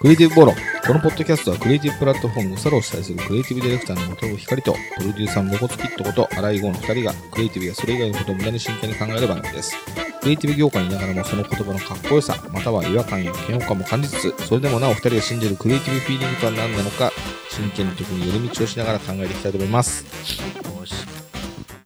[0.00, 0.54] クリエイティブボロ。
[0.86, 9.76] このポッドキャストはクリエイティブプラットフォームのサロを主催するクリエイティブディレクターの元光と、プロデューサーのモコツキットこと荒井剛の二人が、クリエイティブやそれ以外のことを無駄に真剣に考える番組です。
[10.20, 17.12] クリエイティブ業界にいながらもその言葉のかっこよさ、または違和感や嫌悪感も感じつつ、それでもなお二人が信じるクリエイティブフィーリングとは何なのか、
[17.50, 20.02] 真剣に時に寄り道をしながら考えていきたいと思います。
[20.02, 20.94] よし。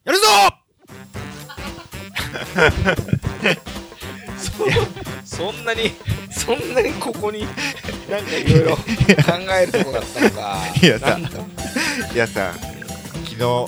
[0.05, 0.25] やるぞ
[5.25, 5.91] そ そんなに、
[6.31, 7.45] そんなにここに、
[8.09, 8.83] なんかいろいろ考
[9.61, 10.57] えるとこだったのか。
[10.81, 11.17] いやさ
[12.13, 12.53] いやさ、
[13.25, 13.65] 昨日、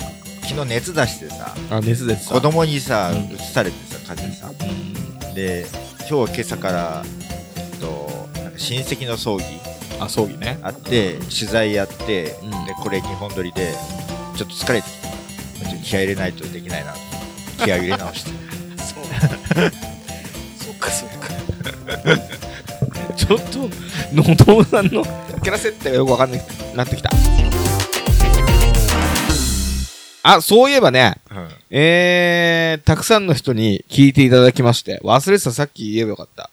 [0.48, 2.34] 昨日熱出してさ、あ、熱出てた。
[2.34, 4.54] 子供にさ、うん移されてさ、風邪さ。
[4.60, 5.66] うんで、
[6.08, 7.04] 今日今朝から、
[7.56, 8.08] えっと、
[8.40, 9.44] なんか親戚の葬儀
[10.00, 10.58] あ、葬儀ね。
[10.62, 13.74] あって、取材やって、うんで、これ2本撮りで、
[14.36, 15.08] ちょっと疲れてきた
[15.68, 16.94] っと気合い入れないとできないな。
[17.64, 18.30] 気合い入れ直して。
[18.82, 19.04] そう。
[20.64, 21.17] そっかそっか。
[23.28, 23.58] ちょっと、
[24.14, 27.10] のどもさんのキャラ設定がよくわかんなくなってきた。
[30.22, 31.48] あ、そういえばね、うん。
[31.70, 36.48] えー、たくさんの人に聞いていただきまして、忘れてたさっき言えばよかった。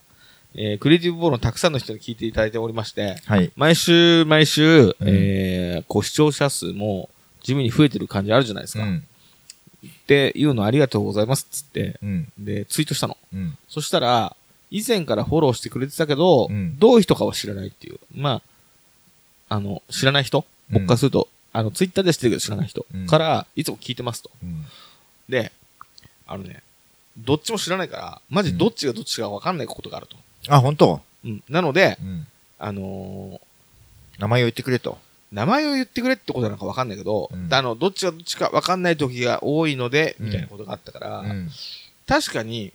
[0.54, 3.54] えー、クリエイティブボールのたくさんの人に聞いていただいておりまして、はい。
[3.56, 7.10] 毎週毎週、うんえー、こう視聴者数も
[7.42, 8.84] 地味に増えてる感じあるじゃないですか。
[8.84, 9.04] うん。
[9.88, 12.28] っていうのありがとうございますっつって、うん。
[12.38, 13.16] で、ツイートしたの。
[13.34, 13.58] うん。
[13.70, 14.36] そしたら、
[14.72, 18.00] 以前からフォローしてくれてたけど、うんどういう人かは知らないっていう。
[18.14, 18.42] ま
[19.50, 20.40] あ、あの、知らない人？
[20.40, 24.32] うん僕からすると、あの、ツイッターで知ってるけど知らない人うんから、いつも聞いてますと。
[24.44, 24.66] うん。
[25.30, 25.52] で、
[26.28, 26.64] あのね、
[27.18, 30.18] どっちも知らないから、マジどっちがどっちかわかんないことがあると。
[30.50, 31.02] あ、本当？
[31.24, 31.44] うん。
[31.50, 32.28] なので、うん。
[32.58, 33.46] あのー
[34.18, 34.98] 名前を言ってくれと。
[35.34, 41.50] 名前を言ってくれってことなのかわかんないけど、うんあの、どっちがどっちかわかんない時が多いので、うんみたいなことがあったから、うん。
[42.08, 42.72] 確かに、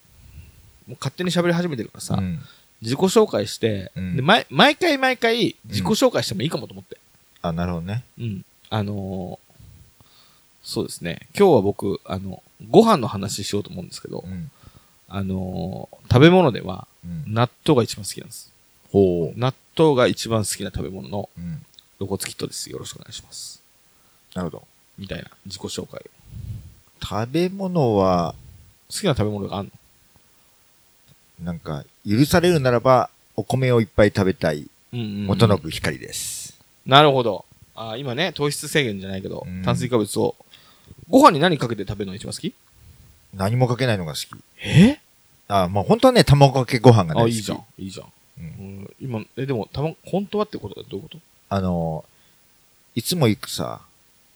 [0.91, 2.41] もう勝手に喋り始めてるからさ、うん
[2.83, 6.97] 自己紹介して、うんで毎毎回毎回自己紹介してもいいかもと思って。
[7.43, 8.05] あ、なるほどね。
[8.19, 8.45] うん。
[8.71, 9.51] あのー
[10.63, 11.27] そうですね。
[11.39, 14.51] 今日は僕、あの、ご飯の話しようと思うんですけど、うん。
[15.11, 17.25] あのー食べ物ではうん。
[17.35, 18.51] 納豆が一番好きなんです。
[18.93, 21.29] ほ納豆が一番好きな食べ物の。
[21.99, 22.71] ロコツキットです。
[22.71, 23.63] よろしくお願いします。
[24.35, 24.67] なるほど。
[24.97, 26.03] みたいな自己紹介。
[27.03, 28.35] 食べ物は、
[28.91, 29.71] 好きな食べ物があんの？
[31.43, 36.59] なんか、許されるならば、お米をいっぱい食べたい、元信光です。
[36.85, 37.45] なるほど。
[37.75, 40.37] あー今ね、糖質制限じゃないけど、うん炭水化物を、
[41.09, 42.55] ご飯に何かけて食べるのが一番好き？
[43.33, 44.27] 何もかけないのが好き。
[44.63, 44.99] え？
[45.49, 47.37] あ、まあ本当はね、卵かけご飯があ、大好き。
[47.37, 47.65] いいじゃん。
[47.79, 48.07] いいじゃん。
[48.39, 48.49] うんう
[48.83, 51.19] ん、今、え、でも、たま、本当はってことはどういうこ
[51.49, 52.05] あの、
[52.95, 53.81] いつも行くさ、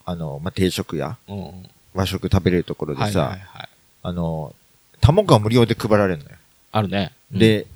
[0.05, 1.69] あの、まあ、定食屋、とうんうん。
[1.93, 3.69] 和食食べれるところでさ、はいはいはい。
[4.03, 4.53] あの、
[5.01, 6.37] 卵が無料で配られるのよ。
[6.75, 7.13] あるね。
[7.31, 7.67] うん、で、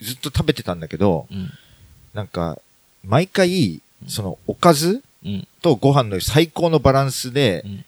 [0.00, 1.50] ずっと食べてたんだけど、うん。
[2.12, 2.58] なんか、
[3.04, 5.46] 毎回、その、おかずうん。
[5.60, 7.84] とご飯の最高のバランスで、うん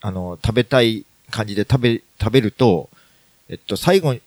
[0.00, 2.90] あの、食べたい感じで食べ、食べると、
[3.48, 4.20] えっと、最後に、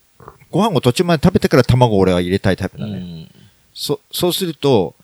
[0.50, 3.00] ご飯を途中まで食べてから卵を俺は入れたいタイプうなのね。
[3.00, 3.32] ん。
[3.76, 4.96] そ、そうすると、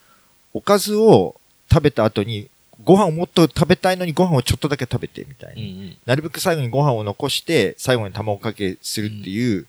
[0.52, 1.36] おかずを
[1.72, 2.50] 食べた後に、
[2.84, 5.62] ご飯をもっと食べたいのにご飯をちょっとだけ食べてみたいな。
[5.62, 5.98] うんうん。
[6.08, 9.68] なるべく最後にご飯を残して、最後に卵かけするっていう、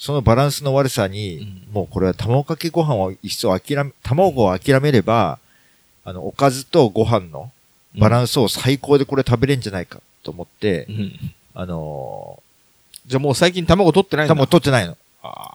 [0.00, 5.38] そのバランスの悪さに、うんもうこれは卵かけご飯を一層諦め、卵を諦めれば、
[6.04, 7.52] あの、おかずとご飯の
[7.96, 11.12] バランスを最高でこれ食べれんじゃないかと思って、うん。
[11.54, 12.42] あの
[13.06, 14.34] じゃあもう最近卵取ってないー、んだ。
[14.34, 14.96] 卵取ってないの。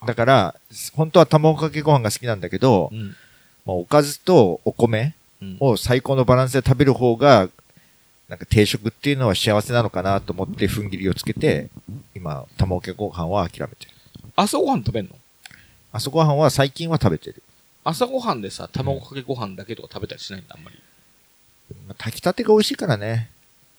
[0.06, 0.56] だから、
[0.94, 3.16] 本当は卵かけご飯が好きなんだけど、うん。
[3.66, 5.58] まあ、おかずとお米うん。
[5.60, 7.50] を最高のバランスで食べる方が、
[8.30, 11.70] なんか定食っていうのは幸せなのかなと思って踏ん切りをつけて、
[12.14, 13.95] 今、卵かけご飯は諦めてる。
[14.36, 15.12] 朝ごはん食べんの？
[15.94, 17.42] 朝ごはんは最近は食べてる。
[17.86, 20.78] 朝ごはんでさ、卵かけご飯だけとか食べたりしないんだ、あんまり。
[21.88, 23.30] まあ炊きたてが美味しいからね。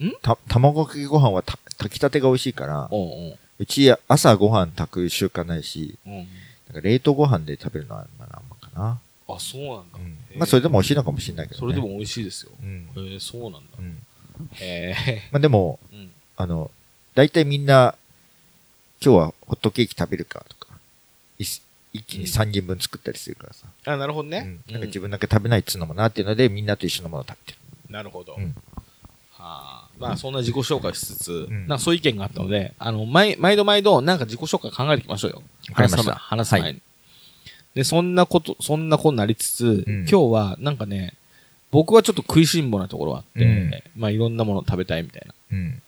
[0.00, 0.12] ん？
[0.22, 3.38] た、卵かけご飯はた炊きたてが美味しいから、おうおう。
[3.58, 6.12] うち朝ご飯炊く習慣ないし、うん。
[6.14, 8.98] なんか冷凍ご飯で食べるのは、まあ、あんまかな。
[9.28, 9.98] あ、そうなんだ。
[9.98, 11.60] うんまあ、それでも美味しいのかもしれないけど、ね。
[11.60, 12.52] それでも美味しいですよ。
[12.62, 12.88] うん。
[12.96, 13.58] へえ、そうなんだ。
[13.78, 13.98] うん。
[14.54, 15.22] へえ。
[15.32, 16.10] まあ、でも、うん。
[16.36, 16.70] あの、
[17.14, 17.94] 大体みんな、
[19.04, 20.74] 今日はホットケーキ食べるかとか、
[21.38, 21.44] い
[21.92, 23.66] 一気に3人分作ったりするからさ。
[23.86, 24.72] あ、なるほどねうん。。
[24.72, 27.58] なんか自分だけ食べないっつうのもなっていうので、みんなと一緒のものを食べてる。
[27.90, 28.36] なるほど。
[28.36, 28.54] うん
[29.38, 35.42] はあ、まあ、そんな自己紹介しつつ、んなんかそういう意見があったので、あの、毎、毎度毎度、なんか自己紹介考えていきましょうよ。
[35.72, 36.80] 話す前話す前に。
[37.74, 41.14] で、そんなこと、そんなことになりつつ、うん今日は、なんかね、
[41.70, 45.34] 僕はちょっと食いしん坊なところがあって、うんまあ、いろんなもの食べたいみたいな。
[45.52, 45.82] うん。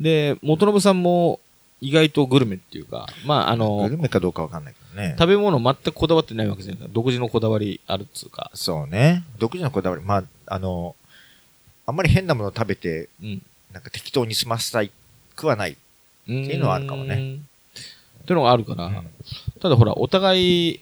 [0.00, 1.38] で、元信さんも、
[1.80, 5.16] 意外とグルメっていうか、まあ、あのグ、ルメかどうかわかんないけどね。
[5.18, 8.50] 食べ物全くこだわってないわけじゃない独自のこだわりあるっつうか。
[8.54, 9.24] そうね。
[9.38, 10.02] 独自のこだわり。
[10.02, 10.94] まあ、あの、
[11.86, 13.42] あんまり変なもの食べて、うん。
[13.72, 14.90] なんか適当に済ませたい
[15.34, 15.72] くはない。
[15.72, 15.76] っ
[16.26, 17.14] ていうのはあるかもね。
[17.14, 17.16] っ
[18.26, 19.10] ていうのがあるから、うん
[19.60, 20.80] ただほら、お互い、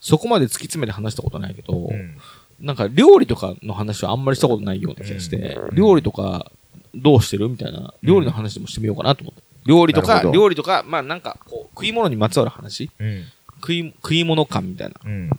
[0.00, 2.18] そこまで突き詰めて話したことないけど、うん。
[2.60, 6.50] なんか料理とかの話はあんまりしたことないような気がして、うん料理とか
[6.94, 7.48] どうしてる？
[7.48, 9.42] みたいな、料理の話でもしてみようかなと思って。
[9.66, 12.90] 料理とかなるほ、ど料理とか、まあなんかこう、食い物にまつわる話？
[12.98, 13.24] うん。
[13.60, 15.30] 食い、食い物感みたいなうん。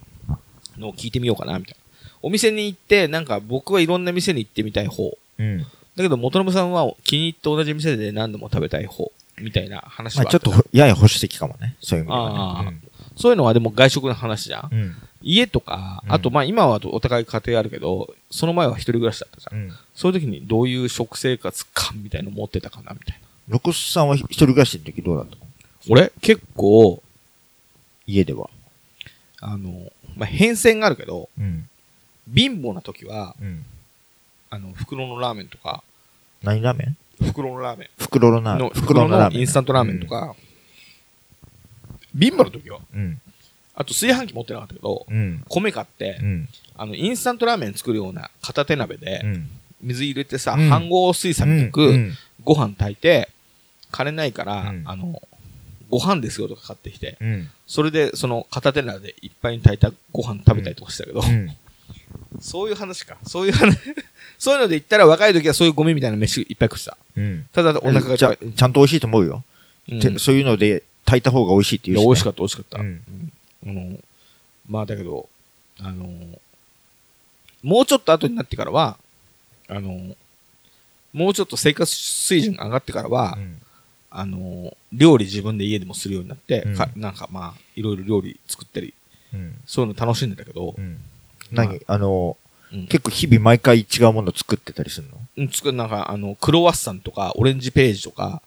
[0.77, 2.09] のを聞いてみようかな、みたいな。
[2.21, 5.17] お店に行って、なんか僕はいろんな店に行ってみたい方。
[5.37, 5.59] うん。
[5.59, 5.67] だ
[5.97, 9.11] けど、元信さんは気に入って同じ店で何度も食べたい方。
[9.37, 11.75] みたいな話まあはあたちょっと、やや保守的かもね。
[11.81, 12.79] そういう意味ではあね。
[13.15, 14.69] そういうのはでも外食の話じゃん。
[14.71, 14.79] うん。
[14.79, 14.95] うん。
[15.25, 19.59] 家とか、うんあとまあ今はお互い家庭あるけど、その前は一人暮らしだったじゃん。
[19.59, 19.73] うん。
[19.95, 23.25] そういう時にどういう食生活感みたいの持ってたかなみたいな。
[23.47, 25.41] ロコスさんは一人暮らしの時どうだったの？
[25.89, 26.11] 俺？
[26.21, 27.01] 結構、
[28.07, 28.49] 家では。
[29.41, 31.67] あの、まあ、変遷があるけど、うん。
[32.33, 33.65] 貧乏な時は、うん。
[34.49, 35.83] あの、袋のラーメンとか、
[36.43, 36.97] 何ラーメン？
[37.27, 38.31] 袋のラーメンの、袋
[38.69, 39.33] 袋のラーメン。
[39.33, 40.35] のインスタントラーメンとか、
[42.17, 43.21] 貧乏な時は、うん。
[43.75, 45.43] あと炊飯器持ってなかったけど、うん。
[45.49, 46.49] 米買ってう、ん。
[46.77, 49.49] あの、インスタントラーメン作るような片手鍋でう、ん。
[49.81, 52.13] 水入れてさ、うん飯合水産みたく、うん。
[52.43, 53.29] ご飯炊いて、
[53.91, 55.21] 金ないから、うんあの、
[55.89, 57.49] ご飯ですよとか買ってきて、うん。
[57.67, 61.51] それでその片手鍋でいっぱいに炊いたご飯食べたりとかしたけど、うん。
[62.39, 63.17] そういう話か。
[63.23, 63.77] そういう話、
[64.39, 66.97] そういうので言ったら若い時はそういうゴミみたいな飯いっぱい食ってた。
[67.17, 67.45] うん。
[67.51, 68.35] ただお腹がちゃ。
[68.55, 69.43] ちゃんと美味しいと思うよ。
[69.89, 72.05] うんてそういうので炊いた方が美味しいっていうしね。
[72.05, 72.79] 美味しかった、美味しかった。
[72.79, 73.01] うん
[73.65, 73.99] あの、
[74.67, 75.29] まあだけど、
[75.79, 76.05] あの、
[77.63, 78.97] もうちょっと後になってからは、
[79.67, 80.15] あの、
[81.13, 83.61] もうちょっと生活水準が上がってからは、うん。
[84.11, 86.75] あの、料理自分で家でもするようになって、うん。
[86.75, 88.93] かなんかまあ、いろいろ料理作ったり、
[89.33, 89.55] うん。
[89.65, 90.75] そういうの楽しんでたけど
[91.51, 91.81] 何？
[91.87, 92.37] あの、
[92.71, 92.87] うん。
[92.87, 95.17] 結構日々毎回違うもの作ってたりするの？
[95.37, 98.41] うん、作るなんか、あの、クロワッサンとか、オレンジページとか、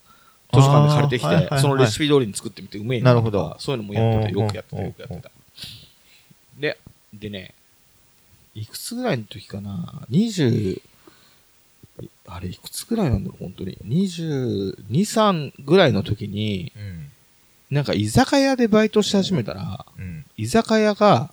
[0.53, 5.31] 図書館で借りてきて、そのレシピ通りに作ってみてうめえなるほどとかそういうのもやってた、うんよくやってた、うんよくやってた。
[6.59, 6.79] で、
[7.12, 7.55] でね、
[8.55, 10.81] いくつぐらいの時かな、20、
[12.27, 13.77] あれいくつぐらいなんだろう、本当に。
[13.85, 17.09] 22、3ぐらいの時に、うん。
[17.71, 20.25] なんか居酒屋でバイトし始めたら、うん。
[20.37, 21.33] 居酒屋が、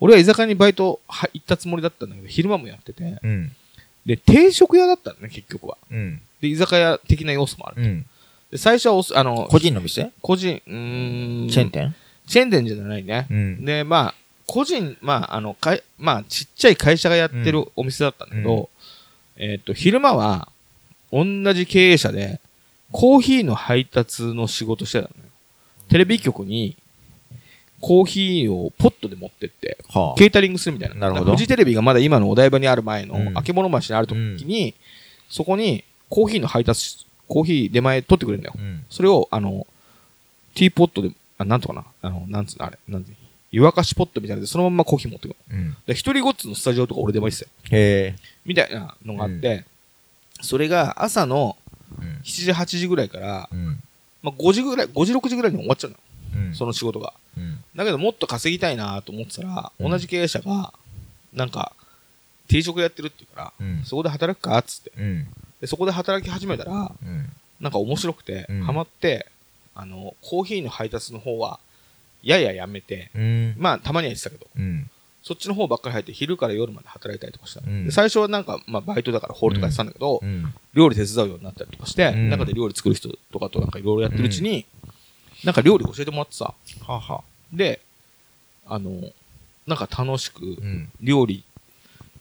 [0.00, 3.52] 俺は居酒屋にバイトは行ったつもりだったんだけど、昼間もやってて、うん。
[4.06, 5.76] で、定食屋だったのね、結局は。
[5.90, 6.20] うん。
[6.40, 8.04] で、居酒屋的な要素もある。
[8.50, 8.56] うん。
[8.56, 10.12] で、最初はおす、あの、個人の店？
[10.20, 11.48] 個人、うーん。
[11.48, 11.94] チェーン店？
[12.26, 13.26] チェーン店じゃないね。
[13.30, 13.64] うん。
[13.64, 14.14] で、まあ、
[14.46, 18.70] 個人、まあ、あの、かい、まあ、ちっちゃい会社がやってるお店だったんだけど、
[19.36, 20.48] えっと、昼間は、
[21.12, 21.24] 同
[21.54, 22.40] じ経営者で、
[22.92, 25.30] コーヒーの配達の仕事してたのよ。
[25.88, 26.76] テレビ局に、
[27.80, 30.96] コーヒーをポットで持ってって、はケータリングするみたいな。
[30.96, 34.74] なるほどフジテレビがまだ今のお台場にある前の、うんあけぼの橋にある時に、
[35.28, 38.54] そこにコーヒーの配達、コーヒー出前取ってくれるんだよ。
[38.56, 38.84] うん。
[38.88, 39.66] それを、あの、
[40.54, 43.12] ティーポットで、あ、なんとかな、あの、なんつうの、あれ、なんて、
[43.50, 45.62] 湯沸かしポットみたいなので、そのまんまコーヒー持ってくるの。
[45.64, 45.76] うん。
[45.86, 47.82] で、一人ごっつのスタジオとか俺出前してたよ。
[47.82, 48.16] へえ。
[48.44, 49.64] みたいなのがあって、
[50.40, 51.56] それが朝の
[52.00, 52.20] うん。
[52.22, 53.82] 7時、8時ぐらいから、うん。
[54.22, 55.96] まあ、5時ぐらい、5時、6時ぐらいに終わっちゃうの
[56.40, 56.46] よ。
[56.48, 56.54] うん。
[56.54, 57.14] その仕事が。
[57.36, 57.58] うん。
[57.74, 60.72] だけど、もっと稼ぎたいなと思ってたら、うん同じ経営者が、
[61.32, 61.72] なんか、
[62.48, 63.84] 定食やってるっていうから、うん。
[63.84, 64.92] そこで働くかっつって。
[65.60, 65.62] うん。
[65.62, 67.30] で、そこで働き始めたら、うん。
[67.60, 69.26] なんか面白くて、うんハマって、
[69.74, 71.60] あの、コーヒーの配達の方は、
[72.22, 73.54] やややめて、うん。
[73.58, 74.90] まあ、たまには言ってたけど、うん。
[75.22, 80.54] そっちの方ばっかり入って、昼から夜まで働いたりとかしたで最初はなんか、まあ、バイトだからホールとかやってたんだけど、うん。
[80.74, 84.66] 料理手伝うようになったりとかして、うん中で料理作る人とかとなんかいろいろやってるうちに、
[85.44, 86.54] なんか料理教えてもらってさ、
[86.86, 87.22] はは。
[87.52, 87.80] で、
[88.66, 88.90] あの、
[89.66, 90.90] なんか楽しく、うん。
[91.00, 91.44] 料理、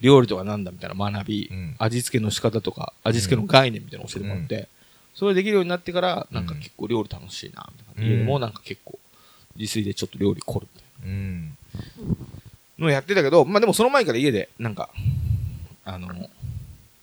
[0.01, 4.68] 料理とかなんだみたいな学び、うん味付けの仕方とか、味付けの概念みたいなの教えてもらって、
[5.13, 8.04] それできるようになってから、なんか結構料理楽しいな、みたいな。
[8.04, 9.00] うん家でもなんか結構、
[9.56, 11.46] 自炊でちょっと料理凝るみたいうん。
[11.48, 11.54] な
[12.80, 14.89] のをやってたけど、まあでもその前から家で、なんか、
[15.84, 16.30] あの、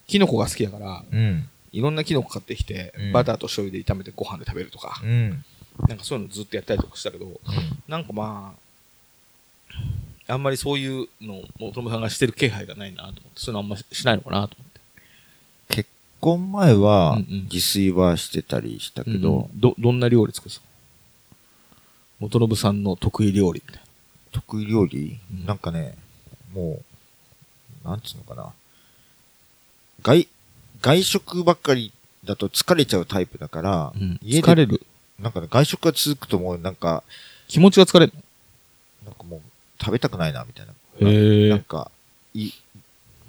[0.07, 1.49] キノコが好きだから、うん。
[1.73, 5.45] いろんなキノコ買ってきて、うんバターと醤油で炒めてご飯で食べるとか、うん。
[5.89, 7.41] なんかそういうのずっとやったりとかしたけど、
[7.89, 9.75] なんかまあ、
[10.27, 14.81] あんまりそういうのを元友さんがしてる気配がないなと思って、そういうのあんまししないのかなと思って。
[15.77, 15.91] 結
[16.21, 17.43] 婚前はうんうん。
[17.53, 20.67] 自炊はしてたりしたけうんど、ど、どんな料理作るんですか
[22.21, 23.83] 元信さんの得意料理みたい
[24.33, 25.19] 得意料理？
[25.33, 25.47] うん。
[25.47, 25.97] なんかね、
[26.55, 26.81] も
[27.85, 28.53] う、なんつうのかな。
[30.03, 30.27] 外、
[30.81, 31.93] 外食ばっかり
[32.25, 34.19] だと疲れちゃうタイプだから、うん。
[34.23, 34.87] 家で疲れる？
[35.21, 37.03] なんかね、外食が続くともうなんか、
[37.47, 38.13] 気持ちが疲れる
[39.85, 40.73] 食べたくないな、みたいな。
[41.01, 41.91] のへなんか、
[42.35, 42.51] い、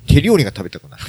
[0.08, 1.04] 手料理が食べたくなる。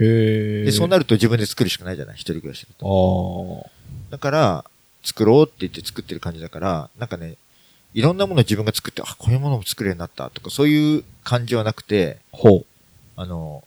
[0.00, 0.64] へえ。
[0.64, 1.04] で、そうなる。
[1.04, 2.16] ると自分で作るしかないじゃない？
[2.16, 3.66] 一人暮らしだあと。
[3.66, 3.70] あ。
[4.10, 4.64] だから、
[5.02, 7.36] 作ろうって言って作ってる感じだから、なんかね、
[7.94, 12.64] いろんなもの自分が作って、あ、こういうものも作れるようになったとか、そういう感じはなくて、ほう。
[13.16, 13.64] あの、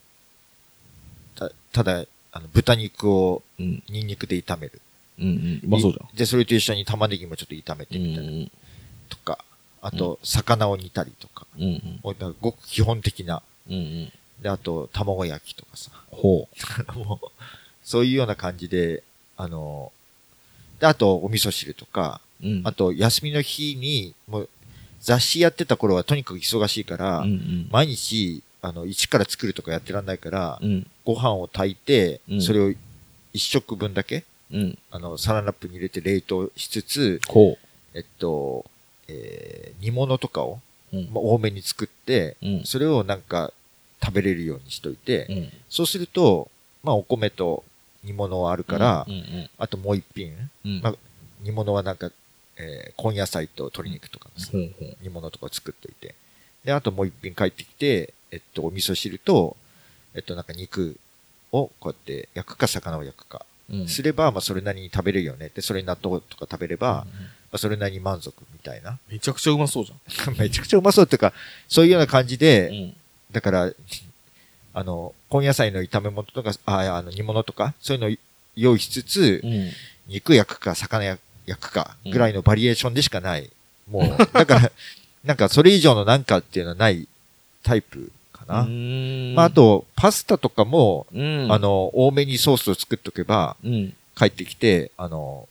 [1.36, 3.84] たただ、あの、豚肉をうん。
[3.90, 4.82] ニンニクで炒める。
[5.20, 5.62] うんうん。
[5.64, 6.16] うまそうじゃん。
[6.16, 8.48] で、それと一緒に玉ねぎもちょっと炒めてみたいな、
[9.10, 9.45] とか、
[9.86, 12.36] あと、魚を煮たりとか、うんうん。
[12.42, 13.44] ごく基本的な。
[13.70, 14.12] うんうん。
[14.42, 15.92] で、あと、卵焼きとかさ。
[16.10, 16.50] ほ
[16.98, 17.28] もう、
[17.84, 19.04] そういうような感じで、
[19.38, 19.92] あの、
[20.80, 22.48] で、あと、お味噌汁とか、う。
[22.48, 22.62] うん。
[22.66, 24.50] あと、休みの日に、もう、
[25.02, 27.68] 雑誌やってた頃はとにかく忙しいから、うんうん。
[27.70, 30.88] 毎日、あの、一から作るとかやってらんないから、うん。
[31.06, 32.74] ご飯を炊いて、うんそれを
[33.34, 34.78] 一食分だけ、うん。
[34.90, 37.60] あの、サランラップに入れて冷凍しつつ、ほ
[37.94, 38.66] えっと、
[39.08, 40.60] えー煮物とかを、
[40.94, 40.98] う。
[40.98, 41.06] うん。
[41.14, 42.64] まあ、多めに作って、うん。
[42.64, 43.52] それをなんか
[44.04, 45.50] 食べれるようにしといて、うん。
[45.70, 46.50] そうすると、
[46.84, 47.64] まあ、お米と
[48.04, 49.08] 煮物はあるから、
[49.58, 50.34] あともう一品、
[50.64, 50.82] うん。
[50.82, 50.96] まあ
[51.42, 52.12] 煮物はなんか、
[52.58, 54.98] えー根野菜と鶏肉とかのさほうほう。
[55.02, 56.16] 煮物とかを作っといて。
[56.64, 59.56] で、あともう一品帰ってきて、えっと、お味噌汁と、
[60.16, 60.98] えっと、なんか肉
[61.52, 63.88] をこうやって焼くか魚を焼くか、うん。
[63.88, 65.52] すれば、まあ、それなりに食べれるよね。
[65.54, 67.06] で、それに納豆とか食べれば、まあ、
[67.58, 69.00] それなりに満足みたいな。
[69.10, 69.94] めちゃくちゃうまそうじ
[70.38, 71.34] めちゃくちゃうまそうっていうか、
[71.68, 72.78] そういうような感じで、ゃん。
[72.78, 72.96] うん。
[73.32, 73.72] だから、
[74.74, 78.18] あの、根野菜の炒め物とか、ああの煮物とか、そういうのを
[78.56, 79.72] 用意しつつ、うん。
[80.08, 83.50] 肉焼くか、魚焼くか、ぐらいのバリエーションでしかない。
[83.90, 84.72] もう、 だから、
[85.24, 87.08] なんかそれ以上のなんかっていうのはない
[87.64, 88.62] タイプかな。
[88.62, 91.48] うんまあ、あ、と、パスタとかも、うん。
[91.52, 93.94] あ、の、多めにソースを作っとけば、うん。
[94.18, 95.48] 帰ってきて、あの、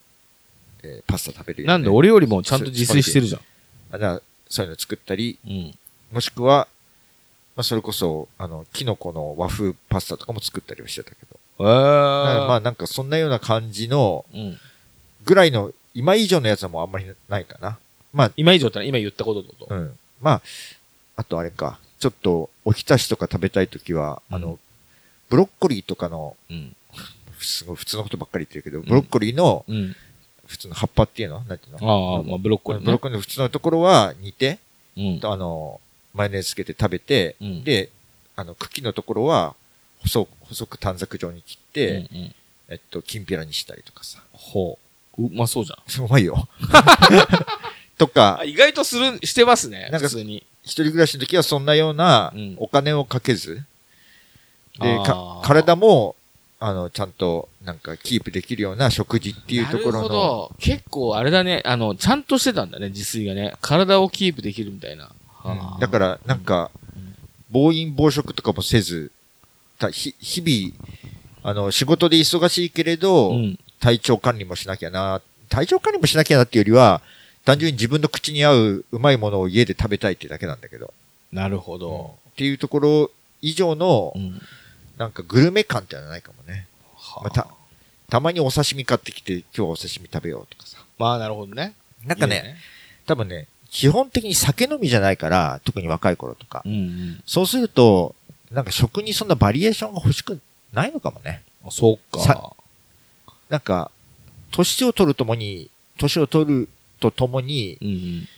[0.85, 1.73] えーパスタ食べるよ、ね。
[1.73, 3.41] なんで俺よりもちゃんと自炊してるじゃん。
[3.93, 5.75] あだからそういうの作ったり、うん。
[6.13, 6.69] もしくは、
[7.57, 11.39] まあ、それこそ、あの、キノコの和風パスタとかも作ったりはしてたけど。
[11.61, 11.67] えー。
[12.47, 14.59] まあ、なんかそんなような感じの、うん。
[15.25, 17.79] ぐらいの、今以上のやつはもうあんまりないかな。
[18.13, 19.75] まあ、今以上ってのは今言ったことってこと？
[19.75, 19.99] うん。
[20.21, 20.43] まあ、
[21.17, 24.59] あとあれか、ちょっと、おひたしとか食べたいときは、うんあの、
[25.29, 26.77] ブロッコリーとかの、うん。
[27.41, 29.97] すごい普通のことばっかり言ってるけど、ブロッコリーの、うん。
[30.47, 32.17] 普通の葉っぱっていうのなんていうの？
[32.17, 32.85] ああ、まあブロッコリーね。
[32.87, 34.59] ブロッコリーの普通のところは煮て、
[34.97, 35.21] うん。
[35.23, 35.81] あの、
[36.13, 37.91] マヨネーズつけて食べて、うんで、
[38.37, 39.55] あの、茎のところは、
[40.01, 42.35] 細く、細く短冊状に切って、うんうん
[42.69, 44.23] えっと、きんぴらにしたりとかさ。
[44.33, 44.79] ほ
[45.19, 45.27] う。
[45.27, 45.79] うまそうじゃん。
[46.05, 46.49] うまいよ。
[47.99, 49.89] とかあ、、意外とする、してますね。
[49.91, 50.45] なんか普通に。
[50.65, 53.63] 一人暮らしの時はそんなようなうんお金をかけず、
[54.81, 56.17] で、かあ、ー体も、
[56.67, 60.53] あの、ちゃんと、なんか、キープできるような食事っていうところなるほの、ど。
[60.59, 61.61] 結構あれだね。
[61.67, 63.55] あの、ちゃんとしてたんだね、自炊がね。
[63.61, 65.11] 体をキープできるみたいな。
[65.45, 66.71] うんだから、なんか、
[67.51, 69.13] 暴飲暴食とかもせず、
[69.79, 73.59] たひ日々、あの、仕事で忙しいけれど、うん。
[73.81, 77.03] 体調管理もしなきゃな、体調管理もしなきゃなっていうよりは、
[77.45, 80.95] 単純に自分の口に合ううまいものを家で食べたいってだけなんだけど。
[81.31, 82.15] なるほど。
[82.31, 83.11] っていうところ
[83.43, 84.41] 以上のう、ん。
[84.97, 86.67] なんかグルメ感ってのはないかもね。
[86.97, 87.49] はまた、
[88.09, 90.79] たまにお刺身買ってきて、今日はお刺身食べようとかさ。
[90.99, 91.75] まあ、なるほどね。
[92.05, 92.57] なんかね、いいよ
[93.07, 96.63] 多分ね、基本的に酒飲みじゃないから、特に若い頃とか。
[96.65, 97.23] うんうん。
[97.27, 98.15] そうすると、
[98.53, 100.41] なんか食にそんなバリエーションが欲しく
[100.73, 101.43] ないのかもね。
[101.67, 102.53] あそうさか。
[103.49, 103.91] なんか、
[104.53, 106.69] 年を取るともに、年を取る
[107.01, 108.29] とともに、うんうん。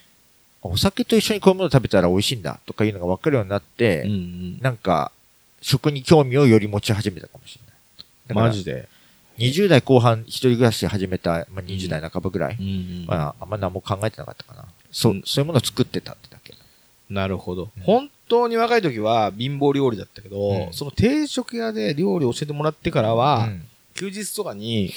[0.62, 4.58] お酒と一緒にこういうもの食べたら美味しいんだとかいうのが分かるようになって、うんうん。
[4.60, 5.12] なんか、
[5.60, 8.46] 食に興味をより持ち始めたかもしれない。
[8.46, 8.88] マジで
[9.38, 12.56] ？20代後半一人暮らし始めた、まあ、20代半ばぐらい。
[12.58, 12.68] うんう
[13.04, 13.06] ん。
[13.06, 14.64] まあ、あんま何も考えてなかったかな。
[14.90, 16.54] そう、うんそういうものを作ってたってだけ。
[17.10, 17.82] なるほどうん。
[17.82, 23.62] 本当に若い時は貧乏料理だったけど、うんその定食屋で料理を教えてもらってからは、うん
[23.96, 24.92] 休日とかに、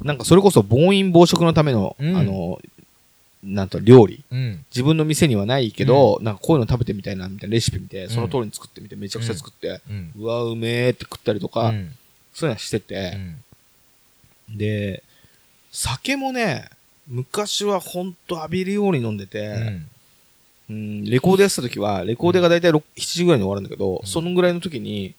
[0.00, 2.60] なんかそれこそ暴飲暴食のための、うんあの、
[3.42, 4.24] なんと料理。
[4.30, 4.64] うん。
[4.70, 10.12] 自分の店にはないけど、なんかこういうの食べてみたいな、みたいなレシピ見て、んその通りに作ってみて、めちゃくちゃ作って、うん。
[10.18, 11.92] うわ、うめーって食ったりとか、うん
[12.36, 13.16] そういうのしてて、
[14.50, 15.02] で、
[15.72, 16.68] 酒もね、
[17.08, 19.86] 昔はほんと浴びるように飲んでて、うん
[20.68, 25.14] うん、レコードやってた時は、レコードがだいたい6 7時ぐらいに終わるんだけど、うんそのぐらいの時に、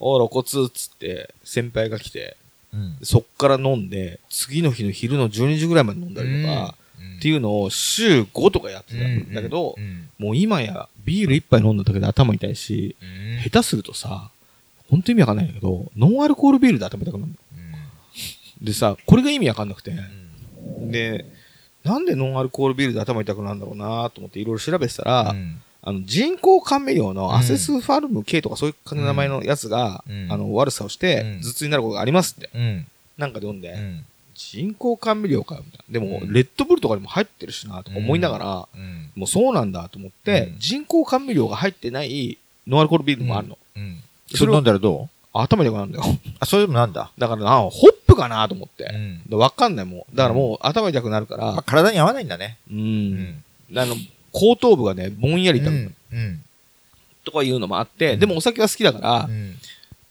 [0.00, 2.36] お露骨っつって、先輩が来て、
[2.74, 2.98] うん。
[3.02, 6.74] そっから飲んで、次の日の昼の12時ぐらいまで飲んだりとか、
[7.18, 13.04] っていうのを週5とかやってたんだけど、うんもう今やビール1杯飲んだだけで頭痛いし、う
[13.40, 13.42] ん。
[13.42, 14.30] 下手するとさ、
[14.90, 17.36] ほんと意味わかんないんだけど、ノンアルコールビールで頭痛くなるの。
[18.62, 19.90] でさ、これが意味わかんなくて。
[19.90, 20.90] うん。
[20.90, 21.26] で、
[21.84, 25.60] なんでノンアルコールビールで頭痛くなるんだろうなと思っていろいろ調べてたら、うん。
[25.82, 30.32] あの人工甘味料のアセスファルム K とかそういう感じの名前のやつが、うん。
[30.32, 31.40] あの悪さをしてうん。
[31.42, 32.86] 頭痛になることがありますって、うん。
[33.18, 34.04] なんかで読んで、うん。
[34.36, 35.92] 人工甘味料かよみたいな。
[35.92, 39.10] でも、うんレッドブルとかにも入ってるしなとか思いながら、うん。
[39.16, 43.58] もうそうなんだと思って、うん人工甘味料が入ってないノンアルコールビールもあるの。
[43.76, 44.00] うん。
[44.34, 45.08] それ飲んだらどう？
[45.38, 46.04] 頭痛くなるんだよ。
[46.40, 47.10] あ、それでもなんだ？
[47.18, 48.90] だからな、ホップかなと思って。
[49.30, 50.16] わかんないもん。
[50.16, 52.56] だからもう頭痛くなるから、まあ、体に合わないんだね。
[52.70, 52.78] うん。
[53.70, 53.78] うん。
[53.78, 53.94] あの、
[54.32, 55.94] 後頭部がね、ぼんやり痛くなる。
[56.12, 56.42] うん。
[57.24, 59.56] とかいうのもあって、うんでもお酒は好きだから、うん。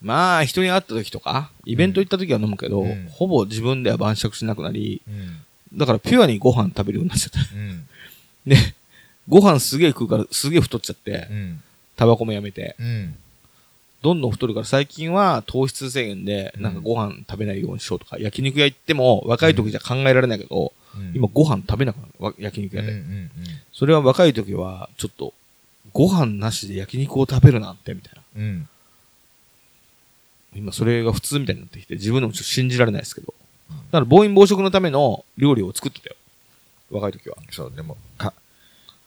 [0.01, 5.77] まあ人に会った時とか、イベント行った時は飲むけど、うんほぼ自分では晩酌しなくなり、うん。
[5.77, 7.39] だからピュアにご飯食べるようになっちゃった。
[7.55, 7.87] うん。
[8.45, 8.57] で、
[9.27, 11.63] ご飯すげえ食うからすげえ太っちゃってう、ん。
[11.95, 13.15] タバコもやめて、うん。
[14.01, 22.79] どんどん太るから最近は糖質制限で、うんなんかご飯食べないようにしようとか、焼肉屋行っても若い時じゃ考えられないけど、うん今ご飯食べなくなるわ焼肉うん。
[22.79, 22.91] 屋で。
[22.93, 23.29] うん。
[23.73, 25.33] それは若い時は、ちょっと、
[25.91, 28.41] ご飯なしで焼肉を食べるなんて、みたいな。
[30.55, 30.62] うん。
[30.62, 33.33] 今それが普通みたいになってきて、自分でもちょっと信じられないですけど。
[33.69, 36.15] だから暴飲暴食のための料理を作ってたよ。
[36.91, 37.38] 若い時は。
[37.51, 38.33] そう、でも、か、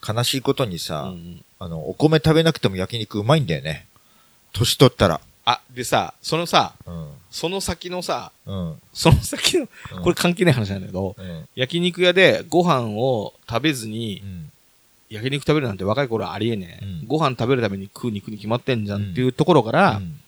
[0.07, 3.87] 悲しいことにうさ、んあの、お米食べなくても焼肉うまいんだよね。
[4.53, 5.21] 年取ったら。
[5.45, 7.09] あ、でさ、そのさ、うん。
[7.31, 8.75] その先のさ、うん。
[8.93, 11.49] その先の、うんこれ関係ない話なんだけど、うん。
[11.55, 14.53] 焼肉屋でご飯を食べずにう、ん。
[15.11, 16.85] 焼肉食べるなんて若い頃はありえねえ。
[16.85, 20.21] うんご飯食べるために食う肉に決まってんじゃんっていうところから、うん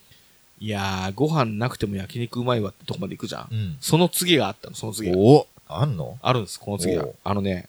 [0.60, 3.48] いやー、ご飯なくても焼肉うまいわってとこまで行くじゃん。
[3.50, 3.76] うん。
[3.80, 5.18] その次があったの、その次が。
[5.18, 6.18] おあんの？
[6.20, 7.06] あるんです、この次が。
[7.24, 7.68] あのね、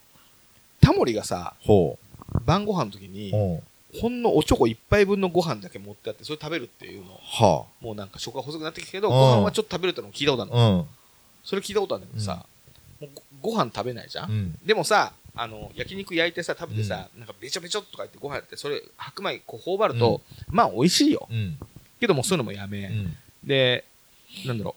[0.80, 1.98] タモリがさ、ほ
[2.44, 3.62] 晩ご飯の時にう。、おう
[4.00, 7.12] ほんのおちょこ一杯分のご飯だけ持ってあって、それ食べるっていうの。
[7.22, 10.56] はもうなんか食が細くなってきたけど、うんご飯はちょっと食べるってのも聞いたことあるあ。
[10.56, 10.78] の。
[10.78, 10.86] うん。
[11.44, 12.46] それ聞いたことあるんだけどさ、
[13.00, 14.58] もうごご飯食べないじゃん、うん。
[14.64, 21.28] でもさ、あの、焼肉焼いてさ、食べてさ、なんかべちょべちょとか言ってご飯やって、それ白米こう頬張ると、まあ美味しいよ。
[21.30, 21.58] うん。
[22.02, 23.16] けどもそういうのもやめ、うん。
[23.44, 23.84] で、
[24.44, 24.74] なんだろ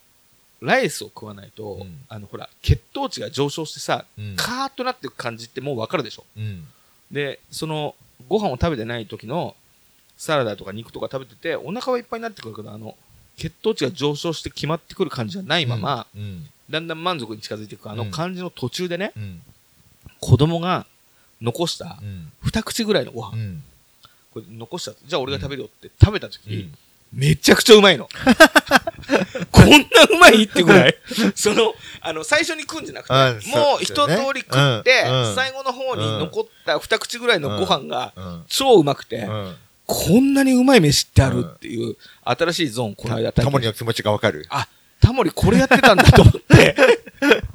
[0.61, 4.35] う、ライスを食わないと、うんあの、ほら、血糖値が上昇してさ、うん。
[4.35, 6.23] カーッとなっていく感じってもうわかるでしょ。
[6.37, 6.67] うん。
[7.11, 7.95] で、その、
[8.29, 9.55] ご飯を食べてない時の
[10.17, 12.95] サラダとか肉とか食べてて、お腹はいっぱいになってくるけど、あの、
[13.37, 16.47] 血糖値が上昇して決まってくる感じじゃないまま、うん。
[16.69, 19.41] だんだん満足に近づいていくあのうん感じの途中でね、うん。
[20.21, 20.85] 子供が
[21.41, 22.31] 残したうん。
[22.41, 23.63] 二口ぐらいのご飯、うん。
[24.31, 26.77] これ残したじゃあ俺が食べるよって食べた時に、うん
[27.15, 28.09] めちゃくちゃうまいの。
[29.51, 29.77] こんな
[30.11, 30.97] うまいってぐらい。
[31.33, 33.13] その、あの、最初に食うんじゃなくて、
[33.49, 38.43] もう一通り食って、最後の方に残った二口ぐらいのご飯がうん。
[38.47, 39.55] 超うまくて、うん。
[39.85, 44.45] こんなにうまい飯ってあるっていう、新しいゾーン、この間タモリの気持ちがわかる。
[44.49, 44.67] あ、
[44.99, 46.75] タモリこれやってたんだと思って。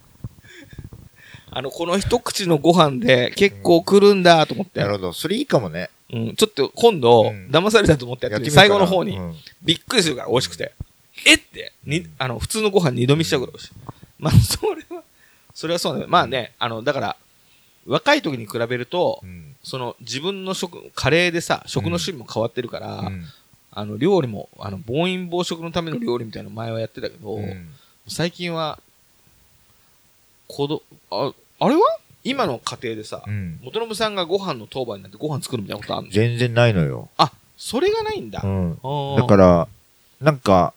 [1.53, 4.81] あの、この一口のご飯で結構来るんだと思って。
[4.81, 5.12] なるほど。
[5.12, 5.90] それいいかもね。
[6.12, 7.49] うん、ちょっと今度、うん。
[7.51, 9.35] 騙されたと思ってやってみ最後の方に、うん。
[9.62, 10.73] びっくりするから美味しくて。
[11.27, 13.73] えって、に、あの、普通のご飯二度見しちゃうぐらい美味しい。
[14.18, 15.03] まあ、それは、
[15.55, 16.07] それはそうだね。
[16.09, 17.16] まあね、あの、だから、
[17.87, 19.57] 若い時に比べるとう、ん。
[19.62, 23.25] その自分の食、カレーでさ、食の趣味も変わってるから、うん。
[23.73, 27.68] あの、料理も、あの、暴飲暴食のための料理みたいなの前はやってたけど、うん。
[28.09, 28.81] 最近は、
[30.49, 31.83] 子ど、あ、あれは
[32.23, 33.59] 今の家庭でさ、うん。
[33.63, 36.13] 元信さんがご飯の当番になってご飯作るみたいなことあるの？
[36.13, 37.09] 全然ないのよ。
[37.17, 38.43] あ、それがないんだ。
[38.45, 38.79] うん。
[39.17, 39.69] だから、
[40.21, 40.75] なんか、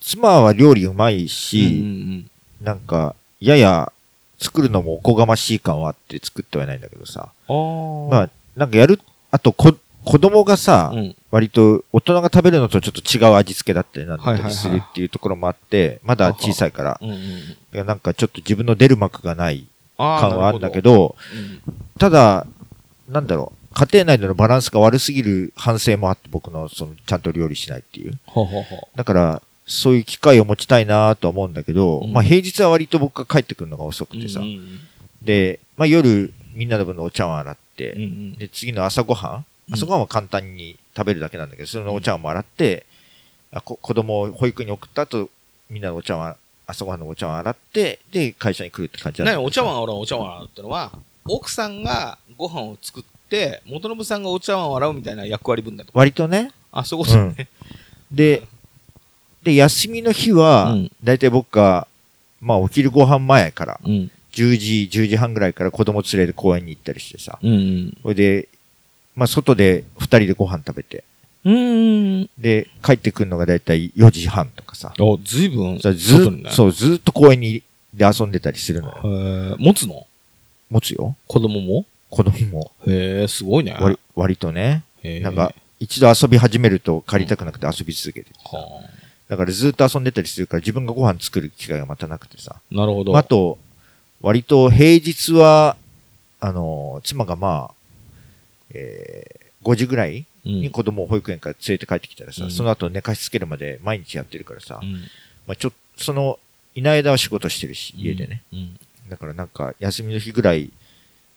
[0.00, 2.26] 妻は料理うまいうんうんし、
[2.62, 3.92] なんか、やや
[4.38, 7.28] 作るのもおこがましい感はあって作ってはいないんだけどさ。
[7.48, 8.08] うん。
[8.10, 11.16] まあ、なんかやる、あとこ、子供がさ、うん。
[11.30, 17.16] 割と大人が食べるのとちょっと違う味付けだったりなんだったりするっていうところもあって、まだ小さいから、うんうん。
[17.16, 21.16] いやなんかちょっと自分の出る幕がない感はあるんだけ、など、
[21.98, 22.46] ただ、
[23.08, 28.18] なんだろう、家庭内でのバランスが悪すぎる反省もあって、僕の、その、ちゃんと料理しないっていう。
[28.94, 32.12] だから、そういう機会を持ちたいなとは思うんだけど、うん。
[32.12, 34.20] まあ平日は割と僕が帰ってくるのが遅くう。
[34.20, 34.80] てさ、うんうん
[35.22, 38.32] で、まあ夜、みんなの分のお茶碗洗って、うんうん。
[38.34, 39.46] で、次の朝ごはん。
[39.68, 39.74] うん。
[39.74, 42.84] 朝ごはんは簡単に食べるだけなんだけど、そのお茶碗も洗って、
[43.50, 45.30] あこ子供を保育園に送った後、
[45.70, 50.92] みんなのお茶碗、朝ごはんのお茶碗洗って、で、会社に来るって感じだけど何お茶碗洗うお茶碗洗うってのは、
[51.26, 55.90] 奥さんがご飯を作って、元信さんがお茶碗を洗うみたいな役割分だと。
[55.94, 57.48] 割とね、あ、そういうことね。
[58.10, 58.42] で、
[59.42, 61.86] で、休みの日はうん、だいたい僕が、
[62.40, 64.10] まあお昼ご飯前から、うん。
[64.32, 67.98] 10時、10時半ぐらいから子供連れて公園に行ったりしてさ、うんうん。
[68.02, 68.48] それで、
[69.14, 71.04] まあ外で二人でご飯食べて、
[71.44, 72.30] うーん。
[72.38, 74.92] で、帰ってくるのがだいたい4時半とかさ。
[74.98, 75.92] お、ずいぶん、ずっ
[76.42, 78.94] と、そう、ずっと公園にで遊んでたりするのよ。
[78.96, 80.06] へー持つの？
[80.70, 81.16] 持つよ。
[81.26, 81.84] 子供も？
[82.10, 82.72] 子供も。
[82.86, 83.76] へえ、すごいね。
[83.78, 84.84] 割割とね。
[85.22, 88.38] なんか、一度遊び始めると借りたくなくて遊び続けてて
[89.28, 92.56] だからずっと遊んでたりするから自分がご飯作る機会がまたなくてさ。
[92.56, 93.12] あなるほど。
[93.12, 93.58] まああと、
[94.22, 95.76] 割と平日は、
[96.40, 97.74] あの、妻がまあ、
[98.70, 104.92] えー、5時ぐらいうんに子供を保育園から連れて帰ってきたらさ、うんその後寝かしつけるまで毎日やってるからさ、うん
[105.46, 106.38] まあちょその、
[106.74, 108.42] いない間は仕事してるし、家でね。。
[108.52, 108.78] うん
[109.08, 110.70] だからなんか、休みの日ぐらい、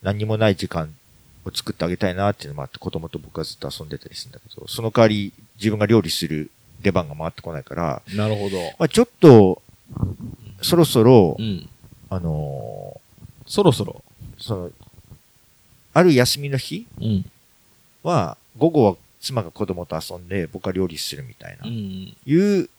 [0.02, 0.96] 何にもない時間
[1.44, 6.50] を作ってあげたいなっていうのもあって、子供と僕はずっと遊んでたりするんだけど、その代わり自分が料理する
[6.82, 8.58] 出番が回ってこないから、なるほど。
[8.80, 9.62] まあちょっと、
[10.62, 11.70] そろそろ、うん。
[12.10, 13.02] あの
[13.46, 14.02] そろそろ。
[14.38, 14.72] ーその、
[15.94, 17.26] ある休みの日うん。
[18.02, 22.16] は、午後は妻が子供と遊んで、僕は料理するみたいな、うん。
[22.26, 22.70] いう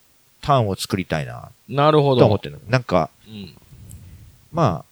[0.41, 2.21] ターンを作りたいな、なるほど。
[2.21, 2.61] と思ってるの。
[2.69, 3.55] なんか、うん。
[4.53, 4.85] まあ、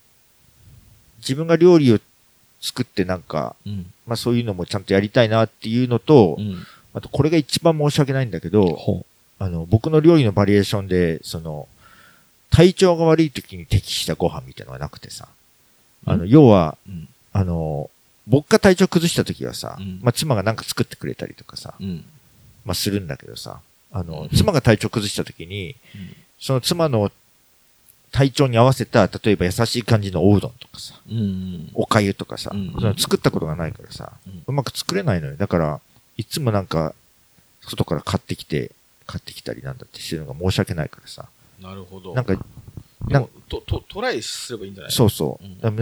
[1.18, 1.98] 自分が料理を
[2.60, 3.86] 作ってなんか、うん。
[4.06, 6.66] まあそういうのもちゃんとやりたいなっていうのと、うん。
[6.94, 9.04] あとこれが一番申し訳ないんだけど、ほ
[9.38, 11.68] あの、僕の料理のバリエーションで、その、
[12.50, 15.28] 体調が悪い時に適したご飯みたいなのがなくてさ。
[16.06, 16.78] あの、うん要は。
[17.32, 17.90] あの、
[18.26, 22.04] 僕が体調崩した時はさ、うんまあ妻がなんか作ってくれたりとかさ、うん。
[22.64, 23.60] まあするんだけどさ、
[23.92, 25.76] あのうん、妻が体調崩した時に、
[26.40, 27.10] その妻の
[28.12, 31.70] 体調に合わせた、例えば優しい感じのおうどんとかさ、うん。
[31.74, 34.12] おかゆとかさ、うんその作ったことがないからさ、
[34.46, 35.36] うまく作れないのよ。
[35.36, 35.80] だから、
[36.16, 36.94] いつもなんか、
[37.60, 38.72] 外から買ってきて、
[39.06, 41.26] 買ってきたりなんだってしてるのが申し訳ないからさ。
[41.60, 42.14] なるほど。
[42.14, 42.40] なんか、で
[43.08, 45.44] なんもと、と、トライすればいいんじゃないそうそう。
[45.44, 45.76] うん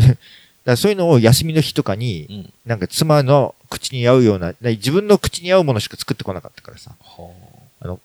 [0.65, 2.53] だそういうのを休みの日とかに、うん。
[2.65, 6.93] なんか妻の口に合うような、自分の口に合うものしか作ってこなかったからさ。
[7.01, 7.99] は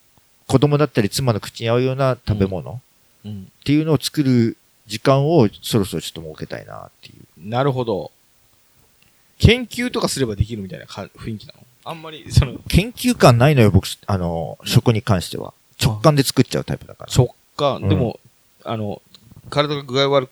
[0.48, 2.80] 子供だったり妻の口に合うような食べ物っあ。
[3.26, 3.52] うん。
[3.63, 7.50] ていうのを作る時間をそろそろちょっと設けたいなっていう。
[7.50, 8.12] なるほど。
[9.38, 11.60] 研究とかすればできるみたいなか雰囲気なの？
[11.86, 15.54] あんまり、その、研究感ないのよ、僕、あの、食に関しては。
[15.82, 17.12] 直感で作っちゃうタイプだから。
[17.15, 18.19] 直感、うんでも、
[18.65, 19.02] あの、
[19.50, 20.30] 体が具合悪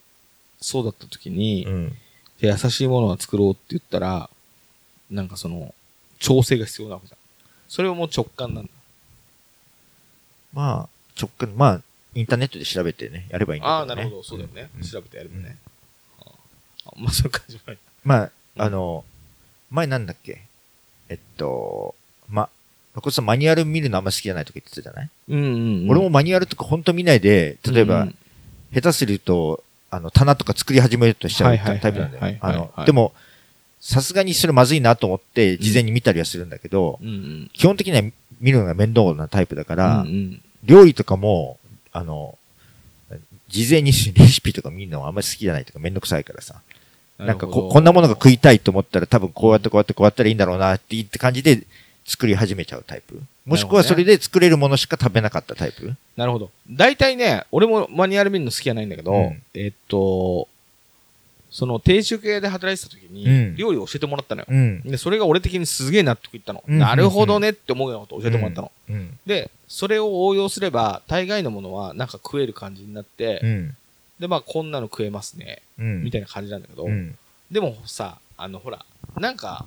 [0.59, 1.97] そうだった時に、うん。
[2.39, 4.29] 優しいものは作ろうって言ったら、
[5.09, 5.73] なんかその、
[6.19, 7.19] 調整が必要なわけじゃん。
[7.67, 8.69] それをもう直感なんだ。
[10.53, 11.81] まあ、直感、まあ、
[12.15, 14.01] インターネットで調べてね、やればいいんだああ、けど、ね。
[14.03, 14.69] なるほど、そうだよね。
[14.79, 15.57] ん調べてやればね。
[16.21, 16.29] あ
[16.85, 17.77] あまあ、そういう感じもない。
[18.03, 18.25] まあ、う
[18.59, 19.05] んあの、
[19.69, 20.41] 前なんだっけ？
[21.09, 21.93] えっと、
[22.29, 22.49] ま、
[22.95, 25.45] こさんマニュアル見るのあんま好きじゃないとか言ってたじゃない、うんうん、
[25.83, 25.89] うん。
[25.91, 28.15] 俺もマニュアルとかほんと見ないで、例えば、うん
[28.73, 32.39] 下手すると、あの、棚とか作り始めるとしちゃうタイプなんだはいよ。
[32.41, 33.13] あはいはいの、でも、
[33.79, 37.51] さすがにそれまずいなと思って、事前に見たりはするんだけど、うんうん。
[37.53, 38.01] 基本的には
[38.41, 41.59] 見るのが面倒なタイプだから、うんうん料理とかも、
[41.93, 42.37] あの、
[43.47, 46.61] 事前にレシピとか見るのはあんまり好きじゃないとかめんどくさいからさ。
[47.17, 51.63] なんかここんなものが食いたいと思ったら多分こうやってこうやってこうやったらいいんだろうなって言って感じで
[52.07, 53.21] 作り始めちゃうタイプ。
[53.45, 55.93] もしくはそれで作れるものしか食べなかったタイプ。
[56.15, 56.49] なるほど。
[56.69, 60.47] 大体ね、俺もマニュアル見るの好きじゃないんだけど、うんえっと、
[61.51, 64.47] その定食屋で働いてた時に、うん料理を教えてもらったのよ。
[64.49, 64.81] うん。
[64.83, 66.63] で、それが俺的にすげえ納得いったの。
[66.65, 68.71] うんなるほどねって思うようなことを教えてもらったの。
[68.89, 69.19] うん。
[69.25, 73.75] で、それを応用すれば、大概のものはなんか食える感じになって、うん。
[74.19, 76.03] で、まあこんなの食えますね、うん。
[76.03, 77.17] みたいな感じなんだけど、うん。
[77.51, 78.85] でもさ、あのほら、
[79.17, 79.65] なんか、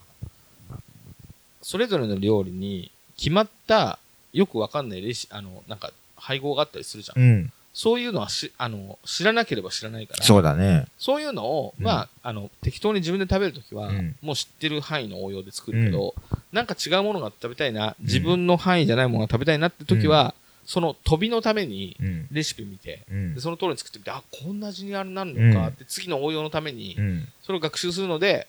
[1.63, 3.99] それぞれの料理に決まった、
[4.33, 7.23] よくわかんないレシ、あの、なんか配合があったりするじゃん。
[7.23, 7.53] うん。
[7.73, 10.87] そういうのはし、あの、知らなければ知らないから、そうだね。
[10.99, 16.15] そういうのを、うんまあ、あの、適当に自分で食べるときは、うんもう知ってる範囲の応用で作るけど、
[16.53, 20.35] なんか違うものが食べたいな、自分の範囲じゃないものが食べたいなって時は、
[20.67, 22.29] その飛びのためにうん。
[22.31, 23.41] レシピ見て、うんで。
[23.41, 27.29] その通りに作ってみて、あ、こんな味になるのかって、次の応用のためにう、ん。
[27.43, 28.49] それを学習するので、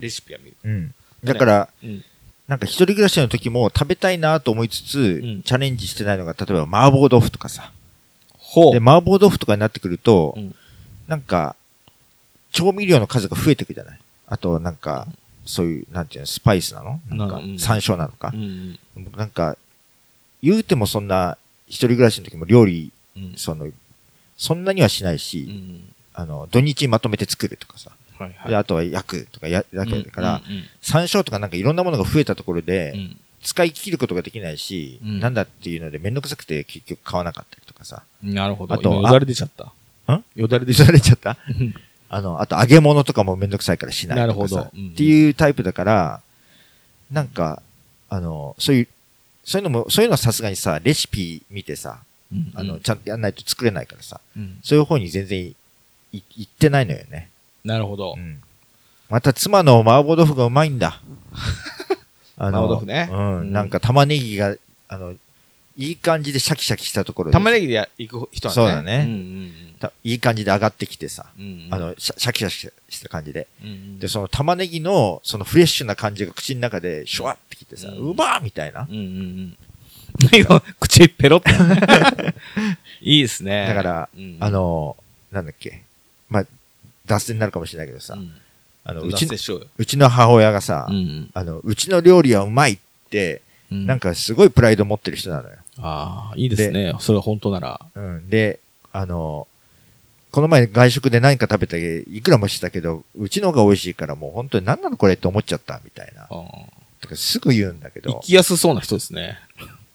[0.00, 0.56] レシピは見る。
[0.64, 0.94] うん。
[1.22, 2.04] だから、うん。
[2.48, 7.72] なんか一人暮らしの時も食べたいなと思いつつ、んチャレンジしてないのが、例えば麻婆豆腐とかさ。
[8.36, 10.54] ほで、麻婆豆腐とかになってくると、うん
[11.06, 11.54] なんか、
[12.50, 14.00] 調味料の数が増えてくじゃない？
[14.26, 15.06] あと、なんか、
[15.44, 16.98] そういう、なんていうの、スパイスなの？
[17.10, 18.30] なんかなうん、山椒なのか？
[18.32, 18.78] う、ん。
[19.14, 19.58] なんか、
[20.42, 23.34] 言うてもそんな、一人暮らしの時も料理、うん。
[23.36, 23.68] その、
[24.38, 25.92] そんなにはしないし、うん。
[26.14, 27.90] あの、土日にまとめて作るとかさ。
[28.24, 28.50] はいはい。
[28.50, 38.02] で、あとは焼くとかや、だけだから、うん、山椒とかなんかいろんなものが増えたところで、うんうん使い切ることができないし、うんなんだっていうのでめんどくさくて結局買わなかったりとかさ。
[38.22, 38.72] なるほど。
[38.72, 39.64] あと今よだれ出ちゃった。
[40.14, 40.24] ん？
[40.34, 41.34] よだれ出ちゃっ出されちゃった？
[41.34, 41.40] た。
[42.08, 44.16] あの、あと揚げ物とかもめんどくさいからしない。
[44.16, 46.22] なるほどうんっていうタイプだから、
[47.10, 47.60] なんか、
[48.08, 48.88] あの、そういう
[49.44, 51.98] そういうのも、そういうのはさすがにさ、レシピ見てさ、
[52.32, 55.54] うんあの、ちゃんとやんないと作れないからさ、うんそういう方に全然い
[56.12, 57.28] い行ってないのよね。
[57.64, 58.20] なるほどう。
[58.20, 58.40] ん。
[59.08, 61.00] また妻の麻婆豆腐がうまいんだ。
[62.36, 63.52] あ麻婆豆腐ねううんん。
[63.52, 64.56] なんか玉ねぎが、
[64.88, 65.14] あの、
[65.76, 68.68] いい感じでシャキシャキしたところで玉ねぎでや行く人なんだね。
[68.70, 71.44] そうだねうんうんたいい感じで上がってきてさ、うん。
[71.44, 73.48] うんあ、の、シャシャキシャキした感じで。
[73.62, 78.86] うんうんで、その玉ねぎの、そのフレッシュな感じが口の中でシュワってきてさ、うまーみたいな。
[78.88, 79.56] うんうんうん。
[80.78, 81.50] 口ペロって。
[83.02, 83.66] いいですね。
[83.66, 84.96] だから、うんあ、の、
[85.32, 85.83] なんだっけ。
[87.06, 88.32] まあ、脱線になるかもしれないけどさ、うん
[88.86, 89.26] あの、うち
[89.78, 92.78] うちの母親がさ、うんあの、うちの料理はうまいっ
[93.10, 93.40] て、
[93.70, 93.86] うん。
[93.86, 95.56] なんかすごいプライド持ってる人なのよ。
[95.78, 96.94] ああ、いいですね。
[97.00, 97.80] それは本当なら。
[97.94, 98.28] うん。
[98.28, 98.60] で、
[98.92, 99.48] あの、
[100.30, 106.28] この前外食で何か食べて、いくらもしたけど、うちの方が美味しいからもう本当に何なのこれって思っちゃったみたいな。
[107.00, 109.38] とかすぐ言うんだけど生、きやすそうな人ですね。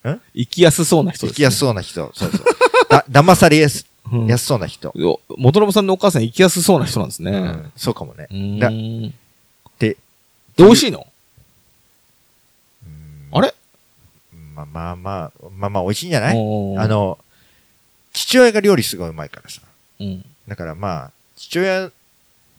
[0.08, 1.34] ん生きやすそうな人です、ね。
[1.34, 2.12] 生きやすそうな人。
[2.14, 2.46] そうそう。
[2.90, 4.92] だ、 騙されやす、うんやすそうな人。
[4.96, 7.32] よ元信さんのお母さん生きやすそうな人なんですね。
[7.32, 7.72] うん。
[7.76, 8.28] そうかもね。
[9.80, 9.98] で、で、
[10.58, 11.06] 美味しいの？
[12.86, 13.54] うんあれ？
[14.56, 16.36] まあまあまあ、まあまあ美味しいんじゃない？
[16.36, 17.18] あ、の、
[18.14, 19.62] 父親が料理すごいうまいからさ。
[20.00, 20.26] うん。
[20.48, 21.92] だからまあ、父親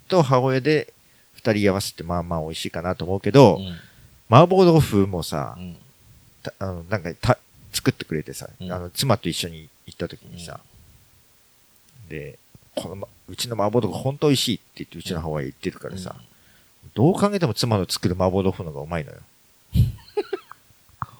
[0.08, 0.92] と母親で
[1.34, 3.76] 二人合わせてまあまあ美味しいかなと思うけど、うん
[4.32, 5.76] 麻婆豆腐もさ、うん
[6.44, 7.36] たあの、なんかた、
[7.72, 10.60] 作ってくれてさ、うんあの、妻と一緒に行った時にさ、
[12.10, 12.38] で、
[12.74, 16.16] このま、うちの麻婆豆腐本当美味しいって言ってうちの母親言ってるからさ、
[16.94, 19.18] どう考えても妻の作る麻婆豆腐の方がうまいのよ。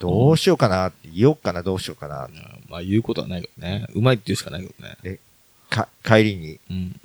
[0.00, 2.28] どうしようかなって言おうかな、どうしようかな。
[2.68, 3.86] まあ言うことはないけどね。
[3.94, 5.18] うまいって言うしかないけどね。
[5.68, 7.00] か、帰りに、うん。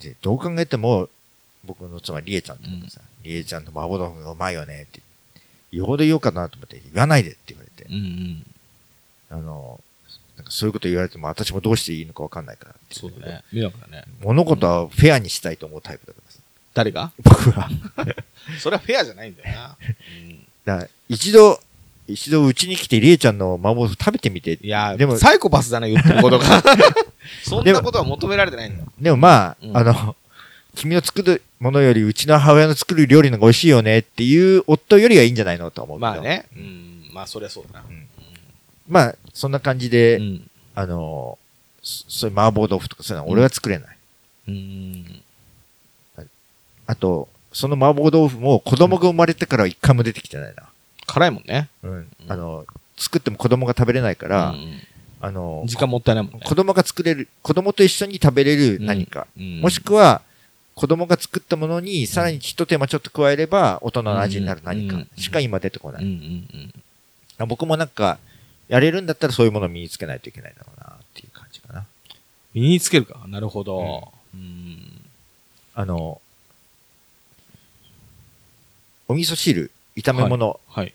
[0.00, 1.08] で、どう考えても、
[1.64, 5.00] 僕の妻、りえちゃんとかさ、りえちゃんの麻婆豆腐がうまいよねって、
[5.70, 8.46] よほど言おうかなと思って、言わないでって言われて、うんうん。
[9.30, 9.80] あの、
[10.48, 13.42] そういうこと言われても私もどうしていいのかわかんないからそううんだね。
[13.52, 14.04] 迷惑だね。
[14.20, 16.38] 物事はフェアにしたいと思うタイプだからさ。
[16.74, 17.12] 誰が？
[17.22, 17.68] 僕は。
[18.58, 19.76] それはフェアじゃないんだよな。
[20.64, 21.60] だから一度、
[22.08, 24.58] 一度うちに来てりえちゃんの麻婆豆腐食べてみて。
[24.60, 26.62] いや、でもサイコパスだな、言ってることが。
[27.44, 28.84] そんなことは求められてないんだ。
[29.00, 30.16] でもまあ、うんあの、
[30.74, 36.12] 君の作るものよりうちの母親の作る料理のが美味しいよねっていう夫よりはいいんじゃないのとは思うけど。
[36.12, 36.20] まあ。
[36.20, 36.46] ね。
[36.56, 37.10] うん。
[37.12, 37.84] まあ、そりゃそうだな。
[38.88, 40.50] まあ、そんな感じで、うん。
[40.74, 41.38] あの、
[41.82, 43.96] そそういう麻婆豆腐とかそういうのは俺は作れない。
[44.48, 45.22] うん。
[46.86, 50.64] あと、その麻婆豆腐も子供が生まれてからは一回も出てきてないな。
[51.06, 51.68] 辛いもんね。
[51.82, 52.08] うん。
[52.28, 52.66] あの、
[52.96, 54.80] 作っても子供が食べれないから、うん
[55.24, 56.40] あの、時間もったいないもんね。
[56.44, 59.28] 子供が作れる、子供と一緒に食べれる何か。
[59.38, 60.20] うんもしくは、
[60.74, 66.04] 子供が作ったものにさらに一手間ちょっと加えれば大人の味になる何かうんしか今出てこない。
[67.46, 68.18] 僕もなんか、
[68.72, 71.84] やれるんだったらそういうものを身につけないといけないだろうなっていう感じかな。
[72.54, 73.20] 身につけるか。
[73.28, 74.10] なるほど。
[74.34, 75.02] うん。
[75.74, 76.22] あの、
[79.08, 80.94] お味噌汁、炒め物、はい。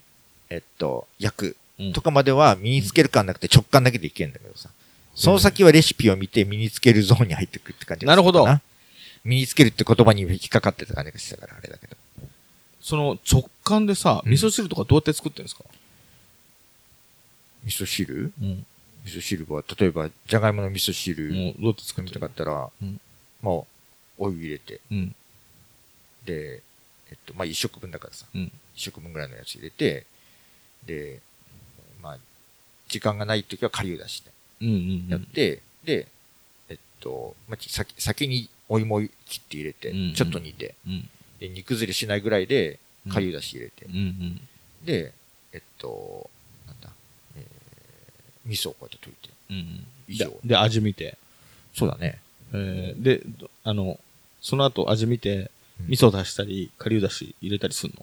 [0.49, 4.69] えっと、焼くうんとかまでは身につける感なくて直感だけでいけるんだけどさ。
[5.13, 8.61] その先はレシピを見て身につけるゾーンに入ってくるって感じがすなるほどか
[9.23, 11.95] 身につけるって言葉に引っかかってた感じがしたからあれだけど。
[12.81, 15.63] その直感でさ、うん味噌汁とかどうやって作ってるんですか？
[17.67, 18.31] 味噌汁？
[18.41, 18.65] うん。
[19.05, 22.99] 味噌汁は、例えば、じゃがいもの味噌汁どうやって作作りたってるかったら、うん
[23.41, 23.53] まあ、
[24.17, 25.15] お湯入れて、うん。
[26.25, 26.61] で、
[27.09, 28.51] えっと、まあ、一食分だからさ、うん。
[28.75, 30.05] 一食分ぐらいのやつ入れて、
[30.85, 31.21] で、
[32.01, 32.17] まあ、
[32.87, 35.07] 時間がない時は顆粒出して、うんうん。
[35.09, 36.07] やって、で、
[36.69, 41.09] えっと、まあ、先、先にお芋を切って入れて、うんうんちょっと煮て、うん。
[41.39, 44.41] で、煮崩れしないぐらいで、うん顆粒出し入れて、うんうん。
[44.85, 45.13] で、
[45.53, 46.29] えっと、
[48.47, 49.29] 味噌をこうやって溶いて。
[49.49, 49.85] うん。
[50.07, 51.17] 以上で、で味見て。
[51.75, 52.19] そうだね。
[52.53, 53.99] えー、で、どあの、
[54.41, 55.49] その後味見て、うん
[55.81, 57.93] 味噌出したり、顆粒出し入れたりする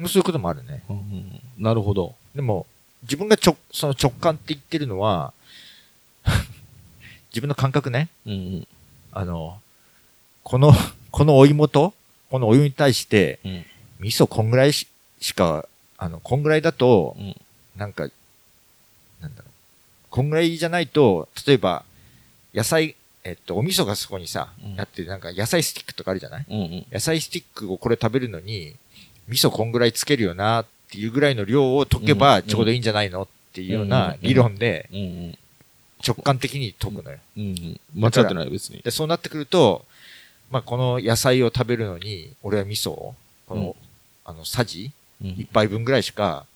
[0.00, 0.08] の？
[0.08, 0.82] そういうこともあるね。
[0.90, 2.16] うんうん、なるほど。
[2.34, 2.66] でも、
[3.02, 5.32] 自分がちょ、その直感って言ってるのは、
[7.30, 8.08] 自分の感覚ね。
[8.26, 8.68] うんうん。
[9.12, 9.60] あの、
[10.42, 10.72] この、
[11.12, 11.94] このお芋と、
[12.28, 13.64] このお湯に対して、うん。
[14.00, 14.88] 味噌こんぐらいし
[15.20, 17.36] しか、あの、こんぐらいだとう、ん。
[17.76, 18.10] なんか。
[20.16, 21.84] こんぐらいじゃないと、例えば、
[22.54, 26.46] 野菜、えっと、お味噌がそこにさ、うんやって、なんか野菜スティックとかあるじゃない？
[26.48, 26.86] うんうん。
[26.90, 28.74] 野菜スティックをこれ食べるのに、
[29.28, 33.24] 味噌こんぐらいつけるよなっていうぐらいの量を溶けばうんちょうどいいんじゃないの？
[33.24, 34.88] っていうよううんな理論で。
[36.06, 37.18] 直感的に解くのよ。
[37.36, 37.80] うんうん。
[37.94, 38.80] 間違ってない、別に。
[38.80, 39.84] で、そうなってくると、
[40.50, 43.14] まあ、この野菜を食べるのに、俺は味噌を、
[43.46, 43.74] この、うん
[44.24, 46.46] あの、さじうん一杯分ぐらいしか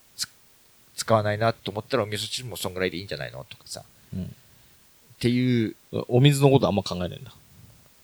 [1.01, 3.83] 使わないなと思ったらお味噌汁もそんぐらいでいいんじゃないのとかさ。
[4.13, 5.75] うんっていう、
[6.07, 7.31] お水のことあんま考えないんだ。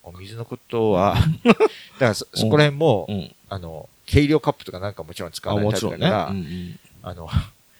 [0.04, 1.66] お水のことは、 だか
[2.00, 3.36] らそ、そこら辺も、うん。
[3.50, 5.72] あの、計量カップとかなんかもちろん使あ、わない。
[5.72, 7.28] タイプだから、うんうんあの、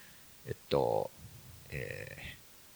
[0.48, 1.12] えっと、
[1.70, 2.28] えー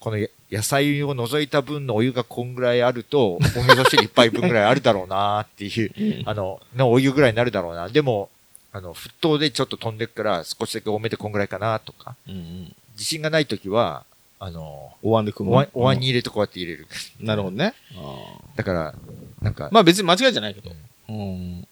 [0.02, 7.88] このや野菜を除いた分のお湯がこんぐらいあると、お味噌汁一杯分ぐらいあるだろうなっていう、あの、のお湯ぐらいになるだろうな。
[7.88, 8.31] でも、
[8.74, 12.76] あの、沸騰でちょっと飛んでくから少しだけ多めでこんぐらいかなとか、うんうん。
[12.94, 14.06] 自信がないときは、
[14.40, 15.70] あの、お椀で組む。
[15.74, 16.88] お椀に入れてこうやって入れる。
[17.20, 17.74] うんなるほどね。
[17.96, 18.96] あだから、
[19.42, 20.72] なんか、ーまあ別に間違いじゃないけど。
[21.10, 21.68] うん。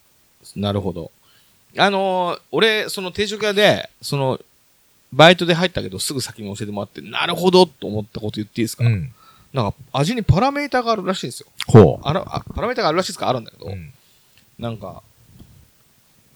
[0.55, 1.11] なるほど。
[1.77, 4.39] あのー俺、その定食屋で、その、
[5.13, 9.11] バイトで入ったけど、すぐ先に教えてもらって、なるほどと思ったこと言っていいですか、うん。
[9.53, 11.47] なんか、味にパラメーターがあるらしいんですよ。
[11.67, 13.29] ほあらあパラメーターがあるらしいですか？
[13.29, 13.91] あるんだけど、うん。
[14.59, 15.01] なんか、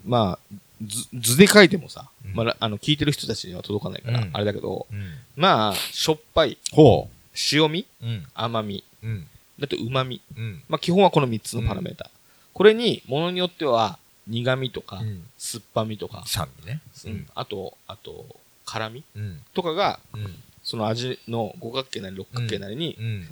[0.06, 5.14] まあ、図図で書いてもさ、うんまあ、あの、聞いてる人たちには届かないから、うんあれだけど、うん。
[5.36, 7.10] まあ、しょっぱい、ほ
[7.54, 8.06] 塩味、う。
[8.06, 8.26] うん。
[8.34, 9.28] 甘み、うん。
[9.60, 10.22] だと旨味。
[10.38, 10.64] うん。
[10.68, 12.10] まあ、基本はこの3つのパラメーター。
[12.54, 15.24] これに、ものによっては、苦味とか、うん。
[15.38, 16.82] 酸っぱみとか、酸味ね。
[17.06, 17.28] うん。
[17.36, 18.26] あと、あと、
[18.66, 19.42] 辛みうん。
[19.54, 20.36] とかが、うん。
[20.64, 23.30] その味の五角形なり六角形なりにうん。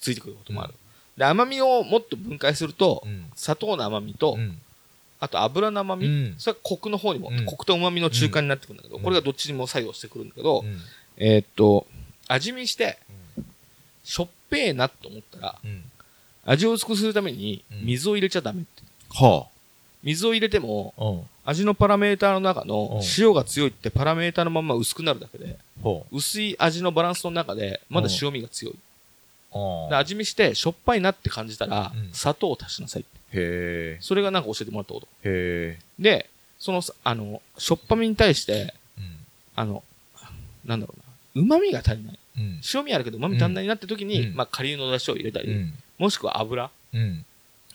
[0.00, 0.74] ついてくることもある。
[1.16, 3.30] で、甘みをもっと分解すると、うん。
[3.34, 4.58] 砂糖の甘みと、うん。
[5.22, 10.78] あと油の甘み、うんそれはコクの方にも、うんコクと旨味の中間になってくるんだけど、うんこれがどっちにも作用してくるんだけど、うん。
[11.16, 11.86] えーっと、
[12.26, 12.98] 味見して、
[14.02, 15.84] しょっぺーなと思ったら、うん。
[16.44, 18.82] 味を薄くするためにうん水を入れちゃダメって。
[19.10, 19.46] は
[20.02, 21.28] 水を入れても。
[21.44, 28.74] 味のパラメーターの中のうん塩が強いってパラメーターのまんま薄くなるだけで、ほ薄い味のバランスの中で、まだ塩味が強い。
[29.94, 33.21] 味見して、しょっぱいなって感じたらうん、砂糖を足しなさいって。
[33.32, 33.98] へえ。
[34.00, 35.06] それがなんか教えてもらったこと。
[35.24, 35.78] へえ。
[35.98, 39.04] で、そのさ、あの、しょっぱみに対して、うん。
[39.56, 39.82] あの、
[40.64, 40.94] なんだろ
[41.34, 42.18] うな、旨味が足りない。
[42.38, 42.60] うん。
[42.72, 45.74] 塩味あるけど旨味足りないなって時に、うんまあ、顆粒の出汁を入れたり、うん。
[45.98, 47.24] もしくは油、うん。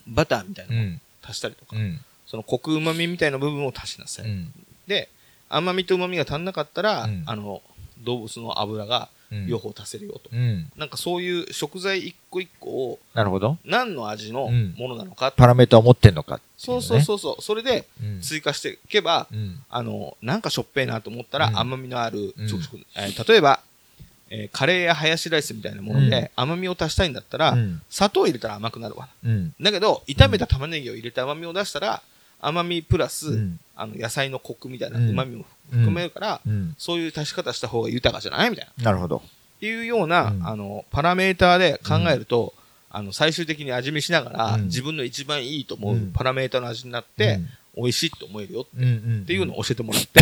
[0.07, 1.01] バターみたいなのをうん。
[1.23, 1.99] 足したりとか、うん。
[2.25, 4.25] そのコク旨味みたいな部分を足しなさい。
[4.25, 4.53] うん。
[4.87, 5.09] で、
[5.49, 7.61] 甘みと旨味が足んなかったら、うんあの、
[7.99, 9.16] 動物の油がうん。
[9.47, 10.29] 両方足せるよと。
[10.31, 10.71] うん。
[10.77, 13.57] なんかそういう食材一個一個をなるほど。
[13.65, 17.41] 何の味のうんものなのか、パラメーターを持ってんのかっていそうねそうそうそう。
[17.41, 18.21] それでうん。
[18.21, 19.61] 追加していけば、うん。
[19.69, 23.59] あの、なんかしょっぺーなと思ったら、うん甘みのあるうんえー例えば、
[24.29, 27.81] えーカレーやハヤシライスみたいなもので、甘みを足したいんだったら、うん。
[27.89, 29.09] 砂糖を入れたら甘くなるわ。
[29.23, 29.53] うん。
[29.61, 32.01] だけど、炒めた玉ねぎを入れて甘みを出したら、
[32.39, 36.75] 甘みプラス、うんあの野菜のコクみたいなうん旨味も含めるから、うん。
[36.77, 38.49] そういう足し方した方が豊かじゃない？
[38.49, 38.71] みたいな。
[38.71, 39.21] っなるほど。
[39.59, 42.53] ていうような、うんあの、パラメーターで考えると、
[42.89, 47.39] あの、最終的に味見しながら、うん自分の一番いいと思ううんパラメーターの味になって、
[47.75, 48.61] 美味しいって思えるよ。
[48.61, 50.21] っていうのを教えてもらって、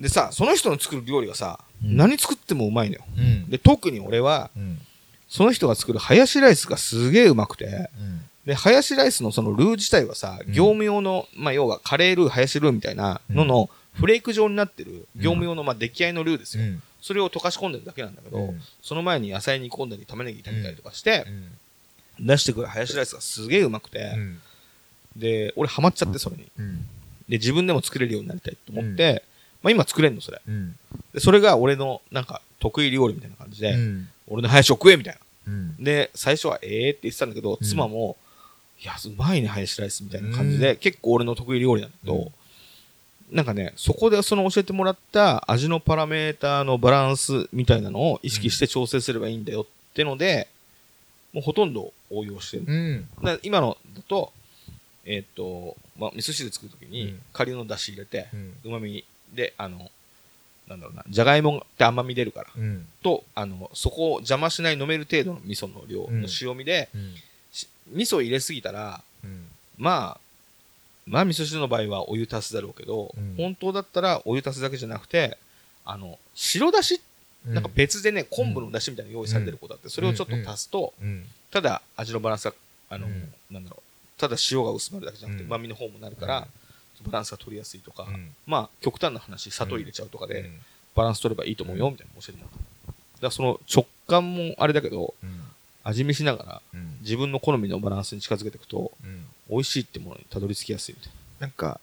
[0.00, 3.04] でさ、その人の作る料理がさ、うん何作ってもうまいのよ。
[3.16, 3.50] うん。
[3.50, 4.80] で、特に俺は、うん。
[5.28, 8.20] その人が作るハヤシライスがすげえうまくて、うん。
[8.46, 16.64] で、ハヤシライスのそのルー自体はさ、うん業務用の、まあ、要はカレールー、ハヤシルーみたいなのの、フレーク状になってる業務用の、まあ、出来合いのルーですよ。
[16.64, 16.82] うん。
[17.00, 21.24] それを溶かし込んでるだけなんだけど、うんその前に野菜煮込んだり、玉ねぎ炒めたりとかして
[22.18, 22.26] う、ん。
[22.26, 24.40] 出してくるハヤシライスがすげえうまくて、うん。
[25.16, 26.46] で、俺ハマっちゃって、それに。
[26.58, 26.76] うん。
[27.28, 29.22] で、自分でも作れるようになりたいと思って、
[29.62, 30.40] まあ今作れんの、それ。
[30.46, 30.76] うん。
[31.14, 34.08] で、それが俺の、なんか、得意料理みたいな感じで、うん。
[34.28, 35.52] 俺のハヤシを食えみたいな。
[35.52, 35.84] うん。
[35.84, 38.16] で、最初はええって言ってたんだけど、うん妻も、
[38.82, 42.28] いや、うまいね、ハヤシライスみたいな感じで、結構俺の得意料理なんだけど、うん
[43.30, 50.48] なんかね、そこでその教えてもらった味のパラメーターのバランスみたいなのを意識して調整すればいいんだよってので、
[51.32, 52.64] もうほとんど応用してる。
[52.66, 53.08] うん。
[53.42, 54.32] 今のだと、
[55.04, 58.54] えーっと、まあ、味噌汁作るときにうん、顆粒の出汁入れてう、ん。
[58.64, 59.90] 旨味で、あの、
[60.68, 62.86] なんだろうな、じゃがいもって甘み出るから、うん。
[63.02, 67.14] と、あの、そこを邪魔しない飲める程度の味噌の量の塩味で、うん。
[67.52, 69.46] し味噌入れすぎたら、うん。
[69.78, 70.20] まあ、
[71.06, 75.38] まあ味噌汁の場合はお湯足すだろうけど、うん本当だったらお湯足すだけじゃなくて、
[75.84, 77.00] あの、白だし、
[77.44, 81.24] なんか別でね、昆布のだしみたいなの用意されてることあって、それをちょっと足すと、うん。
[81.50, 82.54] ただ味のバランスが、
[82.90, 86.48] あの、うんなんだろう、ただ塩が薄まるだけじゃなくて、うん旨味の方もなるから、
[87.06, 90.60] バランスが取りやすいとか、うんまあ、極端な話、砂糖入れちゃうとかで、うん
[90.96, 92.56] バランス取ればいいと思うよ、みたいなの教えてもらった。
[92.56, 95.40] だからその食感もあれだけど、うん。
[95.84, 96.96] 味見しながら、うん。
[97.02, 99.26] 自分の好みのバランスに近づけていくと、うん。
[99.48, 101.80] 美味しいってものにたどり着きやすいみたいなんか、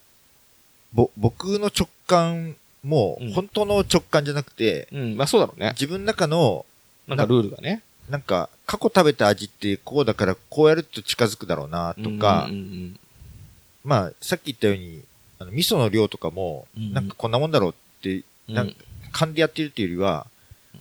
[0.94, 5.00] ぼ、僕の直感もうん、本当の直感じゃなくて、な。
[5.00, 5.70] うん、まあそうだろうね。
[5.70, 6.66] 自分の中の、
[7.08, 7.82] なんかルールがね。
[8.10, 13.00] なんか、過去食べた味ってこうだからこうやると近づくだろうなとかうん、うん
[13.84, 15.02] まあ、さっき言ったように、
[15.40, 18.76] あの、味噌の量とかも、うんなんかこんなもんだろうって、うんなんか
[19.12, 20.28] 勘でやってるっていうよりは、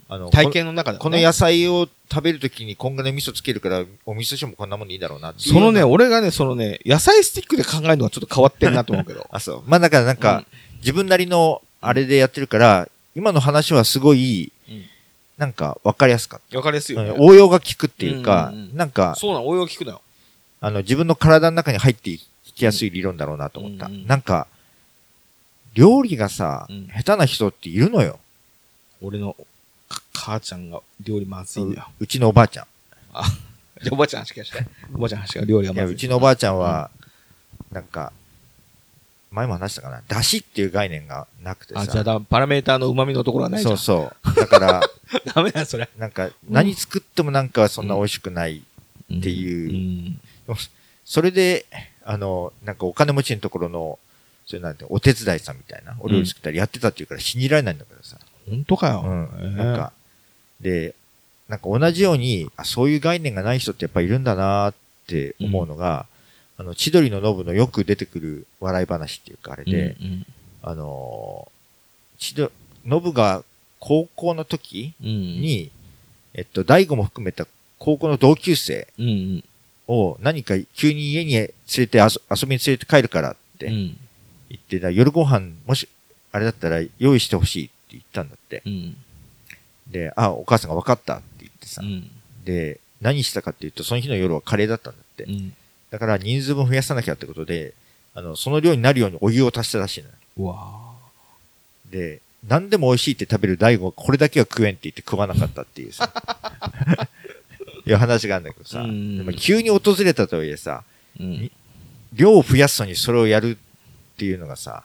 [0.09, 5.33] あの、体験の中で、ね、この野菜を食べるときにこんがね味噌つけるから、お味噌汁もこんなもんでいいだろうな。
[5.37, 9.27] そのね、俺がね、そのね、野菜スティックで考えるのはちょっと変わってんなと思うけど。
[9.33, 9.63] あ、そう。
[9.67, 10.45] まあだからなんか、
[10.79, 14.85] 自分なりのあれでやってるから、今の話はすごい、うん
[15.39, 17.03] なんか分かりやすかっわかりやすいた。
[17.03, 17.19] よね。
[17.19, 20.03] 応用が効くっていうか、うんうんうんなんか、そうなの、応用聞くなよ。
[20.61, 22.21] あの、自分の体の中に入ってい
[22.55, 23.87] きやすい理論だろうなと思った。
[23.87, 24.47] うんうんなんか、
[25.75, 28.21] 料理がさ、うん下手な人っているのよ。
[29.01, 29.45] 俺のか
[30.13, 31.89] 母ちゃんが料理まずいんだよ。
[31.99, 32.67] うちのおばあちゃん。
[33.83, 34.67] じゃあおばあちゃん話聞かして。
[34.95, 35.97] おばあちゃん話が料理がいや、まずい。
[35.97, 36.91] うちのおばあちゃんは、
[37.71, 38.13] なんか、
[39.31, 40.03] 前も話したかな。
[40.07, 41.81] だしっていう概念がなくてさ。
[41.81, 43.79] あ、じゃあだ、パラメーターの旨味のところはないじゃん。
[43.79, 44.37] そうそう。
[44.37, 44.83] だから、
[45.35, 45.89] ダメだよ、それ。
[45.97, 48.59] なんか、何作ってもなんかそんな美味しくない。
[48.59, 50.57] っていううん。
[51.05, 51.67] それで、
[52.05, 53.99] あの、なんかお金持ちのところの、
[54.47, 58.19] それなんて、お手伝いさんみたいな、お料理作ったりやってたっていうから信じられないんだけどさ。
[58.49, 59.03] 本当かよ。
[59.05, 59.31] うん。
[59.41, 59.93] えーなんか、
[60.63, 60.95] で、
[61.49, 64.75] なんか同じように、あ、そういう概念がない人ってやっぱいるんだなっ
[65.07, 66.07] て思うのが、
[66.57, 70.27] あの、千鳥のノブのよく出てくる笑い話っていうかあれで、うん
[70.63, 72.51] あのー、千鳥、
[72.87, 73.45] ノブが
[73.81, 75.71] 高校の時うん、うん、に、
[76.35, 77.47] えっと、大悟も含めた
[77.79, 79.45] 高校の同級生うんうん、
[79.89, 83.97] を何か急に家に連れて遊遊びに連れて帰るからってうん、
[84.49, 85.89] 言って、だ夜ご飯、もし、
[86.33, 88.63] あれだったら用意してほしいって言ったんだって。
[88.67, 88.97] うん、
[89.93, 91.87] で、あ、お母さんが分かったって言ってさう。
[91.87, 92.11] ん、
[92.45, 95.25] で、何したかっていうと、その日の夜はカレーだったんだって。
[95.25, 95.55] うん。
[95.91, 97.75] だから人数分増やさなきゃってことで、
[98.15, 100.09] あの、その量になるようにお湯を足したらしいの
[100.47, 100.57] よ。
[101.91, 106.13] で、何でも美味しいって食べる大悟がこれだけは食えんって言って食わなかったっていうさ。
[107.85, 108.81] いう話があるんだけどさ。
[108.81, 111.51] うんでも急に訪れたとはいえさ、ーうん。
[112.13, 113.59] 量を増やすのにそれをやる
[114.15, 114.85] っていうのがさ、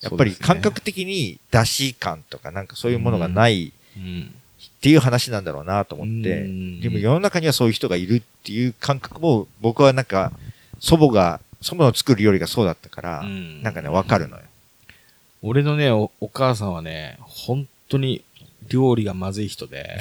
[0.00, 4.34] やっぱり感覚的に出汁感とかなんかそういうものがないうん。
[4.84, 10.30] っていう話なんだろうなと思って、うんでも世の中にはそういう人がいるっていう感覚も僕はなんか
[10.78, 14.42] 祖母が、祖母の作る料理がそうだったから、うんなんかね、わかるのよ。
[15.40, 18.22] 俺のねお、お母さんはね、本当に
[18.68, 19.98] 料理がまずい人で、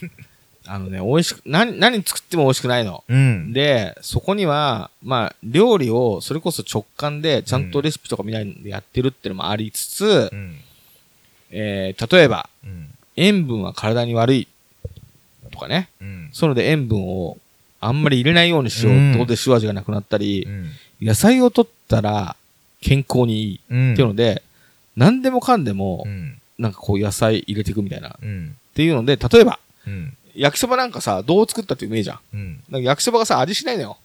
[0.64, 3.04] あのね、美味しく、何、何作っても美味しくないの。
[3.06, 3.52] うん。
[3.52, 10.56] で、そこには、まあ、料理を、それこそ直感で、ちゃんとレシピとか見ないでやってるっていうのもありつつ、うん。
[11.50, 12.91] えー、例えば、うん。
[13.16, 14.48] 塩分は体に悪い
[15.50, 15.88] とかね。
[16.00, 16.30] うん。
[16.32, 17.38] そういうので塩分を
[17.80, 20.70] あんまり入れないようにしよううんってことで塩味がなくなったりう、ん。
[21.00, 22.36] 野菜を取ったら
[22.80, 23.92] 健康にいいうん。
[23.94, 24.42] っていうので、
[24.96, 26.38] 何でもかんでもう、ん。
[26.58, 28.10] なんかこう野菜入れていくみたいな。
[28.10, 28.56] っうん。
[28.74, 30.16] ていうので、例えば、うん。
[30.34, 32.20] 焼きそばなんかさ、どう作ったってうめえじゃん。
[32.32, 32.62] うん。
[32.70, 33.98] なんか焼きそばがさ、味しないのよ。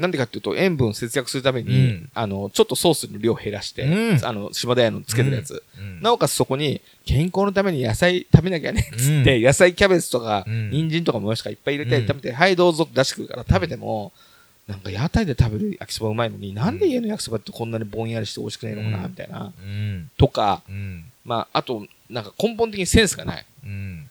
[0.00, 0.02] うん。
[0.02, 5.62] なんでかっていうと、塩分を節約するために、うんあの、ちょっとソースの量を減らして、うんあの、島田屋のつけてるやつ。
[5.78, 6.02] うん。
[6.02, 14.12] なおかつそこに、健康のために野菜食べなきゃね、つって、野菜キャベツとか、うん人参とかもやしとかいっぱい入れて、うん食べて、はい、どうぞって出してくるから食べても、
[14.70, 19.52] なんか屋台で食べる焼きそばうまいのに、なんで家の焼きそばってこんなにぼんやりして美味しくないのかな、うんみたいな。
[19.60, 20.10] うん。
[20.16, 21.04] とか、うん。
[21.24, 23.46] まあ、あと、なんか根本的にセンスがない。
[23.64, 24.08] うん。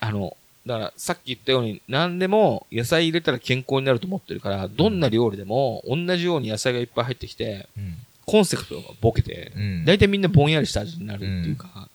[0.00, 0.36] あの、
[0.68, 7.96] だからさっき言ったように何でも野菜入れたら健康になると思ってるから、どんな料理でも同じように野菜がいっぱい入ってきて、うん。
[8.26, 9.84] コンセプトがボケて、うん。
[9.86, 11.88] 大体みんなぼんやりした味になるっていうか、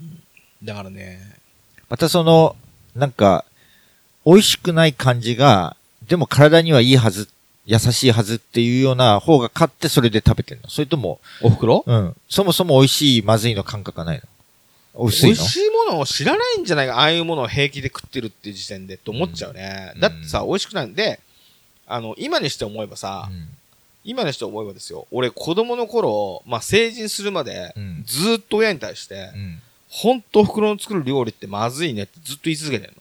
[0.00, 0.18] うん。
[0.64, 1.20] だからね、
[1.88, 2.56] またその、
[2.96, 3.44] なんか、
[4.26, 5.76] 美味しくない感じが、
[6.08, 7.28] でも体にはいいはず、
[7.66, 10.68] 優しいはずっていうような方が勝ってそれで食べてるの。
[10.68, 11.84] それとも、お袋？
[11.86, 12.16] うん。
[12.28, 14.22] そもそも美味しい、まずいの感覚がないの
[15.06, 15.36] 薄いの？
[15.36, 19.92] 美味しいものを知らないんじゃないか、ああいうものを平気で食ってるっていう時点でって思っちゃうね。
[19.94, 20.00] うん。
[20.00, 20.86] だってさ、美味しくない。
[20.88, 21.20] んで、
[21.86, 23.48] あの、今にして思えばさ、うん。
[24.04, 29.62] 今にして思えばですよ、俺子供の頃、まあ成人するまでうん、ずーっと親に対して、うん。
[29.88, 32.92] ほんとお袋の作る料理ってまずいねってずっと言い続けてん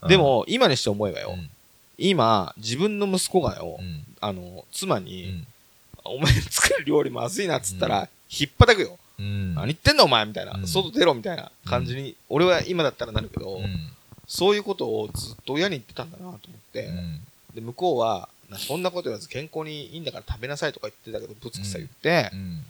[0.00, 0.08] の。
[0.08, 1.50] で、も、今にして思えばよ、うん。
[1.98, 4.04] 今、自分の息子がよ、うん。
[4.20, 5.46] あの、妻うに、ん。
[6.04, 8.98] お前作る料理まずいなっつったら、引っ叩くよ。
[9.18, 9.54] うん。
[9.54, 10.66] 何言ってんだお前みたいな、うん。
[10.66, 13.90] 外出ろみたいな感じに、俺は今だったらなるけど、うん。
[14.26, 16.38] そういうことをずっと親に言ってたんだなと思っ
[16.72, 17.20] て、うん。
[17.54, 22.64] で、向こうは、なそんなこと言わず健康にいいんだから食べなさいとか言ってたけど、ぶつくさ言って、うん。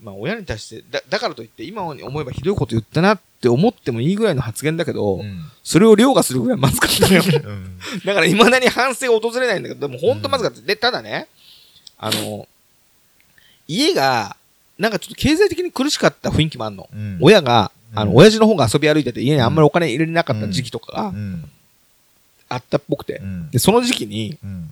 [0.00, 5.50] まあ親に対して、だだからといって今に思えばひどいこと言ったなって思ってもいいぐらいの発言だけど、うん。
[5.62, 7.22] それを凌駕するぐらいまずかったよ。
[7.24, 7.78] うん。
[8.04, 10.60] だから未だに反省が訪れないんだけど、でも本当まずかった。
[10.60, 11.28] で、ただね、
[11.98, 12.46] あの、
[13.68, 14.36] 家が、
[14.78, 16.88] なんかちょっと経済的に苦しかった雰囲気もあんの。
[16.92, 21.48] うん親が、あの、うん親父の方が遊び歩いてて家にあんまりお金入れれなかった時期とかがうん
[22.48, 23.24] あったっぽくてう。
[23.24, 24.70] んで、その時期に、うん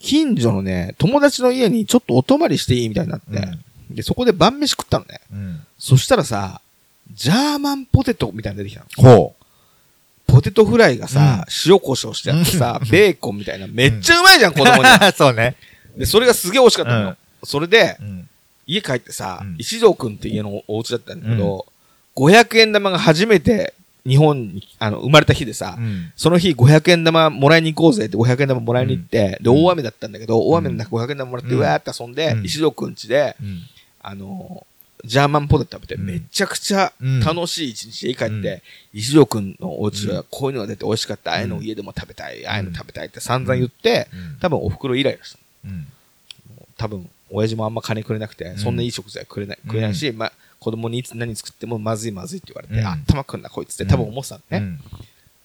[0.00, 3.48] 近所のね、友達の家にちょっとお泊まりしていいみたいになって、
[3.90, 5.20] で、そこで晩飯食ったのね。
[5.32, 5.60] うん。
[5.78, 6.60] そしたらさ、
[7.12, 9.16] ジャーマンポテトみたいなの出てきたの。
[9.16, 9.34] ほ
[10.26, 14.82] ポテトフライがさ、塩コショウしてあってさ、ベーコンみたいな、めっちゃうまいじゃん、子供に。
[14.82, 14.84] う。
[15.16, 15.56] そうね。
[15.96, 18.28] で、それがすげえ美味しかったのそれでう、ん。
[18.66, 19.56] 家帰ってさ、うん。
[19.58, 21.66] 石堂くんって家のお家だったんだけど、
[22.16, 23.74] 500円玉が初めて
[24.06, 26.12] 日本に、あの、生まれた日でさ、うん。
[26.16, 29.64] その日500円玉もらいに行こうぜって500円玉もらいに行って、で、うん。
[29.64, 31.58] 大雨だったんだけど、大雨の中500円玉もらって、うん。
[31.58, 32.44] うわーって遊んで、うん。
[32.44, 33.62] 石堂くん家で、うん。
[34.02, 34.68] あのー
[35.04, 36.06] ジャーマンポテト食べて、うん。
[36.06, 37.20] めちゃくちゃうん。
[37.20, 38.98] 楽しい一日で家帰って、うん。
[38.98, 41.64] 石堂くんのお家うはこういうのが出て美味しかった、ああいうのうん。
[41.64, 44.38] 家でも食べたい、ああいうの食べたいって散々言って、うん。
[44.40, 45.38] 多分お袋イライラした。
[45.66, 45.86] うん。
[46.76, 54.58] 多分、親父もあんま金くれなくて、んそんないい食材くれない、食えないし、まあ、子供にいつ何作ってもまずいまずいって言われて、うんあ頭くんなこいつって多分思ってたのね。
[54.58, 54.80] うん。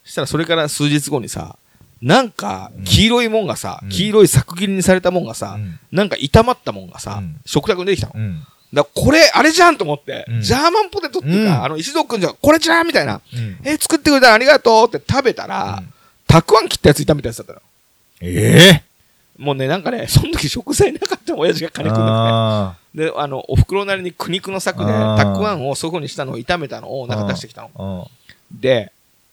[0.04, 1.58] そしたらそれから数日後にさ、
[2.02, 8.14] なんかうん、黄色いもんがさ、うん黄色い作切りにされたもんがさ、うんなんか炒まったもんがさ、うん食卓に出てきたの。
[8.16, 8.44] うん。
[8.74, 13.22] だこれ、あれじゃんと思って、うんジャーマンポテトっていうか、うんあの、石戸くんじゃ、これじゃんみたいな。
[13.34, 13.60] うん。
[13.64, 15.94] え、作ってくれたらありがとうって食べたら、うん
[16.26, 17.62] たくあん切ったやつ炒めたやつだったの。
[18.22, 18.84] ええ
[19.38, 28.10] もうね、なんかね、 その時食材なかったの親父が金くんだあで、あの、お袋なりに苦肉の策で、たくあんをそういう風にしたのを炒めたのをなんか出してきたの。
[28.56, 28.92] ーで、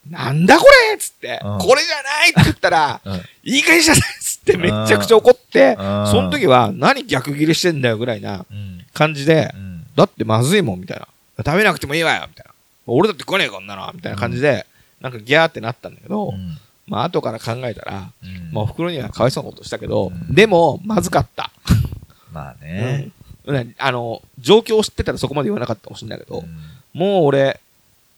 [0.09, 3.01] なんだこれっつって、うんこれじゃないって言ったら。
[3.45, 8.85] いい加減にしなさいっつってめちゃくちゃ怒って、その時は何逆切れしてんだよぐらいなうん。
[8.95, 9.87] 感じでう、ん。
[9.95, 11.07] だってまずいもんみたいな。
[11.45, 12.53] 食べなくてもいいわよみたいな。
[12.87, 14.67] 俺だって食わねえかんななみたいな感じで、
[15.03, 16.59] なんかギャーってなったんだけど、うん
[16.91, 21.53] まあ後から考えたら、うんまあお袋にはかわいそうなことしたけど、うんでも、まずかった。
[22.35, 23.11] まあね。
[23.47, 26.59] うんねあの、状況を知ってたらそこまで言わなかったかもしれないけど、うん
[26.93, 27.61] もう俺、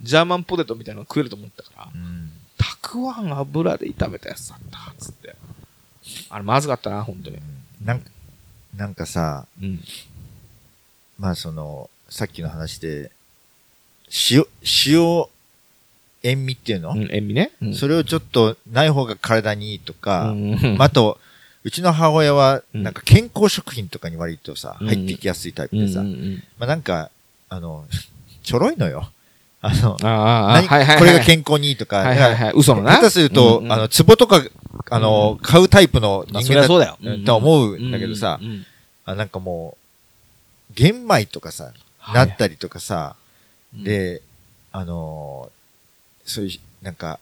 [0.01, 5.37] ジャーマンポテトみたいなの食えると思ったから、うんたくあん油で炒めたやつだった、つって。
[6.31, 7.39] あれ、まずかったな、本当に。
[7.85, 8.11] なんか、
[8.75, 9.81] なんかさ、うん。
[11.19, 13.11] まあその、さっきの話で、
[14.31, 14.45] 塩、
[14.87, 15.27] 塩、
[16.23, 17.53] 塩味っていうの、うん、塩味ね。
[17.61, 17.75] うん。
[17.75, 20.77] それをちょっとない方が体にいいとか、うん。
[20.79, 21.19] まああと、
[21.65, 22.83] うちの母親は、うん。
[22.83, 24.87] なんか健康食品とかに割とさ、うん。
[24.89, 26.03] 入ってきやすいタイプでさ、
[26.59, 27.11] まあなんか、
[27.49, 27.85] あの、
[28.43, 29.11] ちょろいのよ。
[29.65, 30.99] あの、ああ、はいはいはい。
[30.99, 32.53] これが健康にいいとか、はいはいはい。
[32.55, 32.97] 嘘のな。
[32.97, 33.73] 下手すると、うんうん。
[33.73, 34.43] あの、壺とか、
[34.91, 36.99] あの、買うタイプのまあ人間だそうだよ。
[37.01, 38.67] うんと思うんだけどさうんうんうん。
[39.05, 39.77] あなんかも
[40.71, 41.73] う、玄米とかさ、
[42.13, 43.17] なったりとかさ、は
[43.79, 44.21] いで、
[44.73, 45.62] あのー
[46.25, 47.19] そういう、なんか、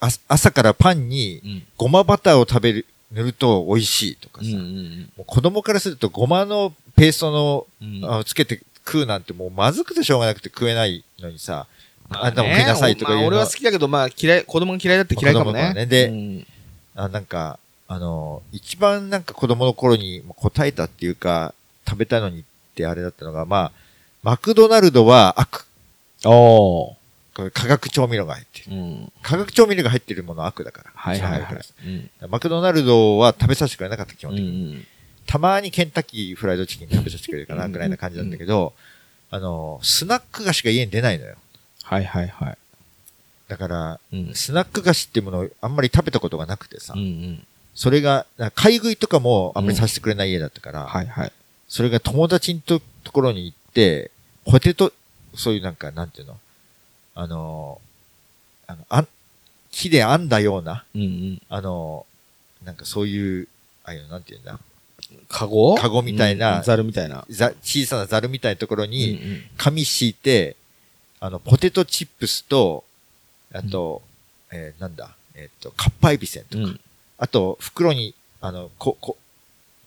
[0.00, 1.62] あ朝からパンにうん。
[1.76, 8.04] ごまバターを食べる、塗ると美味しいとかさ、うんうんもう子供からするとごまのペーストの、うん。
[8.04, 11.66] あつけて食うなんてもうまずくてしょうがなくて食えないのにさ、
[12.08, 15.74] まあんたも食いなさいとか言うのまあ俺は好きだけど、まあ嫌い、子供が嫌いだって嫌いかもね。
[15.74, 15.86] ね。
[15.86, 16.46] でうん。
[16.94, 21.54] あなんか、あのー一番なんか子供の頃に答えたっていうか、
[21.88, 22.44] 食べたいのにっ
[22.74, 23.72] てあれだったのが、まあ、
[24.22, 25.64] マクドナルドは悪。
[26.24, 26.96] お
[27.52, 28.76] 化学調味料が入ってる。
[28.76, 29.12] うん。
[29.22, 30.90] 化学調味料が入ってるものは悪だから。
[30.94, 32.30] はいはいはいうん。
[32.30, 34.74] マクドナルドは食べさせてくれなかった、基う本的に。
[34.74, 34.86] ん。
[35.26, 38.72] たまにケンタッキーフライドチキン食べさせてくれるかな、うんぐらいな感じなんだけど、
[39.30, 41.36] あの、スナック菓子が家に出ないのよ。
[41.82, 42.58] はいはいはい。
[43.48, 44.34] だから、うん。
[44.34, 47.46] スナック菓子っていうものをあんまり食べたことがなくてさ、うんうん。
[47.74, 51.32] それが、買い食いとかもあんまりさせてくれない家だったから、はいはい。
[51.68, 54.10] それが友達のとところに行って、
[54.44, 54.92] ポテト、
[55.34, 56.38] そういうなんか、なんていうの？
[57.18, 57.80] あの、
[58.68, 59.08] あの、あん、
[59.72, 61.42] 木で編んだような、うんうん。
[61.48, 62.06] あの、
[62.64, 63.48] なんかそういう、
[63.82, 64.60] ああいうの、なんていうんだ、
[65.28, 65.74] カゴ？
[65.74, 67.26] カゴみたいなうんザルみたいな。
[67.28, 70.54] ざ小さなザルみたいなところうんうに、ん紙敷いて、
[71.18, 72.84] あの、ポテトチップスと、
[73.52, 74.00] あと、
[74.52, 76.80] えーなんだ、えっ、と、カッパエビセンとか、うん。
[77.18, 79.16] あと、袋に、あの、こ、こ、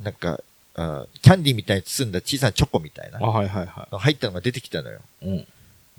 [0.04, 0.42] なんか、
[0.76, 5.00] あキャンディーみたいに包んだ小さなチョコみたいなあ、、はいはいは入ったのが出てきたのよ。
[5.22, 5.28] い。
[5.28, 5.48] うん。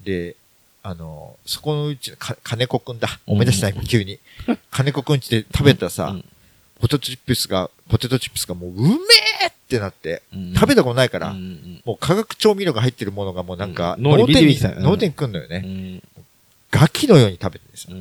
[0.05, 0.37] で、
[0.85, 3.21] あの、そこのうちのか、金子くんだ。
[3.27, 4.19] 思い出した今、急に。
[4.71, 6.25] 金子くんちで食べたさ、うん
[6.81, 8.89] ポテトチップスが、ポテトチップスがもう、うめ
[9.45, 11.33] えってなって、うん食べたことないから、
[11.85, 15.63] もう化学調味料が入ってるものがもうなんか、うん脳にビリビリきたよね脳天にくんのよね。
[15.65, 16.03] うん
[16.73, 18.01] ガキのように食べてるんですようん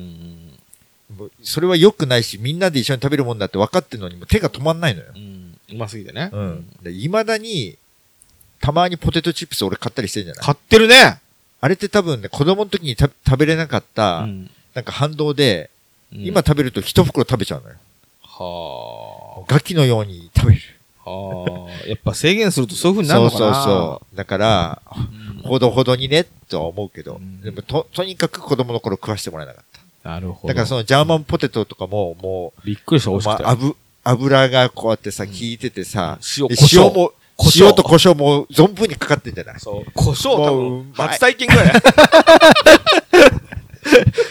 [1.10, 5.18] うんもうそれは良くないし、みんなで一緒に食べるもんだって分かってるのに、もう手が止まんないのよう。
[5.18, 5.56] ん。
[5.70, 6.30] うますぎてね。
[6.32, 6.68] うん。
[6.82, 7.76] で、未だに、
[8.60, 10.44] たまにポテトチップス俺買ったりしてるんじゃない？
[10.44, 11.20] 買ってるね
[11.62, 15.70] あれって多分ね、子供の時にた食べれなかった、うんなんか反動で、
[16.12, 17.76] うん今食べると一袋食べちゃうのよ。
[18.22, 20.60] はガキのように食べる。
[21.06, 21.10] あ。
[21.10, 21.88] はあ。
[21.88, 24.16] やっぱ制限するとそういう風になるそうのかなそうそう。
[24.16, 24.98] だから、う
[25.38, 29.64] んほどほどにね、とは思うけど、うんでもと、とにかく子供の頃食わしてもらえなかっ
[30.02, 30.10] た。
[30.10, 30.48] なるほど。
[30.48, 33.42] だからそのジャーマンポテトとかも、もびっくりした、美う、味しくて。
[33.44, 37.12] まあ、油、油がこうやってさ、うん効いててさ、塩、塩も、
[37.56, 39.60] 塩と胡椒も存分にかかってんじゃない？
[39.60, 39.90] そう。
[39.94, 41.72] 胡椒多分、初体験ぐらい。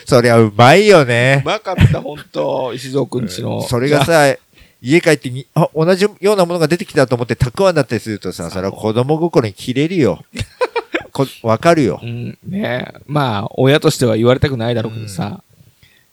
[0.06, 1.42] そりゃうまいようね。
[1.46, 2.72] まかった、ほんと。
[2.74, 3.62] 石蔵くんちの。
[3.64, 4.36] それがさ、
[4.82, 10.24] 家帰ってに、あ、同じようなものが出てきたと思ってたくあんだったりするとさ、それは子供心に切れるよ。
[11.12, 12.06] こわかるよう。
[12.06, 15.44] ん、ねえまあ、親としては言われたくないだろうけどさ。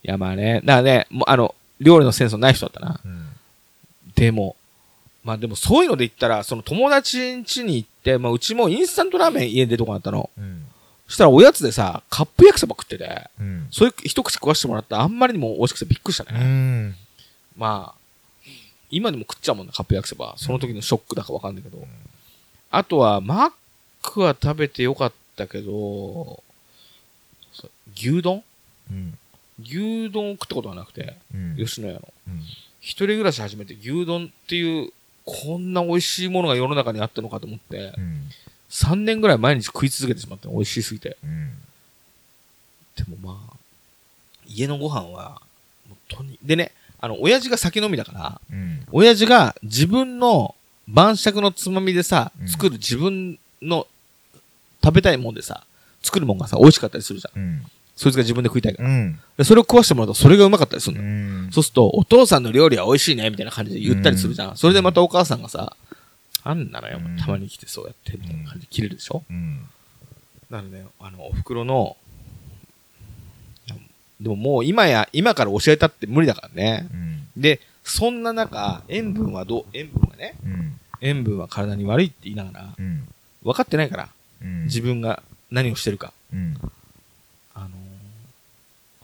[0.03, 0.61] いや、まあね。
[0.65, 3.01] だからね、もうあの、料理のセンスのない人だったな。
[3.05, 3.25] うん
[4.17, 4.57] でも、
[5.29, 10.31] まあでもそういうので言ったら、その友達ん家に行って、まあうちもインスタントラーメン家でとこあったの。
[10.39, 10.65] うん。
[11.07, 13.69] そしたらおやつでさ、カップ焼きそば食ってて、うん。
[13.71, 16.41] そういう一口食わしてもらったらあんまりにも美味しくてびっくりしたうね。
[16.41, 16.97] ん。
[17.59, 18.51] まあ、
[18.91, 20.33] 今でも食っちゃうもんな、カップ焼きそば。
[20.39, 21.87] その時のショックだかわかんないけど。
[22.71, 23.53] あとは、マッ
[24.01, 26.43] クは食べてよかったけど、
[27.95, 28.43] 牛丼？
[28.91, 29.19] うん。
[29.63, 31.57] 牛丼を食ったことはなくて、うん。
[31.59, 32.15] 吉野家の。
[32.29, 32.41] うん
[32.81, 34.93] 一人暮らし始めて牛丼っていう、
[35.31, 38.31] こんな美味しいものが世の中にあったのかと思って、うん。
[38.71, 41.19] 3年ぐらい毎日食い続けてしまったの美味しすぎて。
[41.23, 41.53] うん。
[42.97, 43.57] でもまあ、
[44.47, 45.43] 家のご飯は、
[46.09, 48.87] とに、でね、あの、親父が酒飲みだから、うん。
[48.91, 50.55] 親父が自分の
[50.89, 53.87] 晩酌のつまみでさう、ん作る自分の
[54.83, 55.65] 食べたいもんでさ、
[56.03, 57.67] 作るもんがさ、美味しかったりするじゃん。
[57.99, 58.03] うん。
[58.03, 58.89] そいつが自分で食いたいから。
[58.89, 59.19] うん。
[59.37, 61.09] でそれを食わしてもらうと、それがうまかったりするうの。
[61.49, 61.53] ん。
[61.53, 64.57] そうすると、お父さんの料理は美味しいね、みたいな感じで言ったりするじゃん。
[64.57, 65.77] それでまたお母さんがさ、
[66.45, 69.67] あんなのよ、うんたまに来てそうやって、みたいな感じで切れるでしょうん。
[70.51, 71.97] なので、あの、お袋の、
[74.21, 76.89] でももう今や、今から教えたって無理だからね。
[76.93, 77.23] うん。
[77.37, 80.81] で、そんな中、塩分はどう、塩分がね、うん。
[81.01, 83.09] 塩分は体に悪いって言いながら、うん。
[83.45, 84.09] 分かってないから、
[84.43, 84.65] うん。
[84.65, 86.13] 自分が何をしてるか。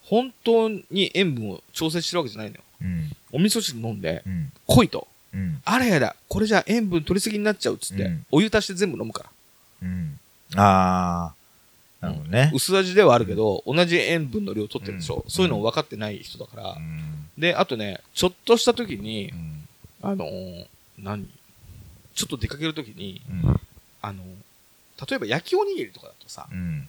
[0.04, 2.62] 本当に塩分を調整してるわけじゃないのよ。
[2.82, 3.16] うん。
[3.32, 4.52] お味噌汁飲んで、うん。
[4.66, 5.08] 濃いと。
[5.32, 5.60] うん。
[5.64, 9.30] あれやだ、これじゃ塩分取りすぎになっちゃうっつって、うんお湯足して全部飲むから。
[9.82, 10.18] うん。
[10.56, 11.34] ああ。
[12.00, 12.50] なるほどね。
[12.54, 15.22] 薄味ではあるけど、同じ塩分の量取ってるでしょ。
[15.24, 16.70] うんそういうの分かってない人だから。
[16.72, 17.28] うん。
[17.38, 19.68] で、あとね、ちょっとした時にう、ん。
[20.02, 20.66] あのー
[20.98, 21.26] 何？
[22.14, 23.60] ちょっと出かける時に、うん。
[24.02, 24.26] あのー
[25.10, 26.88] 例えば焼きおにぎりとかだとさ、うん。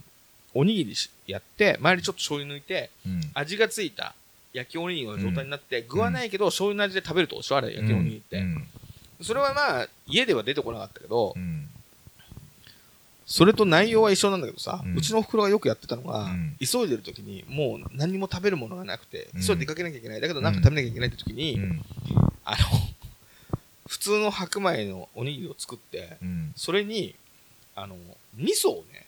[0.56, 3.22] おにぎりしやって、周りちょっと醤油抜いて、うん。
[3.36, 4.16] 味がついた
[4.54, 8.40] 焼きおにぎりの状態になって、具はないけど、醤油の味で食べるとおしゃれ焼きおにぎりって。
[8.40, 8.68] うん。
[9.22, 11.68] それはまあ、家では出てこなかったけど、うん。
[13.26, 20.22] それと内容は一緒なんだけどさ、ううんちのお袋がよくやってたのが、うん急いでる時にもう何も食べるものがなくて、うん急いで出かけなきゃいけない。
[20.22, 21.82] だけどなんか食べなきゃいけないって時に、うん。
[22.46, 22.58] あの、
[23.88, 26.54] 普通の白米のおにぎりを作って、うん。
[26.56, 27.16] それに、
[27.76, 27.96] あの、
[28.36, 29.05] 味噌をね、うん。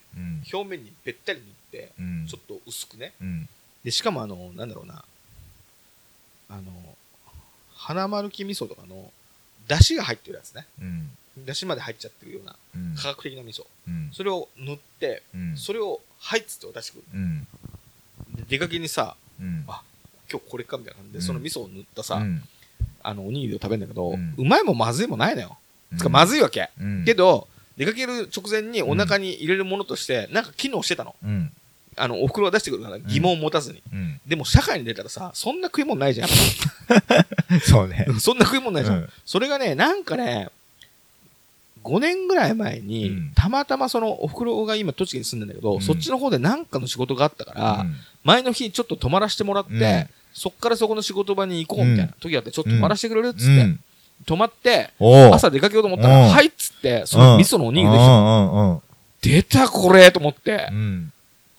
[0.52, 2.28] 表面にべったり塗って、うん。
[2.28, 3.14] ちょっと薄くね。
[3.22, 3.50] うん。
[3.84, 5.04] で、しかもあの、なんだろうな、
[6.50, 6.64] あの、
[7.76, 9.12] 花丸木味噌とかの、
[9.68, 10.66] 出汁が入ってるやつね。
[10.82, 11.12] うん。
[11.46, 12.96] 出汁まで入っちゃってるような、うん。
[12.96, 13.66] 科学的な味噌。
[13.88, 14.10] うん。
[14.14, 15.58] それを塗って、うん。
[15.58, 17.04] それを、はいっつって渡してくる。
[17.14, 17.48] うん。
[18.36, 19.64] で出かけにさ、うん。
[19.68, 19.82] あ
[20.30, 22.44] 今日これかみたいな感じで、うんその味噌を塗ったさ、うん。
[23.04, 25.58] あの、おにぎりを食べるんだけど、ううんまいもまずいもないのよ。
[25.98, 26.70] つか、まずいわけ。
[26.80, 27.06] うん。
[27.06, 27.48] けど、
[27.78, 31.16] 出かける直前にお腹に入れるものとして、なんか機能してたの。
[31.24, 31.52] うん。
[31.96, 33.82] あの、お袋が出してくるから疑問を持たずに。
[33.92, 34.20] うん。
[34.26, 36.30] でも、社会に出たらさ、そんな食い物ないじゃん。
[37.62, 38.08] そうね。
[38.20, 38.98] そんな食い物ないじゃん。
[38.98, 40.50] うんそれがね、なんかね、
[41.84, 53.80] 5年ぐらい前に、うんたまたまそのお袋が今栃木に住んでんだけど、うんそっちの方でなんかの仕事があったから、うん前の日ちょっと泊まらせてもらって、うんそっからそこの仕事場に行こうみたいな時があって、ちょっと泊まらせてくれるっつって、うん。
[54.26, 54.90] 泊まって、
[55.32, 58.52] 朝出かけようと思ったら、うんはいっつって、その味噌のおにぎりできたの。
[58.54, 58.82] うんうん
[59.22, 61.12] 出たこれと思ってう、ん。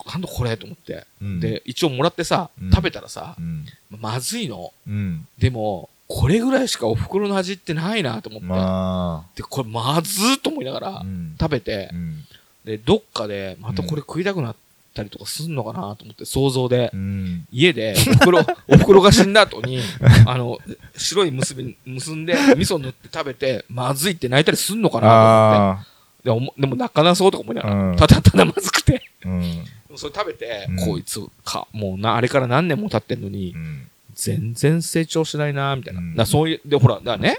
[0.07, 1.07] なんだこれと思って。
[1.21, 3.67] うん、で、一応もらってさうん、食べたらさう、ん。
[4.01, 4.73] まずいの。
[4.87, 5.27] うん。
[5.39, 8.47] でも、これぐらいしかお袋の味ってないなと思って。
[8.47, 11.03] まで、これまずーっと思いながら。
[11.39, 12.25] 食べてう、ん。
[12.65, 14.57] で、どっかでまたこれ食いたくなっ
[14.99, 17.47] たりとかすんのかなと思って想像でう、ん。
[17.53, 19.81] 家でお袋、お袋 が死んだ後に、
[20.27, 20.59] あの、
[20.97, 26.25] 白い結び、結んで、味噌塗って食べて、まずいって泣いたりすんのかなと思あって。
[26.25, 29.03] でも、でも泣かなそうとか思いながうんら、ただただまずくて。
[29.97, 33.89] それ食べて、うんこいつか、もうな、あれから何年も経ってんのにう、ん。
[34.15, 36.27] 全然成長しないな、みたいな。
[36.27, 37.39] そういう、で、ほら、だからね、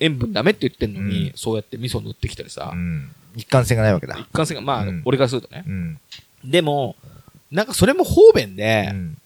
[0.00, 3.10] 塩分ダメって言ってんのに、うんそうやって味噌塗ってきたりさう、ん。
[3.36, 4.26] 一貫性がないわけだ一。
[4.32, 5.64] 貫性が、まあ、うん俺からするとね。
[6.44, 6.50] うん。
[6.50, 6.96] でも、
[7.50, 9.18] なんかそれも方便で、うん。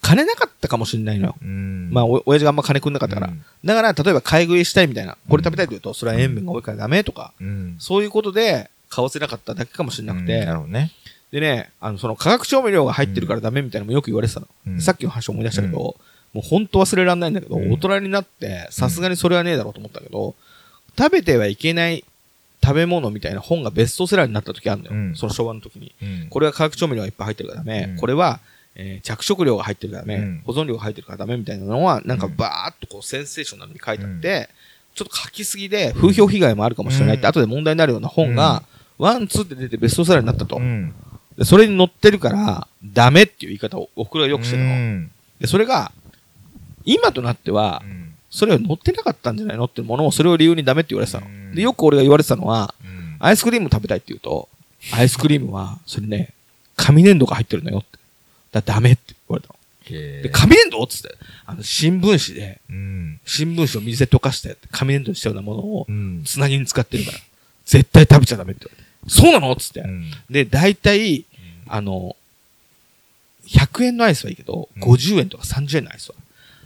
[0.00, 1.36] 金なかったかもしれないのよ。
[1.40, 1.88] うん。
[1.92, 3.28] まあ、お親父があんま金くんなかったから。
[3.28, 7.76] うんだから、例えば買い食いしたいみたいな、これ食べたいと言うと、それは塩分が多いからダメとか、うん。
[7.78, 10.90] そういうことで買わせなかっただけかもしれなくうんて、なるほどね。
[11.30, 14.48] でね、あの、その化学調味料が入ってるからダメみたいなのもよく言われてたの。
[14.66, 15.96] うんさっきの話思い出したけど、も
[16.36, 20.34] う本当忘れられないんだけど、うん大人になって、さすがにそれはねえだろうと思ったけど、
[20.98, 22.04] 食べてはいけない
[22.62, 24.92] 食べ物みたいな本がベストセラーになった時あるのよ。
[24.92, 25.94] うんその昭和の時に。
[26.02, 27.86] うんこれは化学調味料がいっぱい入ってるからダメ。
[27.90, 28.40] うんこれは、
[28.74, 34.48] えー着色料が入ってるからダメ、うん保存料が入ってるからダメみたいなのは、なんかうんバーっとこうセンセーショナルに書いてあって、
[34.94, 38.62] ちょっと書きすぎで風評被害もあるかもしれないって、うん後で問題になるような本が、
[38.98, 40.56] one、two って出てベストセラーになったと。
[40.56, 40.94] うん。
[41.36, 44.68] でそれに載ってるから、ダメっていう言い方をお袋がよくしてるの。
[44.70, 45.10] うん
[45.40, 45.90] で、それが、
[46.84, 48.01] 今となってはう、ん
[48.32, 51.26] それは載ってなかったんじゃないのっていうものを、それを理由にダメって言われてたの。
[51.26, 54.48] うんで、よく俺が言われてたのは、うんアイスクリーム食べたいって言うと、
[54.92, 56.30] アイスクリームは、それね、
[56.74, 57.98] 紙粘土が入ってるのよって。
[58.50, 60.22] だダメって言われたの。
[60.22, 61.14] で、紙粘土っつって、
[61.46, 63.20] あの、新聞紙で、うん。
[63.24, 66.22] 新聞紙を水で溶かして、紙粘土にしたようなものをう、ん。
[66.24, 67.18] つなぎに使ってるから、
[67.64, 69.20] 絶対食べちゃダメって言われて。
[69.20, 69.86] そうなのっつってう。
[69.86, 71.24] んで、大体、
[71.68, 72.16] あの、
[73.46, 76.16] 100円のアイスはいいけど、うん50円とか30円のアイスは、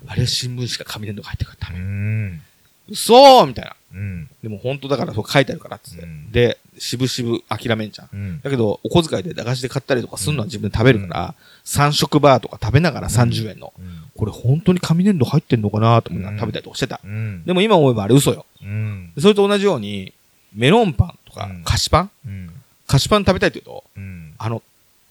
[0.09, 1.85] あれは新聞紙か紙粘土が入ってるからダうメ。
[2.29, 2.43] ん。
[2.89, 3.75] 嘘みたいな。
[3.95, 4.29] うん。
[4.43, 6.03] でも本当だからそう書いてあるからっつって。
[6.03, 8.09] うんで、しぶしぶ諦めんじゃん。
[8.13, 8.41] うん。
[8.43, 11.35] だけど、お小遣いで駄菓子で買ったりとかするのは自分で食べるから、
[11.65, 13.73] 3食バーとか食べながら30円の。
[13.79, 17.01] うんこれ本当に紙粘土入ってんのかなと思いながら食べたりとかしてた。
[17.05, 17.45] うん。
[17.45, 18.47] でも今思えばあれ嘘よ。
[18.63, 19.13] うん。
[19.15, 20.13] でそれと同じように、
[20.55, 22.11] メロンパンとかうん菓子パン？
[22.27, 22.51] うん。
[22.87, 24.33] 菓子パン食べたいって言うと、うん。
[24.39, 24.63] あの、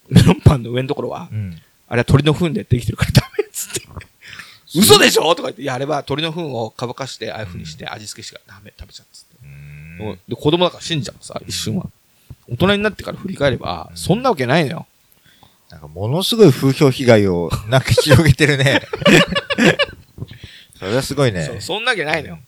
[0.08, 1.56] メロンパンの上のところはう、ん。
[1.88, 3.82] あれは鳥の糞でできてるからダメっつって。
[4.74, 5.34] 嘘でしょ？
[5.34, 9.36] とか言って、いや、あれは鳥の糞を乾かして、ああいう風にして味付けしてからダメ、食べちゃうっつって。
[9.42, 11.86] うんで、子供だから信じちゃうのさ、一瞬は。
[12.48, 14.86] 大人になってから振り返れば、そんなわけないのよ。
[15.70, 18.82] なんかものすごい風評被害をなんか広げてるね。
[20.78, 21.44] それはすごいね。
[21.44, 22.38] そうそんなわけないのよ。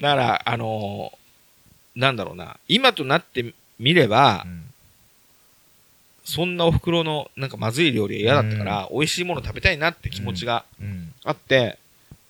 [0.00, 1.20] だから、あのー
[1.96, 4.64] なんだろうな、今となってみればう、ん
[6.24, 11.09] そんなお袋のなんかまずい料理が嫌だったから、美味しいもの食べたいなって気持ちがうん。
[11.24, 11.78] あって、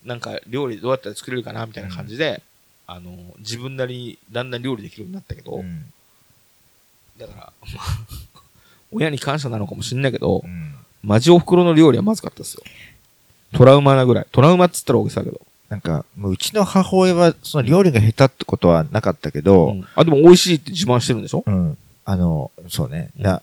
[0.04, 2.42] なんか料理どうやったら作れるかなみたいな感じで、
[2.86, 5.92] あのー自分なりにだんだん料理できるようになったけど、うん
[7.18, 7.98] だから、ま あ
[8.92, 12.62] 親に感謝なのかもしんないけどう、んマジお袋の料理はまずかったですよ。
[13.54, 14.26] トラウマなぐらい。
[14.32, 15.40] トラウマっつったら大げさだけど。
[15.70, 21.42] なんか、もううちの母親は、その料理が下手ってことはなかったけど、うんあ、でも美味しいって自慢してるんでしょ？
[21.46, 21.78] うん。
[22.04, 23.10] あの、そうね。
[23.16, 23.42] うんだ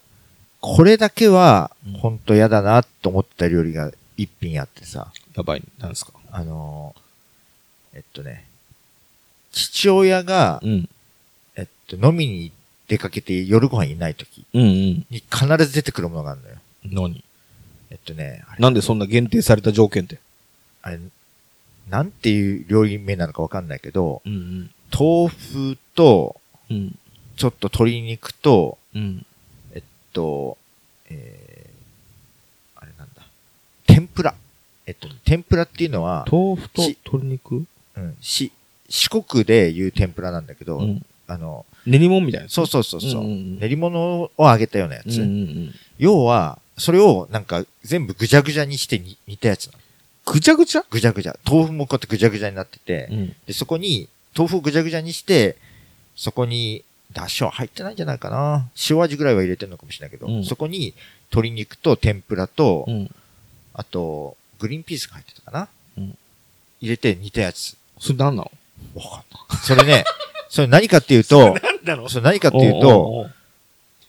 [0.60, 5.64] これだけはうん、ほんと嫌だなと思った料理が一品あってさ、やばい。
[5.80, 6.12] なんですか？
[6.32, 6.96] あの、
[7.94, 8.46] えっとね、
[9.52, 10.90] 父親が、うん。
[11.56, 12.52] えっと、飲みに
[12.88, 14.68] 出かけて夜ご飯いない時うんうん。
[15.10, 16.56] に必ず出てくるものがあるのよ。
[16.84, 17.24] 何？
[17.90, 20.20] えっとね、なんでそんな限定された条件って？
[20.82, 21.00] あれ
[21.90, 24.70] なんていう料理名なのかわかんないけど、うんうん。
[24.92, 26.36] 豆腐と、
[26.70, 26.98] うん。
[27.38, 29.26] ちょっと鶏肉と、うん。
[29.74, 30.58] えっと、
[31.10, 31.47] えー、
[34.18, 34.34] ぷら。
[34.88, 37.66] えっと、天ぷらっていうのは、豆腐とし鶏肉？
[37.96, 38.52] うん、し、
[38.90, 41.06] 四国で言う天ぷらなんだけど、うん。
[41.28, 42.50] あの、練り物みたいな。
[42.50, 45.08] そうそうそうそう、うんうんうん練り物を揚げたようなやつ。
[45.08, 45.26] うんうんう
[45.70, 45.76] ん。
[46.00, 49.80] 要は、それをなんか全部ぐちゃぐちゃにしてに煮たやつなの。
[50.26, 50.86] ぐちゃぐちゃ？
[50.90, 51.36] ぐちゃぐちゃ。
[51.46, 53.36] 豆腐もこうやってぐちゃぐちゃになってて、うん。
[53.46, 55.58] で、そこに、豆腐をぐちゃぐちゃにして、
[56.16, 58.70] そこに、だしは入ってないんじゃないかな。
[58.90, 60.94] 塩味ぐらいは入れてるのかもしれないけど、うんそこに
[61.32, 63.12] 鶏肉と天ぷらと、うん。
[63.78, 65.68] あと、グリーンピースが入ってたかな？
[65.98, 66.18] うん
[66.80, 67.76] 入れて煮たやつ。
[68.00, 68.52] それ何なの？
[68.96, 69.58] わかんない。
[69.64, 70.04] それね、
[70.50, 71.56] それ何かっていうと、
[72.10, 73.28] それ何かっていうと、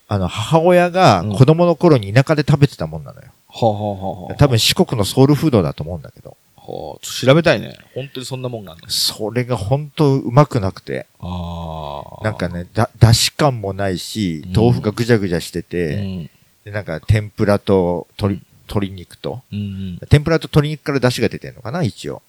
[0.09, 3.29] あの、母親が子供の頃に田舎で食べてたもんなのよ。
[3.49, 7.77] はあ、はあはあはあ、多分四国のソウルフードだと思うんだけど、はあ、ちょっと調べたいね。
[7.95, 12.25] 本当にそんなもんがあるのそれが本当うまくなくて、ああ。
[12.25, 16.31] なんかね、だ、だし感もないしうん、豆腐がぐちゃぐちゃしてうて、ん。
[16.65, 19.63] で、なんか天ぷらと鶏、鶏肉と、うんう
[20.05, 20.09] ん。
[20.09, 22.23] 天ぷらと鶏肉から出汁が出てんのかな、一応。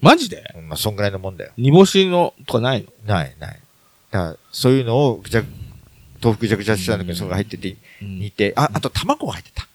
[0.00, 0.52] マジで？
[0.56, 1.52] うんまあ、そんぐらいのもんだよ。
[1.56, 3.14] 煮干しのとかないの？
[3.14, 3.60] ない、ない。
[4.10, 5.42] だから、そういうのをぐちゃ、
[6.22, 9.66] 豆腐ぐちゃぐちゃしたんだけど、うんそれが入ってて、うん煮て、あ、あと卵が入ってた。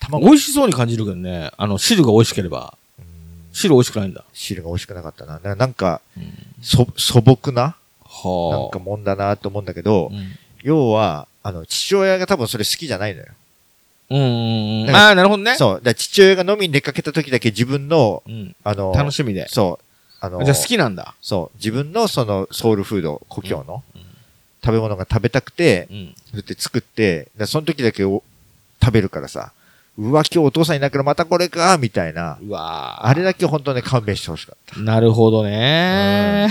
[0.00, 0.24] 卵。
[0.24, 1.50] 美味しそうに感じるけどね。
[1.56, 2.76] あの、汁が美味しければ。
[2.98, 3.06] うん
[3.52, 4.22] 汁美味しくないんだ。
[4.34, 5.34] 汁が美味しくなかったな。
[5.34, 6.32] だからなんか、うん。
[6.60, 7.74] そ、素朴な、
[8.04, 8.60] はあ。
[8.60, 10.36] なんかもんだなと思うんだけど、うん。
[10.62, 13.28] 要は、あの、父親が多分それ好きじゃないのよ。
[14.08, 15.56] うんうんああ、なるほどね。
[15.56, 15.80] そう。
[15.82, 18.54] だ父親が飲みに出かけた時だけ自分の、うん。
[18.62, 19.48] あの、楽しみで。
[19.48, 19.84] そう。
[20.20, 21.14] あの、じゃあ好きなんだ。
[21.20, 21.56] そう。
[21.56, 24.02] 自分のそのソウルフード、故郷のうん
[24.64, 26.14] 食べ物が食べたくて、うん。
[26.24, 28.22] そうやって作って、でその時だけお
[28.82, 29.52] 食べるからさ、
[29.98, 32.38] うわ、今日お父さんいなくらまたこれか、みたいな。
[32.42, 34.80] うわーあれだけ本当ね、勘弁してほしかった。
[34.80, 36.48] なるほどね。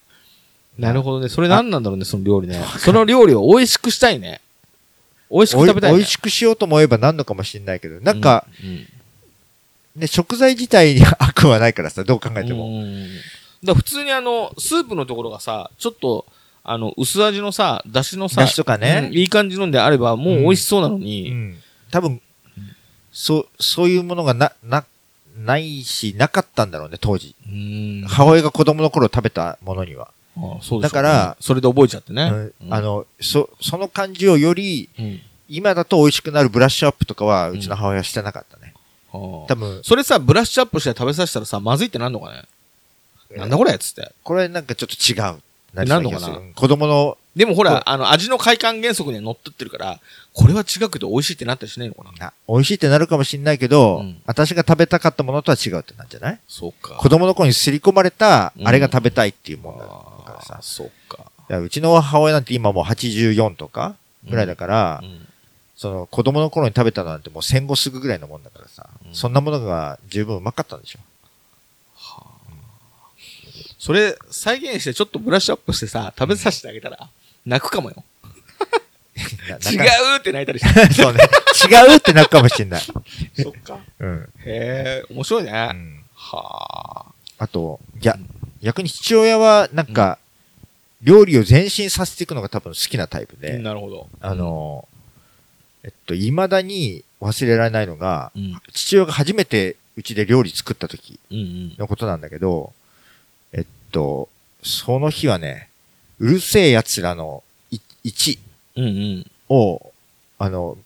[0.78, 1.28] なるほどね。
[1.28, 2.62] それ何なんだろうね、その料理ね。
[2.78, 4.40] その料理を美味しくしたいね。
[5.30, 5.98] 美味しく食べたいね。
[5.98, 8.86] 美味しくしようと思えばなんのかもしれないけど、なんか、うん、うん
[9.96, 12.66] ね、食材自体に悪はないからさ、どう考えても。
[12.66, 13.08] うん
[13.62, 16.24] だ普通にあの、スープのところがさ、ちょっと
[16.62, 21.58] あの、薄味のさ、だしのさ、だしとかねうんいい感じのであれば、もう美味しそうなのうに、ん。
[21.90, 22.20] 多分、
[23.12, 24.84] そう、そういうものがな、な、
[25.36, 27.34] ないし、なかったんだろうね、当時。
[27.46, 30.10] うん母親が子供の頃食べたものには。
[30.36, 30.82] あそうでしょうね。
[30.82, 32.52] だからそれで覚えちゃってね。
[32.62, 32.74] うん。
[32.74, 38.74] あの、そ、その感じをより、うん、今だと美味しくなるブラッシュアップとかは、うちの母親はしてなかったね。
[39.12, 42.44] あー多分、それさ、ブラッシュアップして食べさせたらさ、まずいってなんのかね？
[43.36, 44.12] なんだこれっつって。
[44.22, 45.42] これなんかちょっと違う。
[45.72, 46.40] なんのかな？
[46.54, 50.00] 子供の、こでもほら、あの、味の快感原則には乗っ取ってるから、
[50.32, 52.26] これは違くて美味しいってなったりしないのかな？
[52.26, 54.20] あ美味しいってなるかもしれないけど、うん。
[54.26, 56.40] 私が食べたかったものとは違うってなんじゃない？
[56.48, 56.94] そうか。
[56.94, 58.68] 子供の頃に刷り込まれた、うん。
[58.68, 59.78] あれが食べたいっていうもん
[60.40, 60.62] からさー。
[60.62, 61.30] そうか。
[61.58, 63.96] うちの母親なんて今もう84とか
[64.28, 65.26] ぐらいだから、うん
[65.76, 70.98] その子供の頃に食べたのなんてもう戦後すぐぐらいのもんだからさ、うんそんなものが十分うまかったんでしょ。
[73.80, 77.08] それ、再現してちょっとブラッシュアップしてさ、食べさせてあげたら、
[77.46, 78.04] 泣くかもよ。
[79.48, 79.76] な違
[80.16, 80.92] うって泣いたりして。
[80.92, 81.20] そうね。
[81.66, 82.82] 違うってなるかもしれない。
[82.82, 82.92] そ
[83.48, 83.78] っか。
[83.98, 84.28] うん。
[84.44, 85.70] へえ、面白いね。
[85.72, 87.06] うんは
[87.38, 87.44] あ。
[87.44, 88.18] あと、いや、
[88.62, 90.18] 逆に父親はなんか、
[91.02, 94.08] 料理を前進させていくのが多分好きなタイプで、なるほど。
[94.20, 94.86] あの、
[95.82, 98.60] えっと、未だに忘れられないのが、うん。
[98.72, 101.74] 父親が初めてうちで料理作った時うんうん。
[101.78, 102.72] のことなんだけど、
[103.52, 104.28] えっと、
[104.62, 105.68] その日はね、
[106.18, 107.42] うるせえ奴らの
[108.04, 108.38] 1
[108.76, 109.30] うんうん。
[109.48, 109.92] を、
[110.38, 110.76] あの、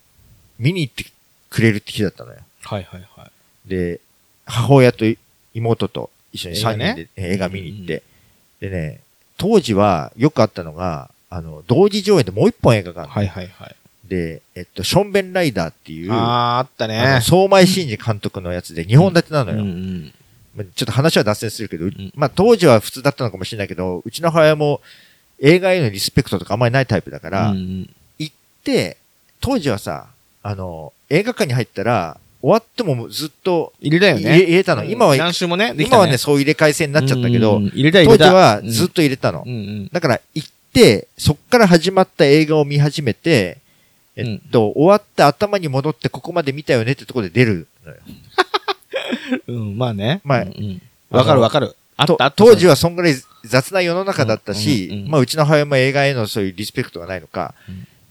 [0.58, 1.04] 見に行って
[1.50, 2.38] くれるって日だったのよ。
[2.62, 3.68] はいはいはい。
[3.68, 4.00] で、
[4.46, 5.04] 母親と
[5.54, 8.02] 妹と一緒に3映画ね人で映画見に行って、
[8.60, 9.00] でね、
[9.36, 13.76] 当時はよくあったのが、あの、同時上映でもう一本映画があるのはいはいはい。
[14.08, 17.20] で、えっと、ションベンライダーっていう、ああー、あったのね。
[17.22, 19.64] 相馬井真二監督のやつで2本立てなのうんよ。
[19.64, 20.12] うん。
[20.56, 24.80] まあちょっと話は脱線するけど、うんまあ当時は普通だったのかもしれないけど、うちの母親も
[25.40, 27.90] 映画へのリスペクトとかあんまりないタイプだから、うんうん
[28.64, 28.96] で、
[29.42, 30.06] 当時はさ、
[30.42, 34.42] あの、映画館に入ったら、終わってもずっと入れたよね。
[34.42, 34.84] 入れたの。
[34.84, 38.24] 今は、何週もね、今はね、そう入れ替え制になっちゃったけど、入れた入当時。
[38.24, 39.46] はずっと入れたの。
[39.90, 43.56] だから行って、そっから始まった映画を見始めて、
[44.14, 47.98] えっと、終わって頭に戻ってここまで見たよねってところで出るのよ。
[49.48, 50.20] うん、まあね。
[50.22, 50.46] まあ
[51.16, 51.74] わかるわかる。
[51.96, 52.30] あっとた。
[52.30, 53.14] 当時はそんぐらい
[53.46, 57.54] 雑な世の中だったし、まあうちの母親も映画へのそういうリスペクトがないのか、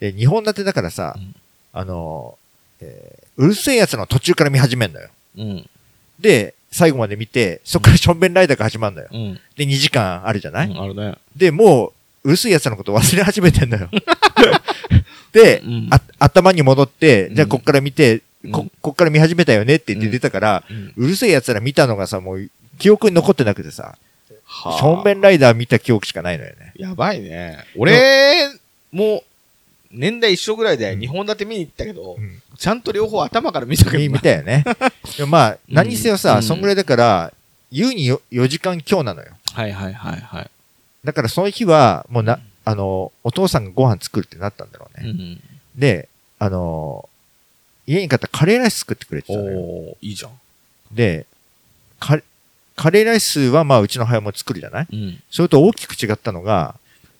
[0.02, 1.36] う日本立てだからさ、うん
[1.74, 2.38] あの、
[2.84, 5.10] えーうるせえやつの途中から見始めるのよ。
[5.38, 5.70] うん。
[6.20, 9.08] で、最後まで見て、そっからションベンライダーが始まるのよ。
[9.12, 9.40] うん。
[9.58, 11.16] で、2時間あるじゃない、うんあるね。
[11.36, 13.90] で、もう、うるせえやつのこと忘れ始めてんのよ。
[15.34, 20.64] で、うんあ頭に戻って、じゃあうんこっから見て、うんこ、こっから見始めたよねって言って出たから、
[20.96, 23.98] うるせえ奴ら見たのがさ、もう、記憶に残ってなくてさ、
[24.46, 26.74] はあションベンライダー見た記憶しかないのよね。
[26.76, 27.66] やばいね。
[27.76, 28.50] 俺、
[28.92, 29.24] もう、
[29.92, 34.64] 年代一緒ぐらいで2本立て見に行ったけど、うんちゃんと両方頭から見たけど見たよね。
[35.18, 37.34] でもまあ、何にせよさ、うんそんぐらいだから、
[37.72, 39.30] 優によ4時間強なのよ。
[39.54, 40.49] はいはいはいはい。
[41.04, 45.10] だからその日は、もうな、あの、お父さんがご飯作るってなったんだろうね。
[45.10, 45.41] うん
[45.76, 47.10] で、あの、
[47.88, 49.60] 家に買ったカレーライス作ってくれてたのよ。
[49.60, 50.32] おー、いいじゃん。
[50.91, 51.26] で、
[51.99, 52.20] カ
[52.76, 54.88] カレーライスはまあうちの母親も作るじゃない？
[54.91, 55.24] うん。
[55.32, 56.76] それと大きく違ったのが、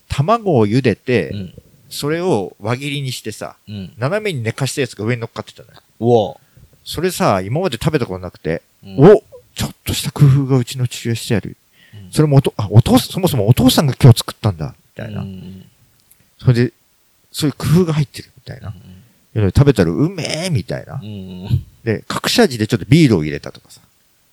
[0.08, 1.54] 卵を茹でて、うん。
[1.94, 3.94] それを輪切りにしてさ、うん。
[3.98, 6.40] 斜めに寝かしたやつが上に乗っかってたのよ。
[6.84, 9.24] それさ、今まで食べたことなくて、うんお
[9.56, 11.56] ちょっとした工夫がうちの父親してある。
[11.94, 14.76] うんそれもおと、あ、お父さん、そもそもお父さんが今日作ったんだ。
[14.98, 15.22] みたいな。
[15.22, 15.66] うん
[16.40, 16.74] それで、
[17.32, 18.70] そういう工夫が入ってるみたいな。
[18.70, 21.06] いうので食べたらうめえみたいなう。
[21.06, 21.64] ん。
[21.84, 23.82] で、隠し味でちょっとビールを入れたとかさ。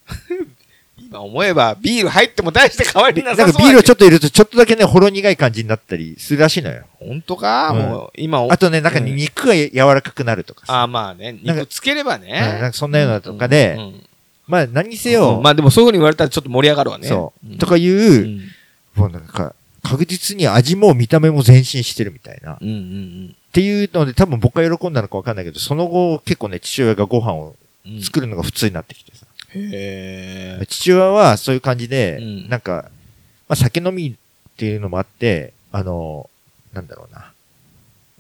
[1.07, 6.85] 今思えば、ビール入っても大して変わりななさそうんかビールをちょょっっと入れるとちょっとだけね、ほろ苦い感じになったりするらしいのよ。
[6.99, 7.05] と。
[7.07, 10.83] 本当か、うんもう、今、あとね、なんかうん肉が柔らかくなるとかさ。
[10.83, 12.41] あーまあね、なんか肉つければうんね。
[12.41, 14.07] なんかそんなようなとかで、うんうん
[14.47, 17.07] まあ何にせよ、うんまあでもそういうふうに言われたらちょっと盛り上がるわね。
[17.07, 18.41] そう、んとかいう、うん
[18.97, 22.55] もうなんか、確実に味も見た目も前進してるみたいな。
[22.55, 28.03] っうんうんていうので、多分僕が喜んだのかわかんないけど、その後結構ね、父親がご飯をうん。
[28.03, 29.25] 作るのが普通になってきてさ。
[29.55, 30.67] へえ。
[30.67, 32.91] 父親はそういう感じで、うんなんか、
[33.49, 34.15] まあ酒飲みっ
[34.57, 36.29] ていうのもあって、あの、
[36.73, 37.33] なんだろうな。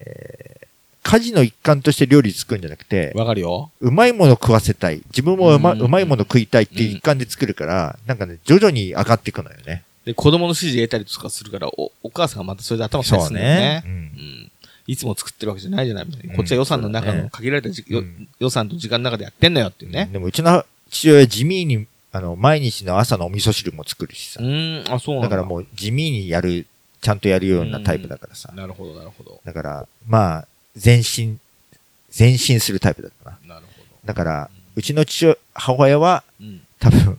[0.01, 0.61] えー
[1.03, 3.70] 家事の一環として料理作るんじゃなくて、わかるよ。
[3.81, 5.03] うまいもの食わせたい。
[5.07, 9.83] 自分もうま,、うんうまいもの食いたいっていう一環で作るから、なんかね、徐々に上がっていくのよね。
[10.05, 13.81] で、子供の指示得たりとかするから、お、お母さんがまたそれで頭下すんだよね。
[13.83, 14.53] そうねうん。
[14.87, 20.09] いつも作ってるわけじゃないじゃないみたいなうんこっちは予算の中の限られたうん予算と時間の中でやってんのよっていうね。
[20.12, 24.45] でもうちの父親は地味に、あの、毎日の朝のお味噌汁も作るしさう。
[24.45, 25.28] ーん、あ、そうなんだ。
[25.28, 26.66] だからもう地味にやる
[27.01, 28.53] ちゃんとやるようなタイプだからさ。
[28.55, 29.41] なるほど、なるほど。
[29.45, 30.49] だから、まあ、
[30.82, 31.41] 前進、
[32.16, 33.38] 前進するタイプだったな。
[33.47, 33.88] なるほど。
[34.05, 36.61] だから、うちの父、母親は、うん。
[36.78, 37.18] 多分、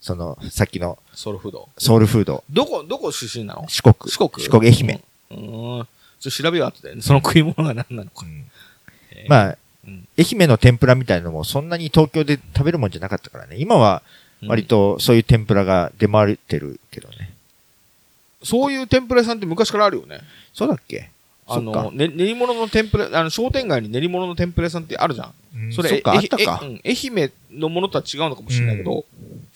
[0.00, 1.68] その、さっきのソウルフード。
[1.78, 3.66] ソウルフード、どこ、どこ出身なの？
[3.68, 3.94] 四国。
[4.10, 5.00] 四国四国、愛媛。
[5.30, 5.38] うん。
[5.38, 5.44] うん。
[5.44, 5.86] ちょっ
[6.22, 8.24] と調べよう後で、その食い物が何なのか。
[8.24, 8.46] うん
[9.10, 13.56] えーまあ、うん愛媛の天ぷらみたいなのもそんなに東京で食べるもんじゃなかったからね。
[13.58, 14.02] 今は
[14.46, 17.32] 割とそういう天ぷらが出回ってるけどね。
[18.42, 20.20] そういう天ぷら屋さんって昔からあるよね。
[20.52, 21.10] そうだっけ？
[21.46, 25.34] あの、ね、練り物の天ぷら、あの、商店街に練り物の天ぷら屋さんってあるじゃん。
[25.54, 26.66] うんそれ、そっか、えあったかえ。
[26.66, 29.04] うん愛媛のものとは違うのかもしれないけど、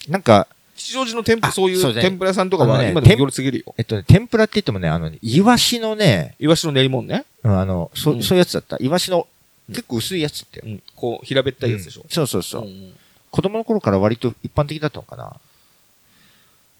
[0.09, 3.73] なんか、吉祥寺の天ぷあら、そういう天ぷら屋さんとかあのねは今でもすぎるよ。
[3.77, 7.25] えっとね、天ぷらって言ってもね、あの、イワシのね、イワシの練り物ね。
[7.43, 8.77] うんあの、そ、うんそういうやつだった。
[8.79, 9.25] イワシのうん
[9.69, 10.59] 結構薄いやつって。
[10.61, 10.83] うん。
[10.95, 12.01] こう、平べったいやつでしょ？
[12.03, 12.09] うん。
[12.09, 12.65] そうそうそう。
[12.65, 12.93] んん
[13.29, 15.35] 子供の頃から割と一般的だったのかな？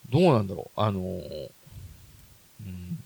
[0.10, 0.80] どうなんだろう？
[0.80, 1.50] あのー
[2.62, 2.98] うん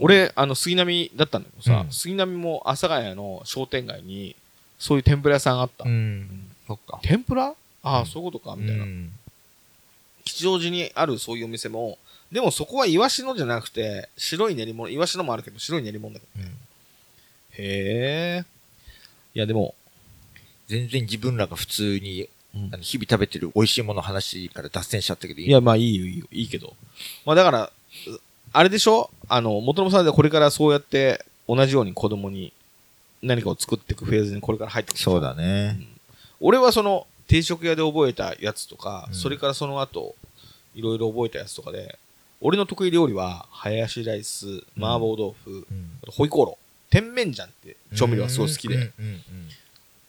[0.00, 4.36] 俺、あの、杉並だったんだけどさ、うん杉並も阿佐ヶ谷の商店街に、
[4.78, 5.84] そういう天ぷら屋さんがあった。
[5.84, 6.46] ん。
[6.66, 7.00] そっか。
[7.02, 7.54] 天ぷら？
[7.82, 8.84] ああ、うんそういうことか、みたいな。
[8.84, 9.12] うん
[10.24, 11.98] 吉祥寺にあるそういうお店も、
[12.30, 16.46] でもそこはイワシのじゃなくて、白い練り物、イワシのもあるけど、白い練り物だけど。
[16.46, 16.54] うんへ
[17.58, 18.44] え。
[19.34, 19.74] いや、でも、
[20.68, 22.28] 全然自分らが普通に、
[22.80, 26.76] 日々食べてる美味しいものの話から脱線しちゃったけどいいいや、まあいいよ、いいよ、いいけど。
[27.24, 27.70] まあだから、う
[28.52, 29.10] あれでしょ？
[29.28, 32.52] あの、元野さんでこれからそうやって、同じように子供に
[33.22, 35.80] 何かを作っていくフェーズにこれから入ってくるそうだね。
[36.40, 39.14] 俺はその、定食屋で覚えたやつとか、うん。
[39.14, 40.14] それからその後、
[40.74, 41.98] いろいろ覚えたやつとかで、
[42.42, 45.90] 俺の得意料理は、ハヤシライス、麻婆豆腐、うん。
[46.02, 46.61] あとホイコーロー。
[46.92, 48.74] 甜麺醤って調味料がすごい好きで。
[48.74, 49.22] うんうんうん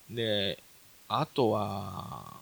[0.10, 0.60] で、
[1.08, 2.36] あとは、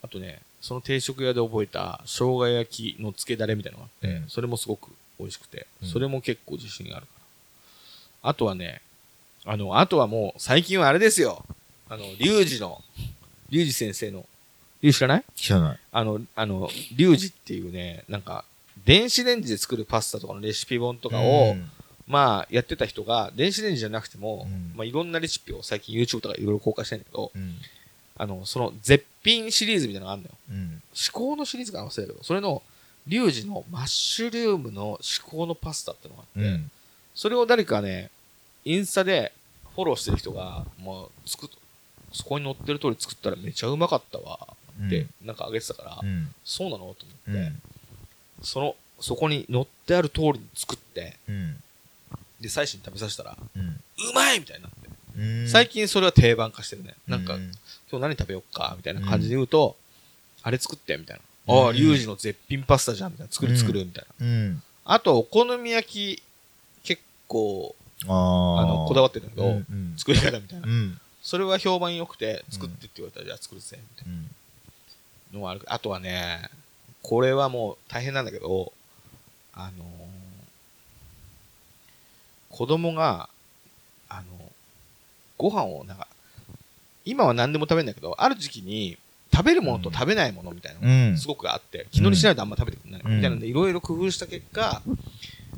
[0.00, 7.12] あとね、その定食屋で覚えた生姜焼きの漬けだれみたいなのがあって、うんそれもすごく美味しくて、うんそれも結構自信があるか
[8.22, 8.30] ら。
[8.30, 8.80] あとはね、
[9.44, 11.44] あの、あとはもう最近はあれですよ。
[11.90, 12.82] あの、リュウジの、
[13.50, 14.24] リュウジ先生の、
[14.80, 15.24] リュウジ知らない？
[15.34, 15.78] 知らない。
[15.92, 18.44] あの、あの、リュウジっていうね、なんか、
[18.84, 21.70] 電子レンジで作るパスタとかのレシピ本とかを、うん
[22.06, 24.72] まあ、やってた人が、電子レンジじゃなくても、うん。
[24.76, 27.56] まあ、いろんなレシピを最近 YouTube とかいろいろ公開してるんだけど、うん。
[28.18, 30.34] あの、その絶品シリーズみたいなのがあるのよ。
[30.50, 30.82] うん。
[30.94, 32.62] 至高のシリーズかな忘れたけど、それの、
[33.06, 36.70] リュウジのマッシュルームの至高のパスタってのがあって、うん。
[37.14, 38.10] それを誰かね、
[38.64, 39.32] インスタで
[39.74, 41.48] フォローしてる人が、まあ、作っ、
[42.12, 44.48] そこに載ってる通り作ったらめちゃうまかったわ
[44.86, 46.32] って、なんかあげてたから、うん。
[46.44, 47.62] そうなのと思って、うん。
[48.42, 51.62] その、そこに載ってある通りに作って、うん
[52.40, 53.62] で、最初に食べさせたら、うん。
[53.62, 55.48] うまいみたいになって、うん。
[55.48, 56.94] 最近それは定番化してるね。
[57.06, 57.38] なんか、う
[57.90, 59.76] 今日何食べよっかみたいな感じで言うと、
[60.42, 61.54] あれ作ってみたいな。
[61.54, 61.66] うん。
[61.66, 63.32] ああ、リュウジの絶品パスタじゃんみたいな。
[63.32, 64.26] 作る作るみたいな。
[64.26, 64.62] うん。
[64.84, 66.22] あと、お好み焼き、
[66.82, 67.74] 結構、
[68.04, 69.62] あの、こだわってるんだけど、
[69.96, 70.66] 作り方みたいな。
[70.66, 70.70] う。
[70.70, 71.00] ん。
[71.22, 74.22] それは評判良くて、作ってって言われたら、じゃあ作るぜ、みたいうん。
[75.32, 75.62] なのがある。
[75.66, 76.50] あとはね、
[77.02, 78.72] これはもう大変なんだけど、
[79.54, 80.25] あのー
[82.56, 83.28] 子供が、
[84.08, 84.52] あの
[85.36, 86.08] ご飯をなんか、
[87.04, 88.96] 今は何でも食べるんだけど、ある時期に、
[89.30, 91.12] 食べるものと食べないものみたいなのうん。
[91.12, 93.16] がすごくあって、気乗りしないとあんま食べてくれない、うん。
[93.16, 94.80] みたいなので、いろいろ工夫した結果、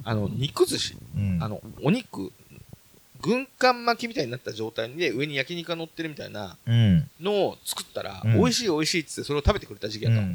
[0.03, 1.39] あの、肉寿司、うん。
[1.41, 2.33] あの、お肉、
[3.21, 7.09] 軍艦巻きみたいになった状態で上に焼肉が乗ってるみたいなうん。
[7.21, 8.33] のを作ったら、うん。
[8.33, 10.35] 美味しい美味しいっつってそれを食べてくれた時期やったの。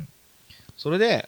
[0.77, 1.27] それで、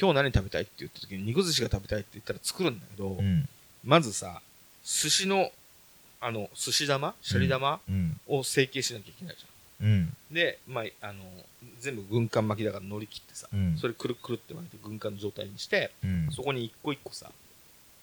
[0.00, 3.46] 今日何食べたいって言った時に肉寿司が食べたいって言ったら作るんだけど、うん
[3.86, 4.42] まずさ、
[4.84, 5.50] 寿司の、
[6.20, 8.20] あの、寿司玉シャリ玉うん。
[8.26, 9.88] を成形しなきゃいけないじゃん。
[9.88, 10.16] うん。
[10.30, 11.22] で、まあ、あの、
[11.78, 13.78] 全部軍艦巻きだから乗り切ってさ、うん。
[13.78, 16.28] それくるくるって巻いて軍艦の状態にして、うん。
[16.32, 17.30] そこに一個一個さ、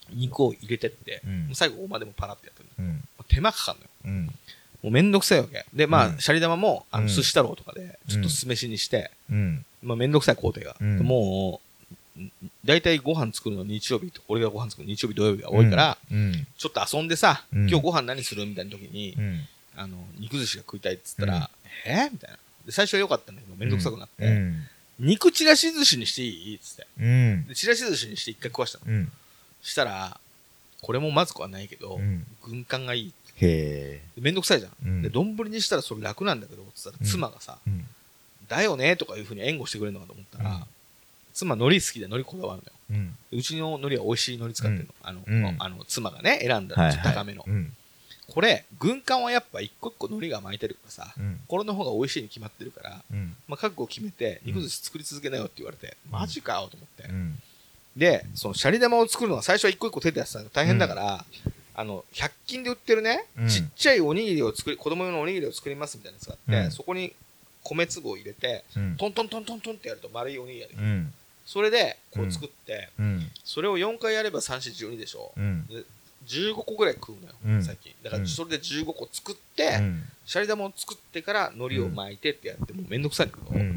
[0.09, 1.21] 肉を入れてって、
[1.53, 2.91] 最後大間でもパラってやってるの。
[2.91, 3.03] うん。
[3.27, 3.89] 手間かかんのよ。
[4.05, 4.25] うん。
[4.25, 4.31] も
[4.84, 5.65] うめんどくさいわけ。
[5.73, 6.19] で、まあ、うん。
[6.19, 7.09] シャリ玉も、あの、うん。
[7.09, 9.65] 寿司太郎とかで、ちょっと酢飯にして、うん。
[9.81, 10.75] まあ、めんどくさい工程が。
[10.79, 10.99] うん。
[10.99, 11.72] もう、
[12.64, 16.47] だいたいご飯作るの日曜日と、俺がご飯作るの日曜日土曜日が多いから、うん。
[16.57, 17.70] ちょっと遊んでさ、うん。
[17.70, 19.41] 今日ご飯何するみたいな時に、うん。
[19.76, 21.41] あの、肉寿司が食いたいって言ったうん。
[21.41, 21.49] ら、
[21.86, 22.09] え？
[22.11, 22.38] みたいな。
[22.66, 24.64] で、最初は良かったんだけど、めんどくさくなって、うん。
[24.99, 26.55] 肉ちらし寿司にしていい？
[26.55, 27.55] っつって。
[27.55, 28.91] ちらし寿司にして一回食わしたの。
[28.91, 29.11] うん。
[29.61, 30.20] したら、
[30.82, 32.26] これもまずくはないけど、うん。
[32.43, 33.14] 軍艦がいい。
[33.38, 34.72] へめんどくさいじゃん。
[34.86, 35.01] うん。
[35.01, 37.86] で、丼にしたらそれ楽なんだけど、つったらうん妻がさ、うん
[38.47, 40.64] だよねとかいうふうに援護してくれるのかと思ったら、うん
[41.34, 42.61] 妻海苔好きで海苔こだわる
[42.91, 43.11] のよ。
[43.31, 44.93] うちの海苔は美味しい海苔使ってるの。
[45.01, 45.55] あの、うん。
[45.59, 47.45] あの妻がね、選んだはいちょっと高めの。
[48.27, 51.39] これ、軍艦はやっぱ一個一個海苔が巻いてるからさ、うん。
[51.47, 53.36] これの方が美味しいに決まってるから、うん。
[53.47, 54.53] まあ、覚悟を決めて、うん。
[54.53, 56.11] 肉寿司作り続けなよって言われて、ん。
[56.11, 57.11] マジかよと思って。
[57.11, 57.39] うん。
[57.97, 60.49] で、そのシャリ玉を作るのは最初は一個一個手でやってたの。
[60.49, 61.25] 大変だから、
[61.75, 63.47] あの、100均で売ってるね、うん。
[63.47, 66.71] ちっちゃいおにぎりを作り、子供用のおにぎりを作りますみたいなやつがあって、うん。
[66.71, 67.13] そこに
[67.61, 68.95] 米粒を入れて、うん。
[68.97, 71.07] トントントントントンってやると丸いおにぎりができる。
[71.45, 71.49] うん。
[71.49, 73.31] それで、こう作って、うん。
[73.43, 75.31] それを4回やれば3、4、12でしょ。
[75.37, 75.65] うん。
[75.67, 75.83] で
[76.25, 77.91] 15個ぐらい食うのよ、うん最近。
[78.01, 80.03] だかうんらそれで15個作って、うん。
[80.25, 83.75] シャリ玉を作ってから海苔を巻いてってやって、もうめんどくさいけど、うん。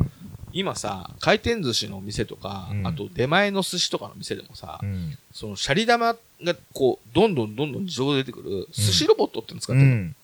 [0.53, 5.19] 今さ、回転寿司の店とか、うんあと出前の寿司とかの店でもさ、うん。
[5.33, 10.17] そのシャリ玉がこう、どんどんどんどん自動で出てくる寿司ロボットっての使ってる、もうん。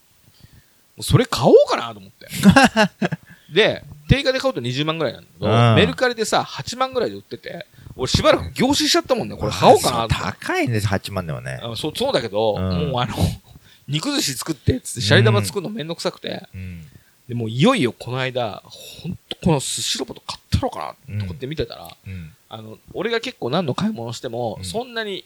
[0.98, 2.28] うそれ買おうかなと思って。
[3.52, 3.82] で、
[4.12, 11.58] 定価で買うと20万ぐらいなんだけど、うんメルカリでさ、8万ぐらいで売ってて、俺しばらく凝視しちゃったもんね、これ買おうかな高いんです、8万でもね。
[11.62, 13.14] あそうそうだけど、うんもうあの、
[13.88, 16.86] 肉寿司作ってっつって、シャリ玉作るのめんどくさくて、うん。
[17.28, 22.32] でもういよいよこの間、ほんとこの寿司ロボット買ったろうかなと思って見てたら、うん。
[22.48, 25.24] あの、俺が結構何の買い物しても、うんそんなに、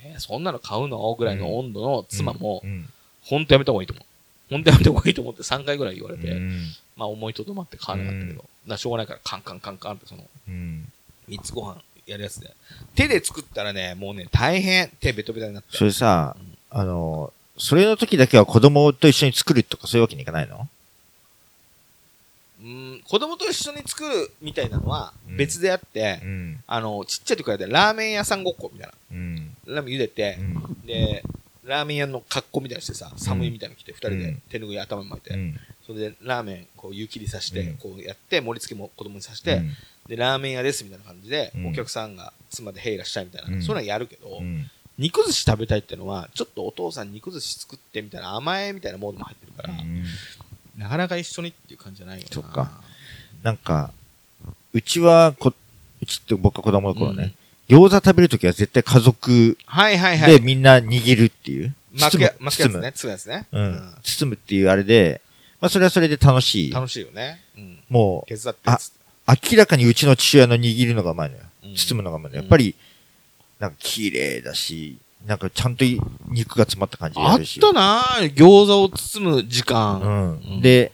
[0.00, 1.14] えーそんなの買うの？
[1.18, 2.88] ぐらいの温度の妻も、うん。
[3.22, 4.06] ほんとやめた方がいいと思う。
[4.50, 6.62] ほんとやめた方がいいと思って3回ぐらい言われて、うん。
[6.96, 10.90] まあ思いとどまって買わなかったけど、うんだからしょうがないからカンカンカンカンってその、うん。
[11.28, 12.50] 3つご飯やるやつで。
[12.94, 14.88] 手で作ったらね、もうね、大変。
[15.00, 15.76] 手ベトベトになって。
[15.76, 16.36] それさ、
[16.70, 20.68] あの、それの時だけは子供と一緒に作るとかそういうわけにいかないの？
[22.62, 26.64] うん、子供と一緒に作るみたいなのはうん別であって、うん。
[26.66, 28.94] あの、ちっちゃい時からでラーメン屋さんごっこみたいな。
[29.12, 29.56] うん。
[29.66, 30.86] ラーメン茹でてう、ん。
[30.86, 31.22] で、
[31.66, 34.42] ラーメン屋の格好みたいにしてさ、寒いみたいに着て、二人でうん。
[34.48, 35.60] 手ぬぐい頭に巻いて、うん。
[35.86, 37.76] それでラーメンこう湯切りさして、うん。
[37.76, 39.62] こうやって、盛り付けも子供にさして、
[40.06, 41.66] で、ラーメン屋ですみたいな感じで、うん。
[41.68, 43.62] お客さんが妻でへいらっしゃいみたいな、うん。
[43.62, 44.70] そういうのはやるけど、うん。
[44.98, 50.04] 肉寿司食べたいってのは、ちょっとお父さん肉寿司作ってみたいな甘えみたいなモードも入ってるから、うん。
[50.76, 52.34] なかなか一緒にっていう感じじゃないよな。
[52.34, 52.82] そっか。
[53.42, 53.92] なんか、
[54.72, 55.52] うちはこ、
[56.02, 57.34] うちって僕が子供の頃ね、
[57.68, 60.32] 餃子食べるときは絶対家族はいはいはい。
[60.32, 61.74] でみんな握るっていう。
[61.98, 62.92] 巻くや、巻くやつ包むね。
[62.92, 63.46] 包むやつね。
[63.52, 63.94] うん。
[64.02, 65.20] 包むっていうあれで、
[65.60, 66.72] まあそれはそれで楽しい。
[66.72, 67.40] 楽しいよね。
[67.56, 67.78] うん。
[67.88, 71.42] もう、手伝ってっつって明らかにうちの父親の握るのがうまいのよ。
[71.64, 72.42] うん包むのがうまいのよ。
[72.42, 72.74] うんやっぱり、
[73.58, 75.98] なんか綺麗だし、なんかちゃんとい
[76.28, 77.38] 肉が詰まった感じであっ。
[77.38, 80.00] たなぁ餃子を包む時間。
[80.00, 80.32] うん。
[80.32, 80.92] うんで、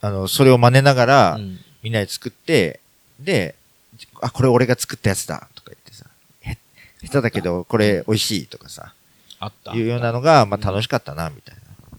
[0.00, 2.80] あの、それを真似ながら、うんみんなで作って、
[3.20, 3.54] で、
[4.20, 5.48] あ、これ俺が作ったやつだ
[7.02, 8.92] 下手だけど、これ美味しいとかさ、
[9.40, 9.74] あった。
[9.74, 11.56] いうようなのが、まあ楽しかったな、みたい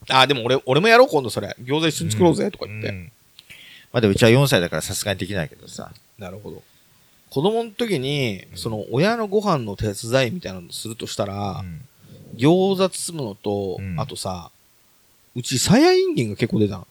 [0.09, 0.21] な。
[0.21, 1.55] あ、でも俺、俺もやろう、今度それ。
[1.63, 2.89] 餃子一緒に作ろうぜ、とか言って。
[2.89, 3.11] うん
[3.91, 5.91] まあでもうちは4歳だからさすがにできないけどさ。
[6.17, 6.61] なるほど。
[7.31, 11.81] 子供の時に、その、親のご飯の手伝いみたいなのするとしたらう、ん
[12.37, 14.51] 餃子包むのとう、んあとさ、
[15.35, 16.87] うち、さやいんげんが結構出たの。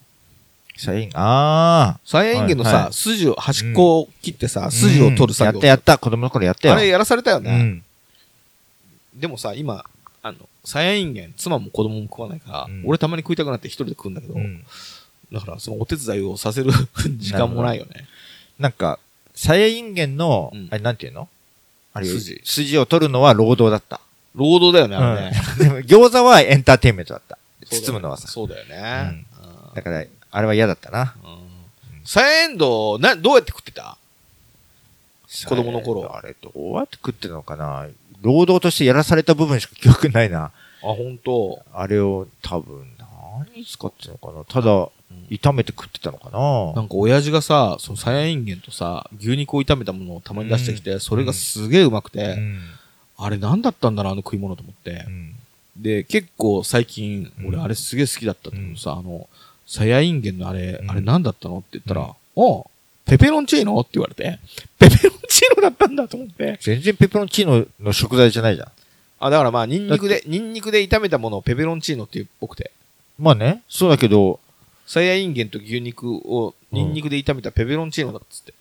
[0.77, 4.71] さいあさやいんげんのはいはさ、筋を、端っこを切ってさ、あ。
[4.71, 5.67] 筋を取る作業やった。
[5.69, 5.99] やった。
[5.99, 6.75] 子供の頃やったよ。
[6.75, 7.51] あれやらされたよね。
[7.51, 7.85] うん。
[9.19, 9.85] でもさ、今、
[10.23, 14.65] あの、さやいんげん、妻も子供も食わないから、うん俺たまに食いたくなって一人で食うんだけど、うん
[15.31, 16.71] だからそのお手伝いをさせる
[17.19, 18.09] 時間もないよね。
[18.59, 18.99] なんか、
[19.35, 21.29] さやいんげんのうん、あれなんていうの？
[21.93, 24.01] あれ筋筋を取るのは労働だった。
[24.35, 25.41] 労働だよね、あれね。
[25.59, 27.39] うんでも餃子はエンターテインメントだった。
[27.71, 28.29] 包むのはさ。
[28.29, 29.25] そうだよね。
[29.43, 31.15] うんだから、あれは嫌だったな。
[31.25, 31.39] うん
[32.05, 33.99] さやえんどう、な、どうやって食ってた？
[35.47, 37.87] 子供の頃あれ、どうやって食ってたのかな？
[38.21, 40.45] 労働としてやらされた部分しか記憶ないな。
[40.47, 40.51] あ、
[40.83, 41.63] 本当。
[41.73, 44.89] あれを多分、何に使ってたのかなただ、うん
[45.31, 52.61] 炒めて食ってたのかななんか親父がさ、そのさやいんげんとさ、牛肉を炒めたものをたまに出してきて、それがすげえうまくて、うん。
[53.19, 55.11] あれ何だったんだろう、あの食い物と思ってう。
[55.11, 55.35] ん。
[55.77, 59.29] で、結構最近、うん俺あれすげえ好きだったんだけどさ、あの、
[59.67, 62.65] さやいんげんのあれ、うんあれ何だったのって言ったら、うんおう
[63.05, 63.79] ペペロンチーノ？
[63.81, 64.39] って言われて、
[64.79, 66.59] ペペロンチーノだったんだと思って。
[66.61, 68.69] 全然ペペロンチーノの食材じゃないじゃん。
[69.21, 72.71] あ、だからまあ、ニンニクで、ニンニクで炒めたものをペペロンチーノっていうっぽくて、
[73.19, 74.39] まあね、そうだけど、
[74.87, 78.55] さやいんげんと牛肉をニンニクで炒めたペペロンチーノだっつって。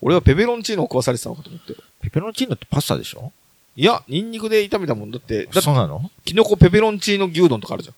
[0.00, 1.74] 俺はペペロンチーノを食わされてたのかと思って。
[2.00, 3.32] ペペロンチーノってパスタでしょ？
[3.74, 6.10] いや、ニンニクで炒めたもんだって、だってそうなの？
[6.24, 7.94] キノコペペロンチーノ牛丼とかあるじゃん。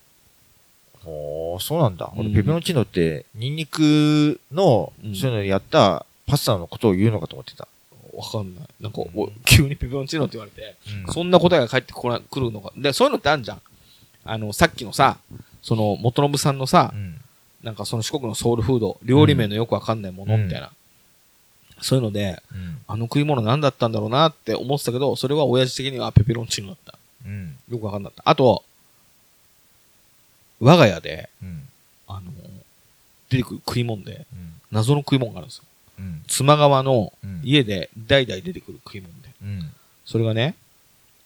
[1.06, 2.12] おー、そうなんだ。
[2.16, 7.66] 俺うんペペロンチーノって、ニンニクのう、んそういうのやったパスタのことを言うのかと思ってた。
[8.16, 8.64] わかんない。
[8.80, 10.76] なんか、お急にペペロンチーノって言われて、
[11.06, 12.72] うんそんな答えが返ってこな、来るのか。
[12.76, 13.62] で、そういうのってあるじゃん。
[14.24, 15.18] あの、さっきのさ、
[15.62, 17.20] その、元信さんのさう、ん。
[17.62, 20.70] なんかその四国のソウルフード、料理名のよくわかんないものみたいな。
[21.80, 22.78] そういうので、うん。
[22.86, 26.98] あの食い物何だったんだろうなって思ってたけど、それは親父的にはペペロンチーノだった。
[27.26, 27.56] うん。
[27.70, 28.30] よくわかんなかった。
[28.30, 28.62] あと、
[30.60, 31.68] 我が家で、うん。
[32.06, 32.32] あの、
[33.30, 34.52] 出てくる食い物で、うん。
[34.70, 35.64] 謎の食い物があるんですよ。
[35.98, 36.22] うん。
[36.26, 39.28] 妻側のうん家で代々出てくる食い物で。
[39.42, 39.72] うん。
[40.04, 40.54] それがね、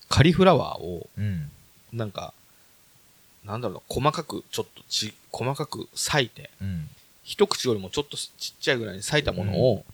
[0.09, 1.51] カリフラワーを、うん。
[1.93, 2.33] なんか、
[3.45, 6.89] なんだろうな、細かく、ちょっとち、細かく裂いて、うん。
[7.23, 9.85] 一口よりもちょっとちっちゃいぐらいに裂いたものを、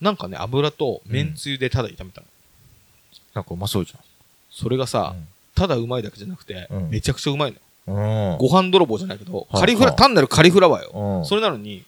[0.00, 2.26] なんかね、油と麺つゆでただ炒めたの。
[3.34, 3.94] なんかうまそうじ
[4.50, 5.28] それがゃさ、ん。
[5.54, 7.62] ただうまいだけじゃなくて、うんめちゃくちゃうまいのよ。
[8.32, 8.38] うん。
[8.38, 11.18] ご飯泥棒じゃないけど、はいカリフラ、はい単なるカリフラワーよ。
[11.18, 11.24] うん。
[11.26, 11.84] それなのに、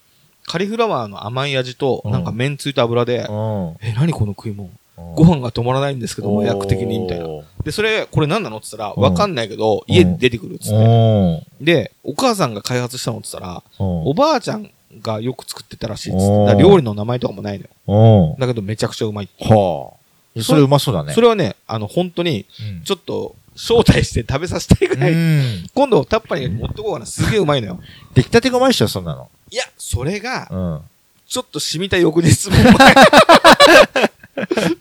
[0.50, 3.76] カリフラワーの甘い味と、うんなんか麺つゆと油で、うん。
[3.80, 4.68] え、何この食い物？
[4.68, 7.26] うんご飯が止まらないんですけど、麻薬的に、みたいな。
[7.26, 8.56] おで、それ、これ何なの？
[8.56, 10.74] って言ったら、うんわかんないけど、うん家で出てくるっつって。
[10.74, 14.70] ーで、お母さんが開発したのって言ったら、うんおばあちゃん
[15.00, 16.60] がよく作ってたらしいっつって。
[16.60, 18.32] 料理の名前とかもないのよ。
[18.34, 18.40] うん。
[18.40, 19.44] だけどめちゃくちゃうまいって。
[19.44, 20.42] はあ。
[20.42, 21.12] それうまそうだね。
[21.12, 22.46] それはね、あの、本当に、
[22.76, 25.66] うん、ちょっと、招待して食べさせたいぐらい、うん。
[25.74, 27.04] 今度タッパーに持ってこうかな。
[27.04, 27.80] すげえうまいのよ。
[28.14, 29.30] 出来たてがうまいっしょ、そんなの。
[29.50, 30.80] いや、それが、うん。
[31.28, 32.94] ちょっと染みた翌日もうまい。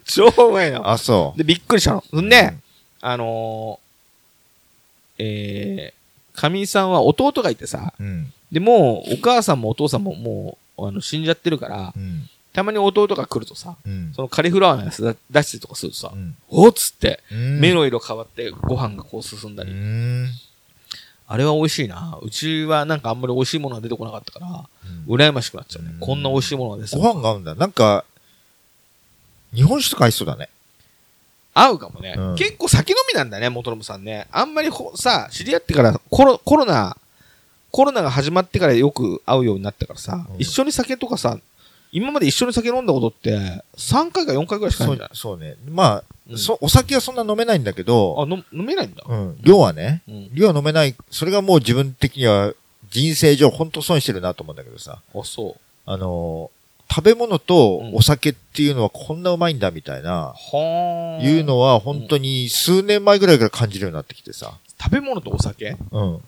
[0.06, 0.90] 超うまいの。
[0.90, 2.04] あ、そで、びっくりしたの。
[2.08, 2.54] そんで、
[3.02, 8.02] あのー、えー、神井さんは弟がいてさ、う。
[8.02, 8.32] うん。
[8.50, 12.30] で、もう、お母さんもお父さんももう、あの、死んじゃってるからう、ん。
[12.52, 14.12] たまに弟が来るとさ、うん。
[14.14, 16.36] そのカリフラワーのやつ出してとかするとさう、ん。
[16.48, 19.72] おっつって、うん目の色変わってご飯がこう進んだうり。
[19.72, 20.28] ん。
[21.28, 22.18] あれは美味しいな。
[22.20, 26.00] うちはなんかあんまり美味しいものが出てこなかったから、うん羨ましくなっちゃうねうん。
[26.00, 27.54] こんな美味しいものが出てご飯が合うんだ。
[27.54, 28.04] なんか、
[29.54, 30.48] 日本酒とか合いそうだね。
[31.54, 34.26] 合うかもね、うん結構酒飲みなんだね、元信さんね。
[34.30, 36.96] あんまりほさ、知り合ってからコロコロナ、
[37.70, 41.38] コロナが始まってからよく会うようになったからさ、うん一緒に酒とかさ、
[41.92, 43.36] 今まで一緒に酒飲んだことって、
[43.76, 45.10] 3回か4回ぐらいしかなそいんじゃない？
[45.12, 45.56] うそうね。
[45.68, 49.04] まあ、うんそ、お酒はそんな飲めないんだけど、あ、飲飲めないんだ。
[49.08, 50.34] うん、量はね、うん。
[50.34, 52.52] 量は飲めない、それがもう自分的には
[52.90, 55.56] 人生上本当損してるなと思うんだけどさ、あ、そ
[55.86, 56.60] あのー
[56.92, 60.56] 食べ物とうんお酒っていうのはこんなうまいんだみたいな、う。
[60.56, 61.24] はあ。
[61.24, 65.76] いうのは本当に数年前ぐらいから感じるようになってきてさ、食べ物とお酒？
[65.92, 66.20] うん。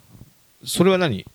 [0.64, 1.18] それは何？
[1.18, 1.26] へ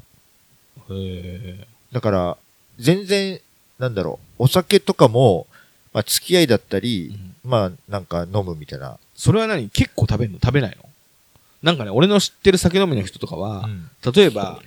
[0.91, 1.67] え。
[1.91, 2.37] だから、
[2.79, 3.41] 全然、
[3.79, 5.47] なんだろう、お酒とかも、
[5.93, 8.97] まあ付き合いだったり、まあなんか飲むみたいな。
[9.15, 9.69] それは何？
[9.69, 10.39] 結構食べんの？
[10.39, 10.87] 食べないの？
[11.63, 13.89] なんかね、俺の知ってる酒飲みの人とかは、うん。
[14.13, 14.61] 例えば、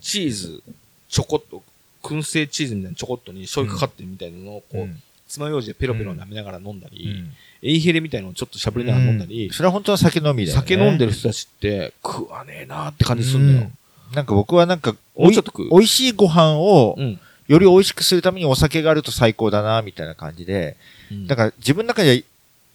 [0.00, 0.62] チーズ、
[1.08, 1.62] ちょこっと、
[2.02, 5.02] 燻製チーズみたいなちょこっとに醤油かかってるみたいなのを、こう、うん。
[5.26, 7.32] 爪楊枝でペロペロ舐めながら飲んだうり、ん。
[7.60, 10.62] エイヘレみたいなのをちょっとしゃぶりながら飲んだり、それは本当は酒飲みだよね。
[10.62, 13.70] 酒飲んでる人たちって食わねえなーって感じするんだよ。
[14.10, 14.14] うん。
[14.14, 15.70] なんか僕はなんか、もうちょっと食う。
[15.70, 17.20] 美味しいご飯をうん。
[17.48, 20.76] より美味しくするためにお酒があると最高だな、みたいな感じで。
[21.10, 22.24] うんだから自分の中で、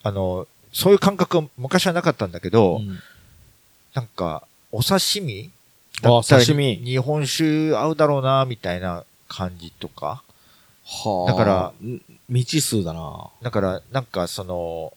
[0.01, 2.99] あの、そういう感覚は昔はなかったんだけど、うん
[3.93, 5.51] なんか、お刺身？
[6.01, 10.23] あだったら刺身日本酒合うだろうな、みたいな感じとか？
[10.83, 11.31] はあ。
[11.31, 14.93] だからん、未知数だなだから、なんかその、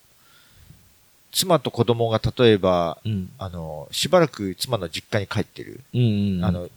[1.31, 3.31] 妻と子供が例えば、うん。
[3.39, 5.81] あの、しばらく妻の実家に帰ってる。
[5.93, 6.44] うんうん。
[6.47, 6.70] あ、の、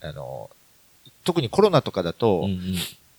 [0.00, 0.48] あの、
[1.26, 2.76] 特にコロナとかだと、うんうん。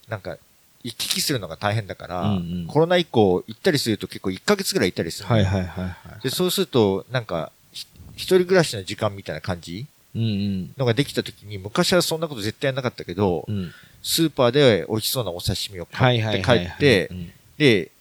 [0.08, 0.38] なんか、
[0.84, 5.36] 行き来するのが大変だから、うんうんコロナ以降行ったりすると結構1ヶ月ぐらい行ったりするの。
[5.36, 6.24] はいはいはいはい。
[6.24, 7.86] で、そうすると、なんか、ひ
[8.16, 9.86] 一人暮らしの時間みたいな感じ
[10.16, 10.74] うんうん。
[10.78, 13.72] のができた時に、昔はそんなこと絶対なかったけど、うん。
[14.02, 16.52] スーパーで美味しそうなお刺身をは買って帰。
[16.54, 17.92] ってう、んで、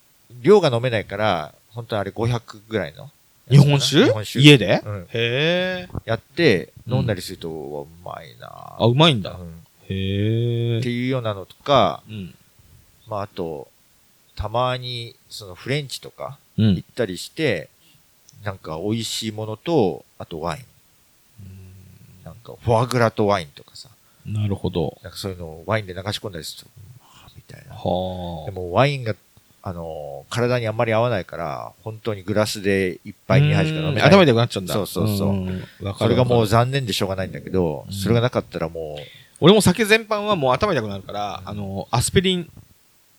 [0.42, 3.10] 量が飲めないから、本当にあれ500ぐらいの。
[3.50, 4.04] 日本酒？
[4.04, 4.82] 日本酒家で？
[4.84, 5.02] うん。
[5.02, 5.88] へえ。
[6.04, 9.42] やって、うん飲んだりすると、うまいなあ、うまいんだう。
[9.42, 10.90] んって。
[10.90, 12.34] いうようなのとか、うん。
[13.08, 13.68] まあ、あと、
[14.34, 17.68] たまに、そのフレンチとかうん行ったりして、
[18.44, 20.64] なんか美味しいものと、あとワイン。
[22.24, 23.88] なんかフォアグラとワインとかさ、
[24.26, 24.98] なるほど。
[25.02, 26.70] なんかそういうのをワインで流し込んだりする
[27.36, 27.74] みたいな。
[27.74, 29.14] はでもワインが、
[29.62, 34.02] あのー体にあんまり合わないから、本当にグラスで一杯二杯しか飲めない。
[34.10, 34.74] 頭痛くなっちゃうんだ。
[34.74, 38.98] そうそうそうそれがもう残念でしょうがないんだけど、うんそれがなかったらも
[39.40, 41.48] 俺も酒全般はもう頭痛くなるから、うん。
[41.48, 42.50] あの、アスピリン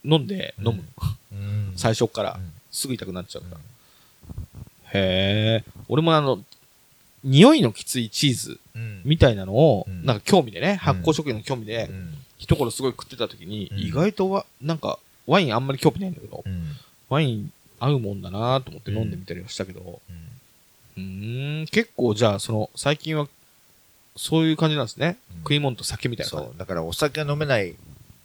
[0.03, 0.83] 飲んで飲む。
[1.31, 1.73] う、うん。
[1.75, 2.35] 最初っから。
[2.37, 2.51] うん。
[2.71, 3.57] すぐ痛くなっちゃうんだ。
[4.93, 5.71] へえ。
[5.87, 6.43] 俺もあの、
[7.23, 9.01] 匂いのきついチーズうん。
[9.05, 10.05] みたいなのを、うん。
[10.05, 12.13] なんか興味でね、発酵食品の興味でう、ん。
[12.37, 13.79] 一頃すごい食ってた時に、うん。
[13.79, 16.71] 意外とは、なんか、ワインあんまり興味ないんだけど、うん。
[17.09, 20.01] ワイン合うもんだなと思って飲んでみたりはしたけど、
[20.97, 23.27] うーん、結構じゃあ、その、最近は、
[24.17, 25.17] そういう感じなんですね。
[25.31, 26.29] うん食い物と酒みたいな。
[26.29, 26.53] そう。
[26.57, 27.75] だからお酒が飲めない、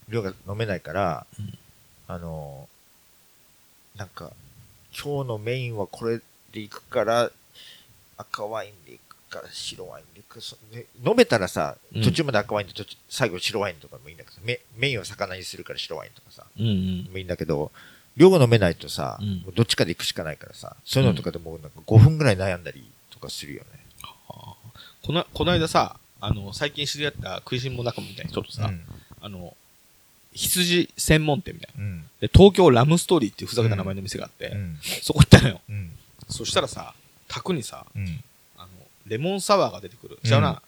[0.09, 1.59] 量が飲めないから、うん
[2.09, 2.69] あの、
[3.97, 4.33] なんか、
[4.93, 6.21] 今日のメインはこれ
[6.53, 7.31] でいくから、
[8.17, 17.09] 赤ワインでいくから、白ワインでいくそね飲めたらさ、うん途中まで赤ワインで途中最後白ワインとかもいいんだけど、メメインは魚にするから白ワインとかさ、うんうん。
[17.13, 17.71] もいいんだけど、
[18.17, 23.82] 量が飲めないとさ、うんどっちかで行くしかないからさ、そういうのとかでもうなんか5分ぐらい悩んだりとかするよね。
[25.05, 28.85] この、この間さ、あの、最近知り合った食いしん坊仲間みたいな人とさ、うん。
[29.21, 29.57] あの、
[30.33, 31.85] 羊専門店みたいな。
[31.85, 32.05] うん。
[32.21, 34.79] で、東京ラムストーリーっていうふざけた名前の店があって、うん。
[35.03, 35.61] そこ行ったのよ。
[35.69, 35.91] うん。
[36.29, 36.95] そしたらさ、
[37.29, 38.23] 卓にさ、うん。
[38.57, 38.69] あの、
[39.07, 40.19] レモンサワーが出てくる。
[40.23, 40.63] うん違うな、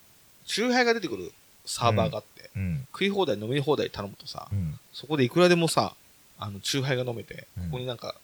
[0.47, 1.32] チューハイが出てくる
[1.65, 2.86] サーバーがあって、うん。
[2.93, 4.78] 食い放題飲み放題頼むとさ、うん。
[4.93, 5.94] そこでいくらでもさ、
[6.39, 8.16] あの、チューハイが飲めて、うんここになんか、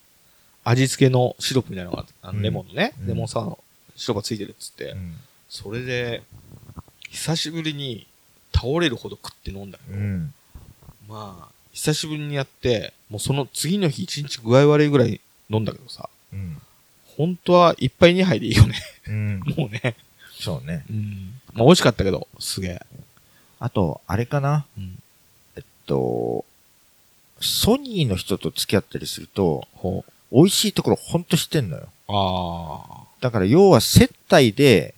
[0.64, 3.58] 味付けのシロップみたいなのが、あうんのレモンのね、うんレモンサワーの
[3.96, 5.16] シロップがついてるっつって、うん。
[5.50, 6.22] それで、
[7.10, 8.06] 久しぶりに
[8.54, 10.32] 倒れるほど食って飲んだけど、うん。
[11.08, 15.20] まあ、久しぶりにやって、もうその次の日一日具合悪いぐらい
[15.50, 16.62] 飲んだけどさ、うん。
[17.16, 18.76] 本当は一杯二杯でいいよね。
[19.08, 19.40] うん。
[19.58, 19.96] もうね。
[20.38, 20.84] そうね。
[20.88, 21.40] うん。
[21.52, 22.82] まあ美味しかったけど、すげえ。
[23.58, 25.02] あと、あれかなうん。
[25.56, 26.44] えっと、
[27.40, 29.66] ソニーの人と付き合ったりすると。
[30.30, 31.88] 美味しいところほんと知ってんのよ。
[32.06, 33.04] ああ。
[33.20, 34.94] だから要は接待で、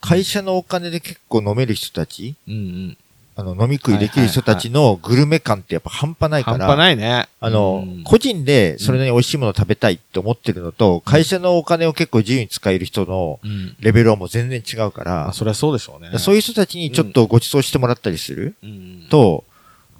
[0.00, 2.96] 会社のお金で結構飲める人たち、うんうん。
[3.36, 7.28] あの、飲み食いできる人たちのグルメ感ってやっぱ半端ないから、半端ないね。
[7.40, 13.76] あの、うん個人でそれなりに美味しいものを食べたいって思ってるのと、会社のお金を結構自由に使える人のうん。
[13.80, 16.18] レベルはもう全然違うかまあ、ら、それはそうでしょうね。
[16.18, 18.54] そういう人たちにちょっとご馳走してもらったりする？
[18.62, 19.06] うんうん。
[19.10, 19.44] と、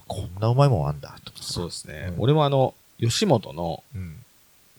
[0.08, 1.38] こんなうまいもんあんだ、とか。
[1.40, 2.06] そうですね。
[2.16, 4.16] うん俺もあの、吉本の、うん。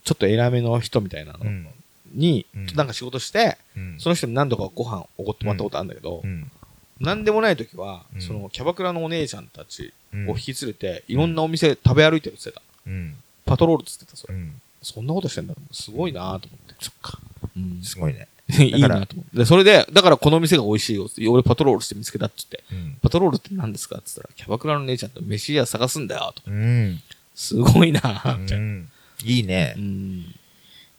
[0.04, 1.68] ちょっと偉めの人みたいなのうん。
[2.14, 3.96] に、うんなんか仕事して、うん。
[4.00, 6.52] その人に何度かご飯おごってもらったことあるんだけどう、ん。
[7.00, 12.62] なんでもない時は、うんそのキャバクラのお姉ちゃんたちうんを引き連れて、いろんなお店食べ歩いてるって言ってた。
[12.88, 13.16] うん。
[13.46, 14.34] パトロールって言ってた、それ。
[14.36, 14.62] うん。
[14.82, 15.54] そんなことしてんだ。
[15.72, 16.76] すごいなと思って。
[16.80, 17.20] そっか。
[17.56, 18.28] うんすごいね。
[18.60, 19.38] いいなと思って。
[19.38, 22.98] で、それで、だからこの店が美味しいよって、俺パトロールして見つけたって言って、うん。
[23.02, 23.98] パトロールって何ですか？
[23.98, 26.44] って言ったら、キャバクラの姉ちゃんと飯屋探すんだよ、と。
[26.48, 27.02] うん。
[27.36, 28.02] すごいな
[28.40, 28.64] みたいな。
[28.64, 28.90] うん。
[29.24, 29.80] いいねう。
[29.80, 30.36] ん。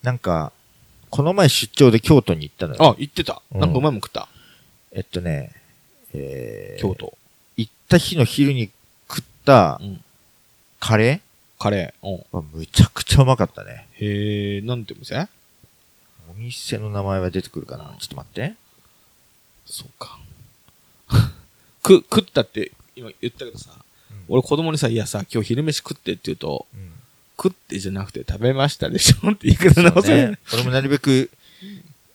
[0.03, 0.53] なんか、
[1.13, 2.83] この前出張で京都に行ったのよ。
[2.93, 3.43] あ、言ってた。
[3.55, 4.29] うんなんかうまいもん食った？
[4.93, 5.53] えっとね、
[6.15, 7.17] えー、京都。
[7.59, 8.71] 行った日の昼に
[9.09, 10.03] 食ったうん。
[10.81, 11.21] カレ
[11.59, 12.09] カレー。
[12.09, 12.15] うん。
[12.17, 13.87] ーはむちゃくちゃうまかったね。
[14.01, 15.29] へえ、なんて店？
[16.31, 18.55] お店の名前は出てくるかなちょっと待って。
[19.67, 20.19] そうか。
[21.83, 23.71] く、食ったって今言ったけどさ、
[24.29, 26.91] 俺子供にさ、いやさ、今日昼飯食ってって言うと、うん。
[27.43, 30.28] 食ってじゃなくて食べましたでしょって言い方直せ。
[30.28, 31.31] ね、俺もなるべく、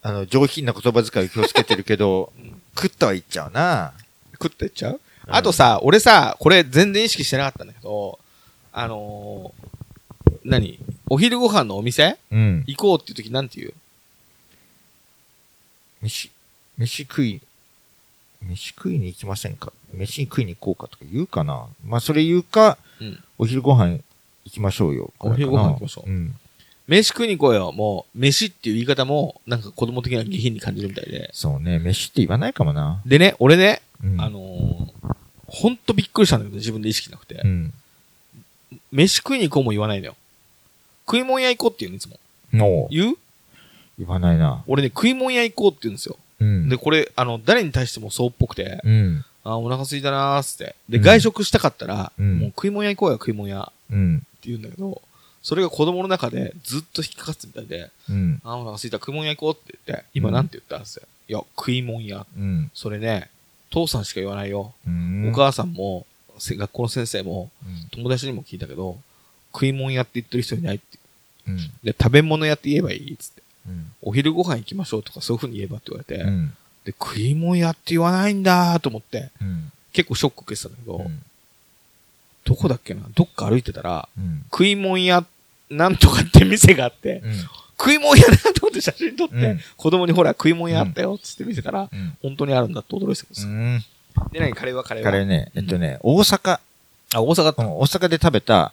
[0.02, 2.32] あの、上品な言葉遣いを気をつけてるけど、
[2.76, 3.92] 食ったは言っちゃうな。
[4.34, 5.36] 食ってっちゃう、うん。
[5.36, 8.20] あとさ、俺さ、これ全然意識してなかったんだけど、
[8.72, 10.80] あのー、何？
[11.10, 12.18] お昼ご飯のお店？
[12.32, 12.64] うん。
[12.68, 13.74] 行こうっていう時なんて言う？
[16.04, 16.30] 飯、
[16.78, 17.42] 飯食い、
[18.44, 19.74] 飯食いに行きませんか？
[19.94, 21.66] 飯食いに行こうかとか言うかな。
[21.86, 23.24] まあ、それ言うか、うん。
[23.40, 24.00] お昼ご飯
[24.48, 25.14] 行きましょうよ。
[25.20, 26.36] お昼ご飯行きましょううん。
[26.88, 27.74] 飯食いに行こうよ。
[27.74, 31.30] もう、飯っていう言い方も、なんか子供的な下品に感じるみたいで。
[31.34, 33.02] そうね、飯って言わないかもな。
[33.06, 34.22] でね、俺ね、うん。
[34.22, 35.14] あのー、
[35.48, 37.42] ほんとびっくりしたんだけど、自分で意識なくて。
[37.44, 37.74] うん。
[38.92, 40.16] 飯食いに行こうも言わないのよ。
[41.06, 42.20] 食い物屋行こうって言うの、いつも。
[42.54, 43.18] の言う？
[44.00, 44.64] 言わないな。
[44.68, 46.18] 俺ね、食い物屋行こうって言うんですよ。
[46.40, 46.70] うん。
[46.70, 49.26] で、これ、あの、誰に対してもそうっぽくて、うん。
[49.44, 50.76] あ、お腹空いたなーっつって。
[50.88, 54.24] で、うん外食したかったら、うんもう食い物屋行こうよ、食い物屋うん。
[54.48, 55.02] 言うんだけど、
[55.42, 58.42] それが子供の中でずっと引っかかってたみたいで、うん。
[58.44, 61.04] あ、お腹空いた、食い物屋行こうって言って、今なんて言ったんですよ。
[61.30, 62.26] いや、食い物屋。
[62.36, 62.72] うん。
[62.74, 63.30] それね、
[63.70, 64.74] 父さんしか言わないよ。
[64.86, 65.30] うん。
[65.30, 66.06] お母さんも、
[66.38, 67.88] せ学校の先生も、うん。
[67.92, 68.98] 友達にも聞いたけど、
[69.54, 71.00] 食い物屋って言ってる人いないって。
[71.48, 71.58] うん。
[71.84, 73.42] で、食べ物屋って言えばいいっつって。
[73.68, 73.92] うん。
[74.02, 76.54] お昼ご飯行きましょうとかそういう風に言えばって言われて、うん。
[76.86, 79.72] で、食い物屋って言わないんだーと思って、うん。
[79.94, 81.24] 結構ショック受けてたんだけど、うん。
[82.48, 83.02] どこだっけな？
[83.14, 84.46] どっか歩いてたら、うん。
[84.50, 85.26] 食い物屋
[85.70, 87.34] なんとかって店があって、うん。
[87.78, 92.18] 食い物屋だと思って写真撮って、うん子供にほら食い物屋あったよっつって見せたら、うん。
[92.22, 93.50] 本当にあるんだって驚いてたんですよ。
[93.50, 93.84] うん。
[94.32, 94.54] で、何？
[94.54, 94.84] カレーは？
[94.86, 95.12] カレーは？
[95.12, 96.62] カレーね、えっとね、大阪、あ、
[97.22, 98.72] 大阪大阪で食べた。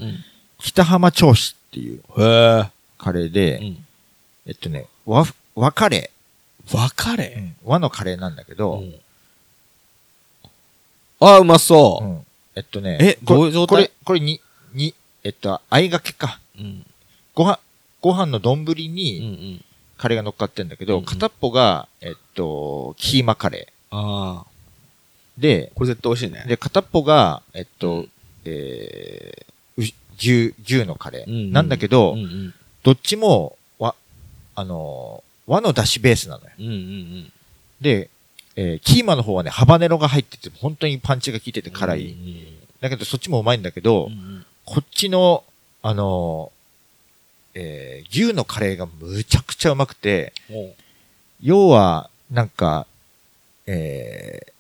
[0.59, 2.01] 北浜銚子っていう。
[2.97, 3.85] カレーで、うん。
[4.47, 5.27] えっとね、和、
[5.57, 6.13] 和カレ
[6.73, 7.41] 和カレー。
[7.41, 8.95] ー、和のカレーなんだけど、うん
[11.21, 12.09] あ、うまそうう。
[12.09, 13.77] んえっとね、えこどういう状態？
[13.77, 14.41] これ、これに、
[14.73, 14.95] に、
[15.25, 16.41] えっと、あいがけか。
[16.59, 16.87] うん。
[17.35, 17.59] ご飯、
[18.01, 18.69] ご飯の丼うん。
[18.69, 19.65] うにん。
[19.97, 24.51] カレーが乗っかってんだけど、うんうん片っぽが、えっと、キーマカレああ。
[25.39, 25.43] ー。
[25.43, 26.45] で、これ絶対美味しいね。
[26.47, 28.11] で、片っぽが、えっと、うん
[28.45, 31.31] えー、う牛、牛のカレー。
[31.31, 32.55] うんうんなんだけど、うんうん。
[32.83, 33.95] どっちも、和、
[34.55, 36.51] あのー和の出汁ベースなのよ。
[36.59, 37.33] うんうんうん。
[37.79, 38.09] で、
[38.57, 42.07] えーキーマの方はね、ハバネロが入ってて、本当にパンチが効いてて辛い。
[42.07, 42.47] うん
[42.81, 44.11] だけど、そっちもうまいんだけど。
[44.67, 45.43] こっちの、
[45.83, 50.33] あのーえー牛のカレーがむちゃくちゃうまくて、
[51.43, 52.87] 要は、なんか、
[53.67, 54.53] えー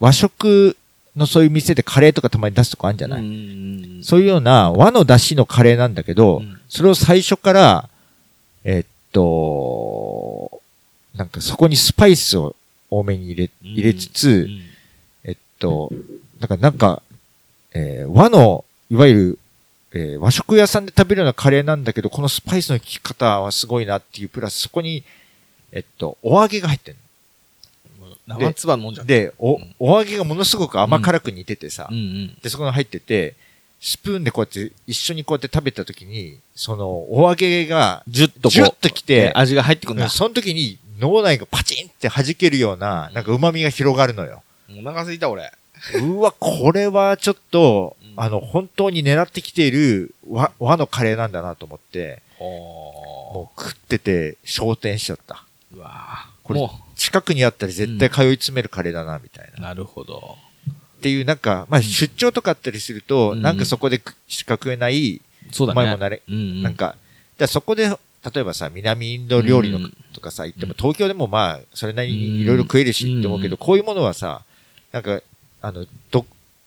[0.00, 0.76] 和食
[1.16, 6.60] のそういう店でカレーとかたまに出すとこあるんじゃない、そういうような和の出汁のカレーなんだけど、うん。
[6.68, 7.88] それを最初から、
[8.64, 10.60] えっと、
[11.14, 12.56] なんかそこにスパイスを
[12.98, 14.62] 多めに入れ、入れつつ、うん
[15.24, 15.90] えっと、
[16.40, 17.02] なんか、なんか、
[17.72, 19.38] えー和の、いわゆる、
[19.92, 25.04] えー和食屋さんで食べるようなカレーなんだけど、このスパイスの効き方はすごいなっていう、プラスそこに、
[25.70, 26.96] えっと、お揚げが入ってる
[28.26, 29.04] 生つば飲んじゃ。
[29.04, 32.38] で、おうん、お揚げがものすごく甘辛く似ててさ、うんうん。
[32.42, 33.34] で、そこに入ってて、
[33.80, 38.50] スプーンでこうやって、一緒にこうやって食べた時に、その、お揚げが、ジュッとこう。
[38.50, 40.08] ジュッときて味が入ってくるんだ。
[40.08, 44.44] その時に脳内がパチンって弾けるような、なんか旨味が広がるのよ。
[44.70, 45.50] お腹すいた俺。
[46.00, 52.44] うわ、これはちょっと、うんあの、本当に狙ってきている和和のカレーなんだなと思って、ほ
[53.34, 55.44] もう食ってて昇天しちゃった。
[55.72, 55.78] う。
[55.78, 59.58] うわぁこれも近くにあったら絶対通い詰めるカレーだな、みたいな。
[59.58, 60.36] う、なるほど。
[60.98, 65.20] っていう、なんか、まあ出張とかあったりすると、うんなんかそこでしか食えない、
[65.50, 65.82] そうだね。
[65.82, 66.62] うまいもんなれ、うんうん。
[66.62, 66.94] なんか、
[67.38, 67.90] じゃあそこで、
[68.24, 69.96] 例えばさ、南インド料理のうん。
[70.12, 74.42] とかさ、行っても、東京でもまあ、それなりにいろいろ食えるしって思うけど、うんこういうものはさ、
[74.92, 75.20] なんか、
[75.60, 76.24] あの、ど、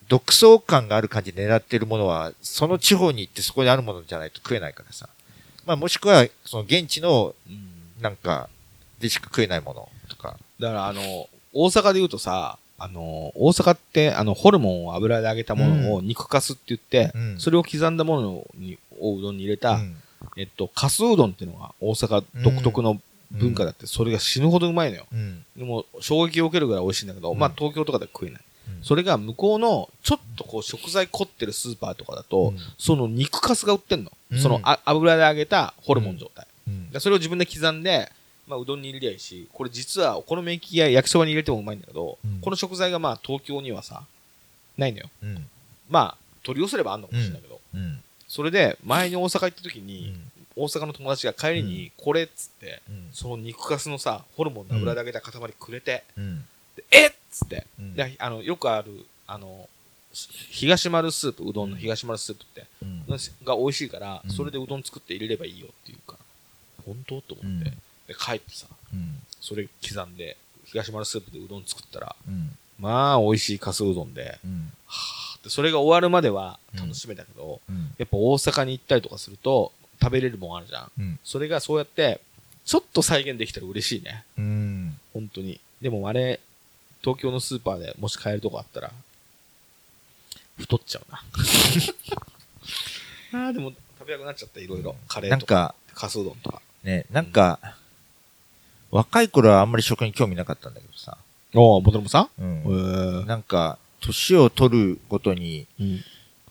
[0.10, 5.08] 独創感がある感じで狙ってるものは、その地方に行ってそこにあるものじゃないと食えないからさ。
[5.66, 8.02] まあもしくは、その現地の、うん。
[8.02, 8.50] なんか、
[9.00, 10.38] でしか食えないものとか。
[10.60, 17.40] だからあの、大阪で言うとさ、あの、大阪って、あの、ホルモンを油で揚げたものを肉かすって言って、うん。
[17.40, 19.96] それを刻んだものに、をうどんに入れた、うん
[20.38, 23.00] えっと、かすうどんっていうのが大阪独特の
[23.32, 25.06] 文化だって、それが死ぬほどうまいのよ。
[25.12, 25.46] うん。
[25.56, 28.42] でも、衝撃を受けるぐらい美味しいんだけど、うんまあ東京とかでは食えない。
[28.42, 28.46] うん
[28.82, 34.12] それが向こうの、ちょっとこう食材凝ってるスーパーとかだと、うんその肉かすが売ってんの。
[34.32, 36.48] うんそのあ油で揚げたホルモン状態。
[36.94, 38.12] うそれを自分で刻んで、
[38.48, 44.04] まあ、うどんに入れりゃいいし、これ実はお好み焼きや焼きそばに入れてもうまいんだけど、うんこの食材がまあ東京にはさ、
[44.78, 45.10] ないのよ。
[45.24, 45.48] うん。
[45.90, 48.02] まあ、取り寄せればあんのかもしれないけど、うん。
[48.36, 50.32] それで前に大阪行った時うに、ん。
[50.58, 53.08] 大阪の友達が帰りにこれっつって、うん。
[53.14, 56.04] その肉かすのさ、ホルモンの油で揚げた塊くれて、
[56.92, 57.96] えっつって、うん。
[57.96, 59.70] であの、よくある、あの、
[60.52, 63.06] 東丸スープ、うどんの東丸スープって、うん。
[63.46, 64.32] が美味しいから、うん。
[64.32, 66.20] それでうどん作って入れればいいよっていうから、
[66.86, 67.22] 本当？
[67.22, 67.64] と思って、うん。
[67.64, 67.72] で
[68.20, 69.22] 帰ってさ、うん。
[69.40, 70.36] それ刻んで、
[70.66, 72.58] 東丸スープでうどん作ったら、うん。
[72.80, 74.74] まあ、美味しいかすうどんで、うん。
[74.88, 77.94] はぁってそれが終わるまでは楽しめたけど、うん。
[77.98, 80.92] やっぱ大阪に行ったりとかすると、食べれるもんあるじゃん。
[81.00, 81.20] うん。
[81.24, 82.22] それがそうやって、
[82.66, 84.26] ちょっと再現できたら嬉しいね。
[84.38, 84.98] うん。
[85.14, 85.60] 本当に。
[85.82, 86.40] でもあれ、
[87.02, 88.92] 東京のスーパーでもし買えるとこあったら、
[90.58, 91.24] 太っちゃうな。
[93.46, 94.96] ああ、でも食べたくなっちゃった、いろいろ。
[95.08, 96.62] カレーとか、なんか、かすうどんとか。
[96.84, 97.60] ね、なんか、
[98.92, 101.18] 若い頃はあんまり食に興味なかったんだけどさ。
[101.54, 102.30] おお、ボトルもさ？
[102.40, 106.04] うんへーなんか、年を取るごとに、うん。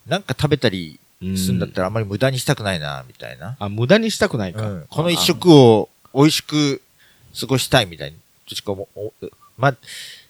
[0.07, 3.57] なんか食べたりうんするんだったらあんまり無駄にしたくないな、みたいな。
[3.59, 4.69] あ、無駄にしたくないか。
[4.69, 6.83] うんこの一食を美味しく
[7.39, 8.17] 過ごしたいみたいに、
[8.49, 9.13] としか思う、お
[9.57, 9.77] まあ、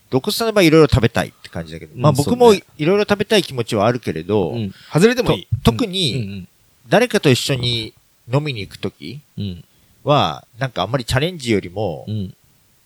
[0.09, 4.71] どこさんの場合いろいろ食べたいって感じだけど、まあうん僕もいろいろ食べたい気持ちはあるけれど、うん。
[4.91, 5.47] 外れてもいい。
[5.63, 6.47] と特にうん
[6.87, 7.93] 誰かと一緒に
[8.31, 9.63] 飲みに行くときうん。
[10.03, 12.05] は、なんかあんまりチャレンジよりも。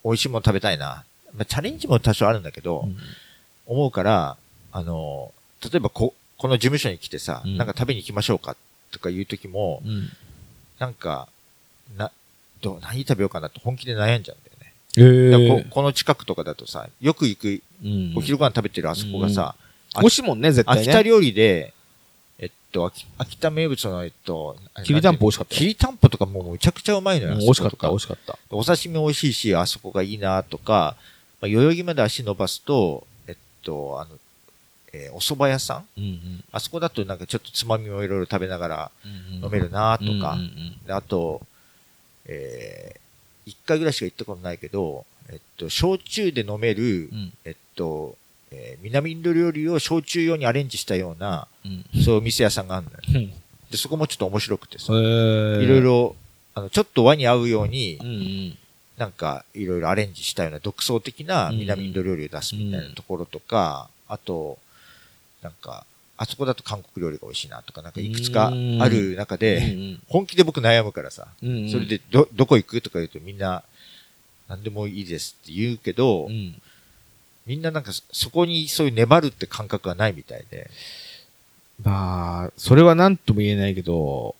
[0.03, 1.03] 美味しいもの食べたいな。
[1.35, 2.97] まあ、チャレンジも多少あるんだけど、うん
[3.69, 4.37] 思うから、
[4.71, 5.31] あの、
[5.63, 8.57] 例えばこ、この事務所に来てさ、うんなんか食べに行きましょうか
[8.91, 10.09] とかいう時も、うん。
[10.79, 11.27] なんか、
[11.95, 12.11] な、
[12.61, 14.73] どう、何食べようかなって本気で悩んじゃうんだよね。
[14.97, 19.55] えだからここの近くとかだとさ、よく行く、うんお昼ご飯食べてるあそこがさ、
[19.95, 20.81] 美味しいもんね、絶対ね。
[20.81, 21.73] 秋田料理で、
[22.39, 27.33] えっと、秋秋田名物の、えっと、きりたんぽ美味しかったよきりたんぽとかもうむちゃくちゃうまいのよ。
[27.33, 28.39] うん美味しかった、美味しかった。
[28.49, 30.95] お刺身美味しいし、あそこがいいなとか、
[31.41, 33.05] まあ、代々木まで足伸ばすと、
[33.69, 34.17] と、あの、
[34.91, 35.87] えーお蕎麦屋さん？
[35.97, 36.43] うんうん。
[36.51, 41.41] あそこだとなんかちょっとつまみもいろいろ食べながら飲飲めるなとか、うんうんであと、
[42.25, 48.15] えー、一回ぐらいしか行ったことないけど、えっと、焼酎で飲める、うんえっと、
[48.51, 52.97] えー南インド料理を焼酎用にアレンジしたような、うんそういう店屋さんがあるのよ。
[53.09, 53.33] うん。
[53.69, 55.81] で、そこもちょっと面白くてさ、へいーろい。
[55.81, 56.15] ろ、
[56.55, 58.57] あの、ちょっと和に合うようにう、んうん。
[58.99, 64.59] なんか、いろいろアレンジしたような独創的な南インド料理を出すみたいなところとか、あと、
[65.41, 65.85] なんか、
[66.17, 68.51] あそこだと韓国料理が美味しいなとか、なんかいくつかあ
[68.89, 69.39] る中うん。
[69.39, 71.29] で、本気で僕悩むからさ。
[71.39, 71.45] そ
[71.79, 73.63] れで、ど、どこ行くとか言うとみんな、
[74.49, 76.61] 何でもいいですって言うけど、うん。
[77.45, 80.69] みんななんかそそこにそういう粘るって感覚がないみたいで、
[81.81, 84.35] まあ、それは何とも言えないけど、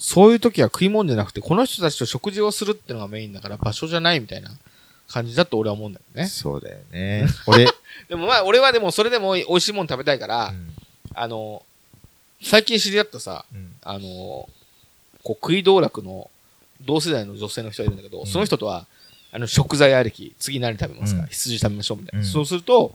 [0.00, 4.50] そういう時は食い物じゃなくて、この人たちと食事をするってのがメインだから場所じゃないみたいな
[5.08, 6.26] 感じだと俺は思うんだよね。
[6.26, 7.26] そうだよね。
[7.46, 7.66] 俺、
[8.08, 10.72] でもまあ俺はでもそれでも美味しいもの食べたいから、うん
[11.14, 11.62] あの、
[12.42, 14.48] 最近知り合ったさ、うんあの、こ
[15.24, 16.30] う食い道楽の
[16.80, 18.86] 同世代の女性の人がいるんだけど、うんその人とは、
[19.32, 22.24] あの、食材ありき、次何食べますか、うん羊食べましょうみたいな。
[22.24, 22.94] うんそうすると、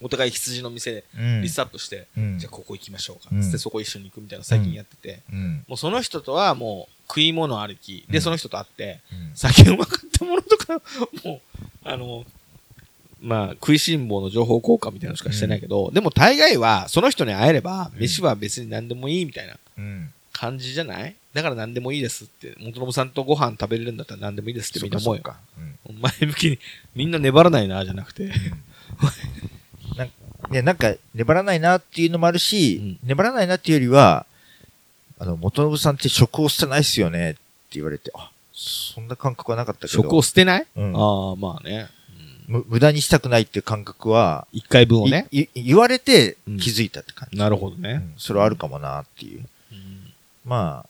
[0.00, 1.42] お互い羊の店でうん。
[1.42, 2.38] リストアップして、うん。
[2.38, 3.30] じゃあここ行きましょうか。
[3.32, 3.42] うん。
[3.42, 5.64] つってそこ一緒に行くみたいな最近やってて、うん。
[5.68, 8.22] もうその人とはもう食い物ありき、で、うん。
[8.22, 9.30] その人と会って、うん。
[9.34, 10.80] 酒うまかったものとか、
[11.24, 11.40] もう、
[11.84, 12.24] あの、
[13.20, 18.00] まあ、食いしん坊の情報交換みたいなのしかしてないけど、でも大概は、その人に会えれば、うん。
[18.00, 19.58] 飯は別に何でもいいみたいな。
[19.76, 20.12] うん。
[20.32, 21.16] 感じじゃない？
[21.34, 25.22] だから何でもいいですって、元信さんとご飯食べれるんだったら何でもいいですってみんな思うよ。
[25.22, 25.36] か。
[25.88, 26.00] うん。
[26.00, 26.58] 前向きに、
[26.94, 28.32] みんな粘らないな、じゃなくて。
[30.50, 34.26] ね、なんか、粘らないなっていうのもあるし、うん粘らないなっていうよりは、
[35.18, 37.40] あの、元信さんって食を捨てないっすよねって
[37.72, 41.88] 言われて、あ、そんな感覚はなかったけど、食を捨てない、うんああ、まあね。
[42.48, 45.28] うんむ無駄にしたくないっていう感覚は、一回分をね。
[45.54, 47.38] 言われてうん気づいたって感じ。
[47.38, 47.92] なるほどね。
[47.92, 49.46] うんそれはあるかもなっていう。
[49.72, 50.12] うん
[50.44, 50.86] まあ、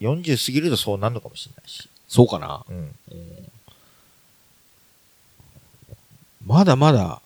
[0.00, 1.88] 40過ぎるとそうなるのかもしれないし。
[2.08, 2.64] そうかな。
[2.68, 2.94] うん。
[6.44, 7.21] まだまだ、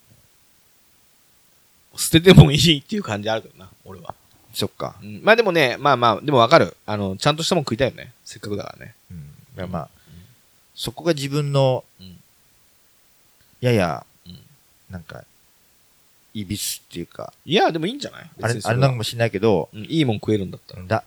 [1.98, 4.14] 捨ててもいいっていう感じあるけどな、俺は。
[4.55, 4.97] そっか。
[5.02, 6.77] うんまあでもね、まあまあ、でもわかる。
[6.86, 8.12] あの、ちゃんとしたもん食いたいよね。
[8.24, 8.94] せっかくだからね。
[9.10, 9.16] うん。
[9.18, 9.20] い
[9.56, 9.89] やまあ、
[10.74, 12.16] そこが自分のうん、
[13.60, 14.39] ややうん、
[14.90, 15.24] なんか、
[16.35, 18.31] いびつっていうか、いや、でもいいんじゃない？
[18.43, 20.82] あれ、あれなのかもしれないけど、うんいいもん食えるんだったら。
[20.85, 21.05] だ、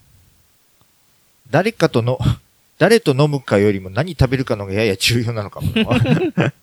[1.49, 2.17] 誰かとの、
[2.79, 5.83] 誰と飲むかよりも何食べるかのがやや重要なのかもな。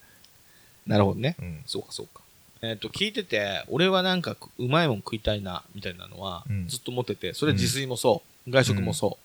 [0.86, 1.36] なるほどね。
[1.39, 1.62] うん。
[1.66, 2.20] そうか、そうか。
[2.62, 9.19] えっ、と、聞いてて、俺はなんか、うまいもん食いたいな、みたいなのはうん、ずっと思ってて、それは自炊もそう、外食もそ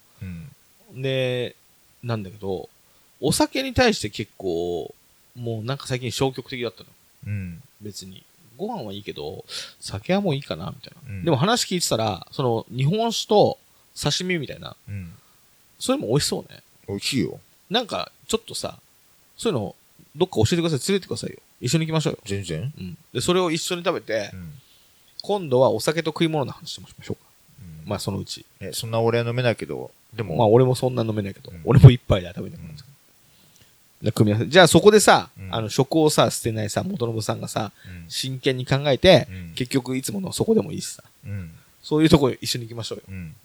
[0.96, 1.02] う。
[1.02, 1.56] で、
[2.04, 2.70] なんだけど、
[3.20, 4.94] お酒に対して結構、
[5.36, 6.90] もうなんか最近消極的だったの。
[7.28, 7.62] うん。
[7.82, 8.24] 別に。
[8.58, 9.46] ご飯はいいけど、
[9.80, 11.14] 酒はもういいかな、みたいな。
[11.16, 13.58] うんでも話聞いてたら、その、日本酒と
[14.00, 15.14] 刺身みたいな、うん。
[15.80, 16.62] それも美味しそうね。
[16.88, 17.40] 美味しいよ。
[17.70, 18.80] なんか、ちょっとさ、
[19.38, 19.76] そういうの、
[20.16, 20.80] どっか教えてください。
[20.90, 21.38] 連れてくださいよ。
[21.62, 22.20] 一緒に行きましょうよ。
[22.26, 22.74] 全然。
[22.78, 22.98] うん。
[23.14, 24.52] で、それを一緒に食べてう、ん。
[25.22, 27.22] 今度はお酒と食い物の話しましょうか。
[27.84, 28.46] うんまあ、そのうち。
[28.60, 32.74] え、そんな俺は飲めないけど、でも、まあ、俺もそんな飲めないけど、うん俺も一杯では食べないから。
[34.02, 34.50] で組み合わせ。
[34.50, 41.04] じゃあ、そこでさ、うんあの、食をさ、捨てないさ、元信さんがさ、うん真剣に考えて、うん結局いつものそこでもいいしさ。
[41.26, 41.52] うん。
[41.84, 43.04] そういうとこ一緒に行きましょうよ。
[43.10, 43.36] うん。